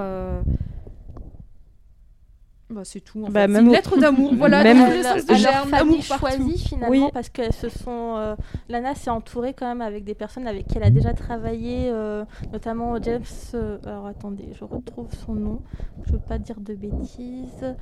[2.69, 3.19] Bah, c'est tout.
[3.25, 3.47] en Bah, fait.
[3.47, 4.33] C'est même une au- lettre d'amour.
[4.35, 7.11] Voilà, Même- leur famille choisie finalement Oui.
[7.13, 8.35] parce qu'elles se sont euh,
[8.69, 12.25] Lana s'est entourée quand même avec des personnes avec qui elle a déjà travaillé euh,
[12.51, 13.21] notamment James
[13.53, 15.61] euh, alors attendez je retrouve son nom
[16.07, 17.75] je veux pas dire de bêtises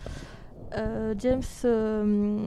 [0.75, 2.37] Euh, James euh,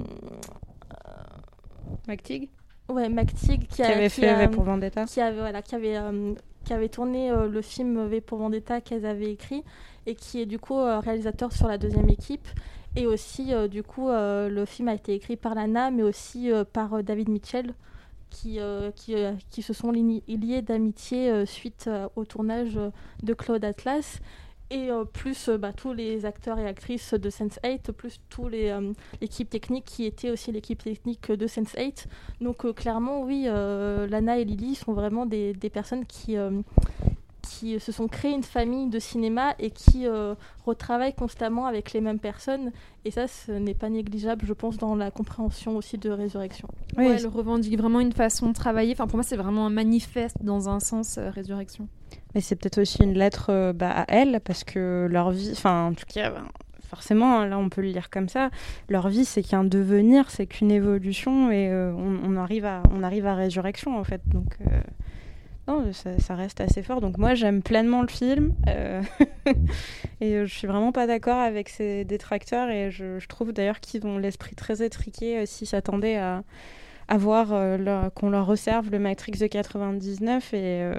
[2.08, 2.48] McTeague
[2.88, 5.04] ouais McTeague qui, qui a- avait qui fait a- V pour Vendetta.
[5.04, 8.80] qui avait voilà qui avait euh, qui avait tourné euh, le film V pour Vendetta
[8.80, 9.62] qu'elles avaient écrit
[10.06, 12.46] et qui est du coup euh, réalisateur sur la deuxième équipe.
[12.96, 16.50] Et aussi euh, du coup euh, le film a été écrit par Lana mais aussi
[16.72, 17.74] par David Mitchell
[18.30, 18.58] qui,
[18.96, 19.14] qui,
[19.50, 22.78] qui se sont liés d'amitié suite au tournage
[23.22, 24.20] de Claude Atlas.
[24.70, 29.48] Et plus bah, tous les acteurs et actrices de Sense8 plus tous les euh, l'équipe
[29.48, 32.06] technique qui était aussi l'équipe technique de Sense8
[32.40, 36.36] donc clairement, oui, Lana et Lily sont vraiment des, personnes qui,
[37.44, 42.00] qui se sont créées une famille de cinéma et qui euh, retravaillent constamment avec les
[42.00, 42.72] mêmes personnes.
[43.04, 46.68] Et ça, ce n'est pas négligeable, je pense, dans la compréhension aussi de Résurrection.
[46.96, 48.92] Ouais, Oui, elle revendique vraiment une façon de travailler.
[48.92, 51.88] Enfin, pour moi, c'est vraiment un manifeste dans un sens euh, résurrection.
[52.34, 55.88] Mais c'est peut-être aussi une lettre euh, bah, à elles, parce que leur vie, enfin,
[55.88, 56.44] en tout cas, ben,
[56.88, 58.50] forcément, hein, là, on peut le lire comme ça.
[58.88, 63.02] Leur vie, c'est qu'un devenir, c'est qu'une évolution, et euh, on, on arrive à, on
[63.02, 64.22] arrive à résurrection, en fait.
[64.26, 64.80] Donc, euh,
[65.66, 67.00] non, ça, reste assez fort.
[67.00, 69.02] Donc, moi, j'aime pleinement le film, euh,
[70.20, 74.06] et euh, je suis vraiment pas d'accord avec ces détracteurs, et je, trouve d'ailleurs qu'ils
[74.06, 76.42] ont l'esprit très étriqué euh, s'ils s'attendaient à
[77.06, 80.90] à voir euh, qu'on leur reserve le Matrix de 99 et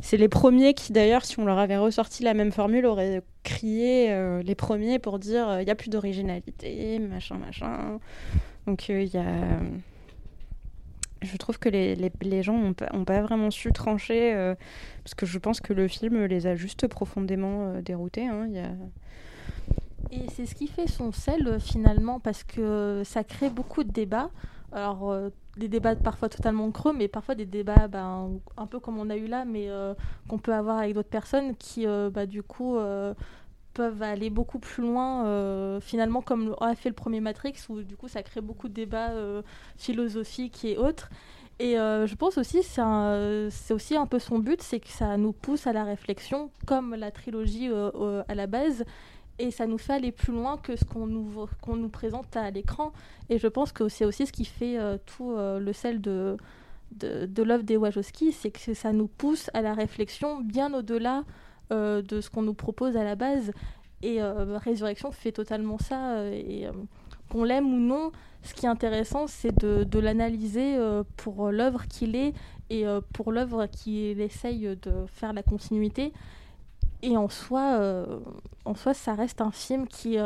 [0.00, 4.12] c'est les premiers qui d'ailleurs si on leur avait ressorti la même formule auraient crié
[4.42, 8.00] les premiers pour dire il n'y a plus d'originalité machin machin
[8.66, 9.60] donc il y a
[11.22, 14.54] je trouve que les, les, gens n'ont pas, vraiment su trancher euh,
[15.02, 18.48] parce que je pense que le film les a juste profondément euh, déroutés hein.
[20.12, 23.90] Et c'est ce qui fait son sel euh, finalement, parce que ça crée beaucoup de
[23.90, 24.30] débats.
[24.72, 25.16] Alors,
[25.56, 29.16] des débats parfois totalement creux, mais parfois des débats ben, un peu comme on a
[29.16, 29.70] eu là, mais
[30.28, 32.76] qu'on peut avoir avec d'autres personnes qui, bah, du coup,
[33.76, 37.94] peuvent aller beaucoup plus loin, euh, finalement, comme a fait le premier Matrix, où du
[37.94, 39.42] coup ça crée beaucoup de débats euh,
[39.76, 41.10] philosophiques et autres.
[41.58, 45.32] Et euh, je pense aussi, c'est aussi un peu son but, c'est que ça nous
[45.32, 47.68] pousse à la réflexion, comme la trilogie
[48.28, 48.84] à la base,
[49.38, 52.50] et ça nous fait aller plus loin que ce qu'on nous, qu'on nous présente à
[52.50, 52.92] l'écran.
[53.28, 56.38] Et je pense que c'est aussi ce qui fait tout le sel de,
[56.92, 61.24] de, de l'œuvre des Wachowski, c'est que ça nous pousse à la réflexion bien au-delà
[61.72, 63.52] euh, de ce qu'on nous propose à la base.
[64.02, 66.18] Et euh, Résurrection fait totalement ça.
[66.18, 66.68] euh, et
[67.30, 68.12] qu'on l'aime ou non,
[68.42, 70.78] ce qui est intéressant, c'est de, l'analyser
[71.16, 72.34] pour l'œuvre qu'il est
[72.70, 76.12] et pour l'œuvre qu'il essaye de faire la continuité.
[77.02, 78.06] Et en soi,
[78.64, 80.18] en soi, ça reste un film qui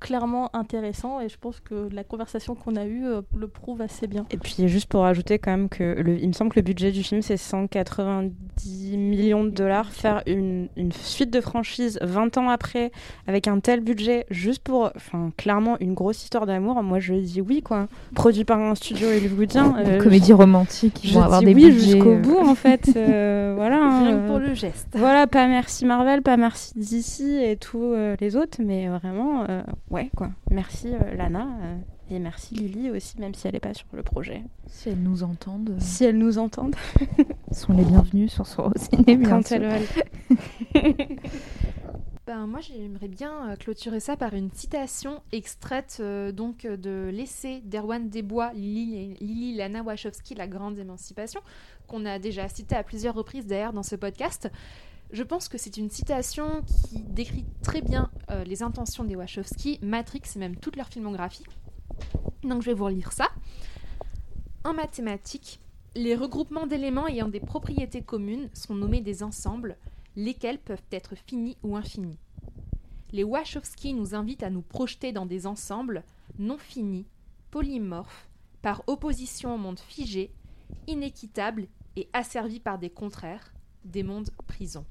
[0.00, 4.06] clairement intéressant et je pense que la conversation qu'on a eue euh, le prouve assez
[4.06, 4.26] bien.
[4.30, 6.92] Et puis juste pour rajouter quand même que le, il me semble que le budget
[6.92, 9.90] du film c'est 190 millions de dollars.
[9.92, 12.90] Faire une, une suite de franchise 20 ans après
[13.26, 17.40] avec un tel budget juste pour, enfin clairement une grosse histoire d'amour, moi je dis
[17.40, 17.86] oui quoi.
[18.14, 19.76] Produit par un studio hollywoodien.
[19.78, 22.20] Une euh, comédie romantique, ils je vont avoir dis des oui budgets, jusqu'au euh.
[22.20, 22.90] bout en fait.
[22.96, 23.98] euh, voilà.
[24.00, 24.88] Rien que euh, pour le geste.
[24.94, 29.62] Voilà, pas merci Marvel, pas merci DC et tous euh, les autres, mais vraiment, euh,
[29.90, 30.30] ouais quoi.
[30.50, 31.76] Merci euh, Lana euh,
[32.10, 34.42] et merci Lily aussi, même si elle n'est pas sur le projet.
[34.66, 36.76] Si elles nous entendent, euh, Si elles nous entendent,
[37.52, 39.56] sont les bienvenus sur Sorociné, bien quand sûr.
[39.56, 39.82] elles
[40.74, 41.06] veulent.
[42.26, 48.08] Ben, moi, j'aimerais bien clôturer ça par une citation extraite euh, donc de l'essai d'Erwan
[48.08, 51.42] Desbois, Lily, Lily Lana Wachowski, La Grande Émancipation,
[51.86, 54.50] qu'on a déjà cité à plusieurs reprises d'ailleurs dans ce podcast.
[55.10, 59.78] Je pense que c'est une citation qui décrit très bien euh, les intentions des Wachowski,
[59.82, 61.44] Matrix et même toute leur filmographie.
[62.42, 63.28] Donc je vais vous relire ça.
[64.64, 65.60] En mathématiques,
[65.94, 69.76] les regroupements d'éléments ayant des propriétés communes sont nommés des ensembles,
[70.16, 72.18] lesquels peuvent être finis ou infinis.
[73.12, 76.02] Les Wachowski nous invitent à nous projeter dans des ensembles
[76.38, 77.06] non finis,
[77.52, 78.28] polymorphes,
[78.60, 80.32] par opposition au monde figé,
[80.88, 83.53] inéquitables et asservis par des contraires,
[83.84, 84.86] des mondes prisons.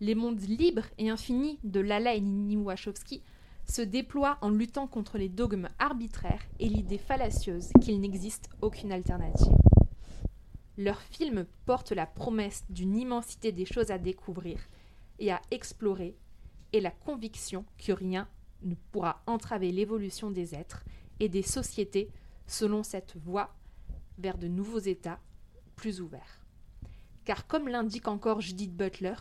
[0.00, 3.22] Les mondes libres et infinis de Lala et Nini Wachowski
[3.66, 9.56] se déploient en luttant contre les dogmes arbitraires et l'idée fallacieuse qu'il n'existe aucune alternative.
[10.76, 14.58] Leurs films portent la promesse d'une immensité des choses à découvrir
[15.18, 16.16] et à explorer
[16.72, 18.28] et la conviction que rien
[18.62, 20.84] ne pourra entraver l'évolution des êtres
[21.20, 22.10] et des sociétés
[22.46, 23.54] selon cette voie
[24.18, 25.20] vers de nouveaux états
[25.76, 26.43] plus ouverts.
[27.24, 29.14] Car comme l'indique encore Judith Butler,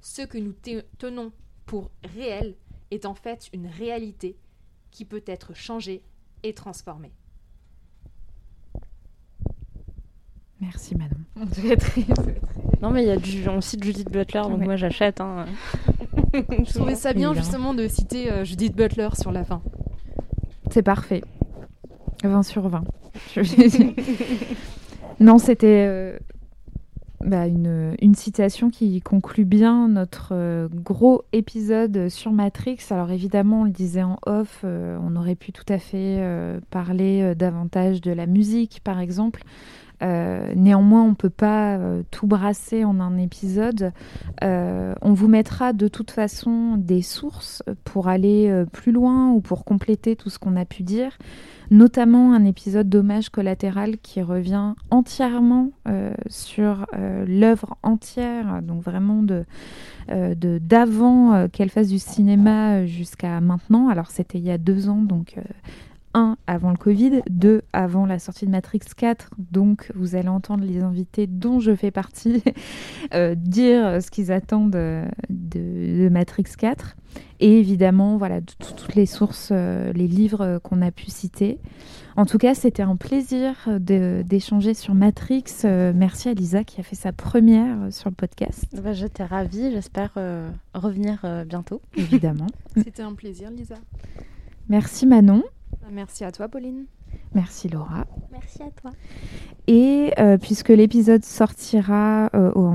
[0.00, 1.32] ce que nous te- tenons
[1.66, 2.54] pour réel
[2.90, 4.36] est en fait une réalité
[4.90, 6.02] qui peut être changée
[6.42, 7.12] et transformée.
[10.60, 11.10] Merci Manon.
[12.82, 14.64] Non mais il y a du, on cite Judith Butler, donc Ouais.
[14.66, 15.20] moi j'achète.
[15.20, 15.46] Hein.
[16.34, 19.62] Je trouvais ça bien justement de citer euh, Judith Butler sur la fin.
[20.70, 21.22] C'est parfait.
[22.22, 22.84] 20 sur 20.
[23.34, 23.94] Je-
[25.20, 26.18] non, c'était euh,
[27.20, 32.78] bah, une, une citation qui conclut bien notre euh, gros épisode sur Matrix.
[32.90, 36.60] Alors évidemment, on le disait en off, euh, on aurait pu tout à fait euh,
[36.70, 39.42] parler davantage de la musique, par exemple.
[40.02, 43.92] Euh, néanmoins, on ne peut pas euh, tout brasser en un épisode.
[44.42, 49.64] Euh, on vous mettra de toute façon des sources pour aller plus loin ou pour
[49.64, 51.16] compléter tout ce qu'on a pu dire,
[51.70, 55.70] notamment un épisode d'hommage collatéral qui revient entièrement
[56.28, 56.86] sur
[57.26, 59.44] l'œuvre entière, donc vraiment de
[60.08, 63.88] d'avant qu'elle fasse du cinéma jusqu'à maintenant.
[63.88, 65.36] Alors c'était il y a deux ans, donc
[66.14, 69.30] euh, un avant le Covid, deux avant la sortie de Matrix 4.
[69.38, 72.42] Donc vous allez entendre les invités dont je fais partie
[73.14, 76.96] euh, dire ce qu'ils attendent euh, de, de Matrix 4.
[77.40, 81.58] Et évidemment, voilà, toutes les sources, euh, les livres qu'on a pu citer.
[82.16, 85.44] En tout cas, c'était un plaisir d'échanger sur Matrix.
[85.64, 89.72] Euh, merci à Lisa qui a fait sa première sur le podcast, Bah, J'étais ravie,
[89.72, 91.80] j'espère euh, revenir euh, bientôt.
[91.96, 92.46] évidemment.
[92.76, 93.74] C'était un plaisir, Lisa.
[94.68, 95.42] Merci Manon.
[95.90, 96.84] Merci à toi, Pauline.
[97.34, 98.06] Merci Laura.
[98.32, 98.90] Merci à toi.
[99.66, 102.68] Et euh, puisque l'épisode sortira euh, au,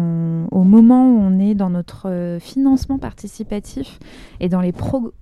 [0.51, 3.99] au moment où on est dans notre euh, financement participatif
[4.39, 5.13] et dans les pro-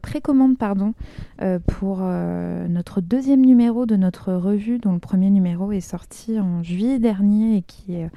[0.00, 0.94] précommandes pardon,
[1.42, 6.38] euh, pour euh, notre deuxième numéro de notre revue, dont le premier numéro est sorti
[6.40, 8.10] en juillet dernier et qui est,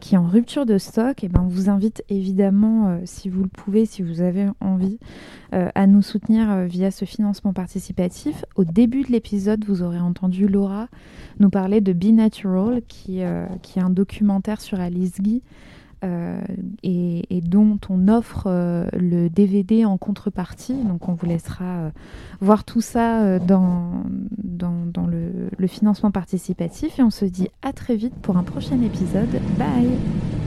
[0.00, 3.42] qui est en rupture de stock, et ben, on vous invite évidemment, euh, si vous
[3.42, 4.98] le pouvez, si vous avez envie,
[5.52, 8.44] euh, à nous soutenir euh, via ce financement participatif.
[8.54, 10.86] Au début de l'épisode, vous aurez entendu Laura
[11.40, 15.42] nous parler de Be Natural, qui, euh, qui est un documentaire sur Alice Guy,
[16.02, 16.40] euh,
[16.82, 20.74] et, dont on offre euh, le DVD en contrepartie.
[20.74, 21.90] Donc on vous laissera euh,
[22.40, 24.04] voir tout ça dans,
[25.58, 29.40] le financement participatif et on se dit à très vite pour un prochain épisode.
[29.58, 30.39] Bye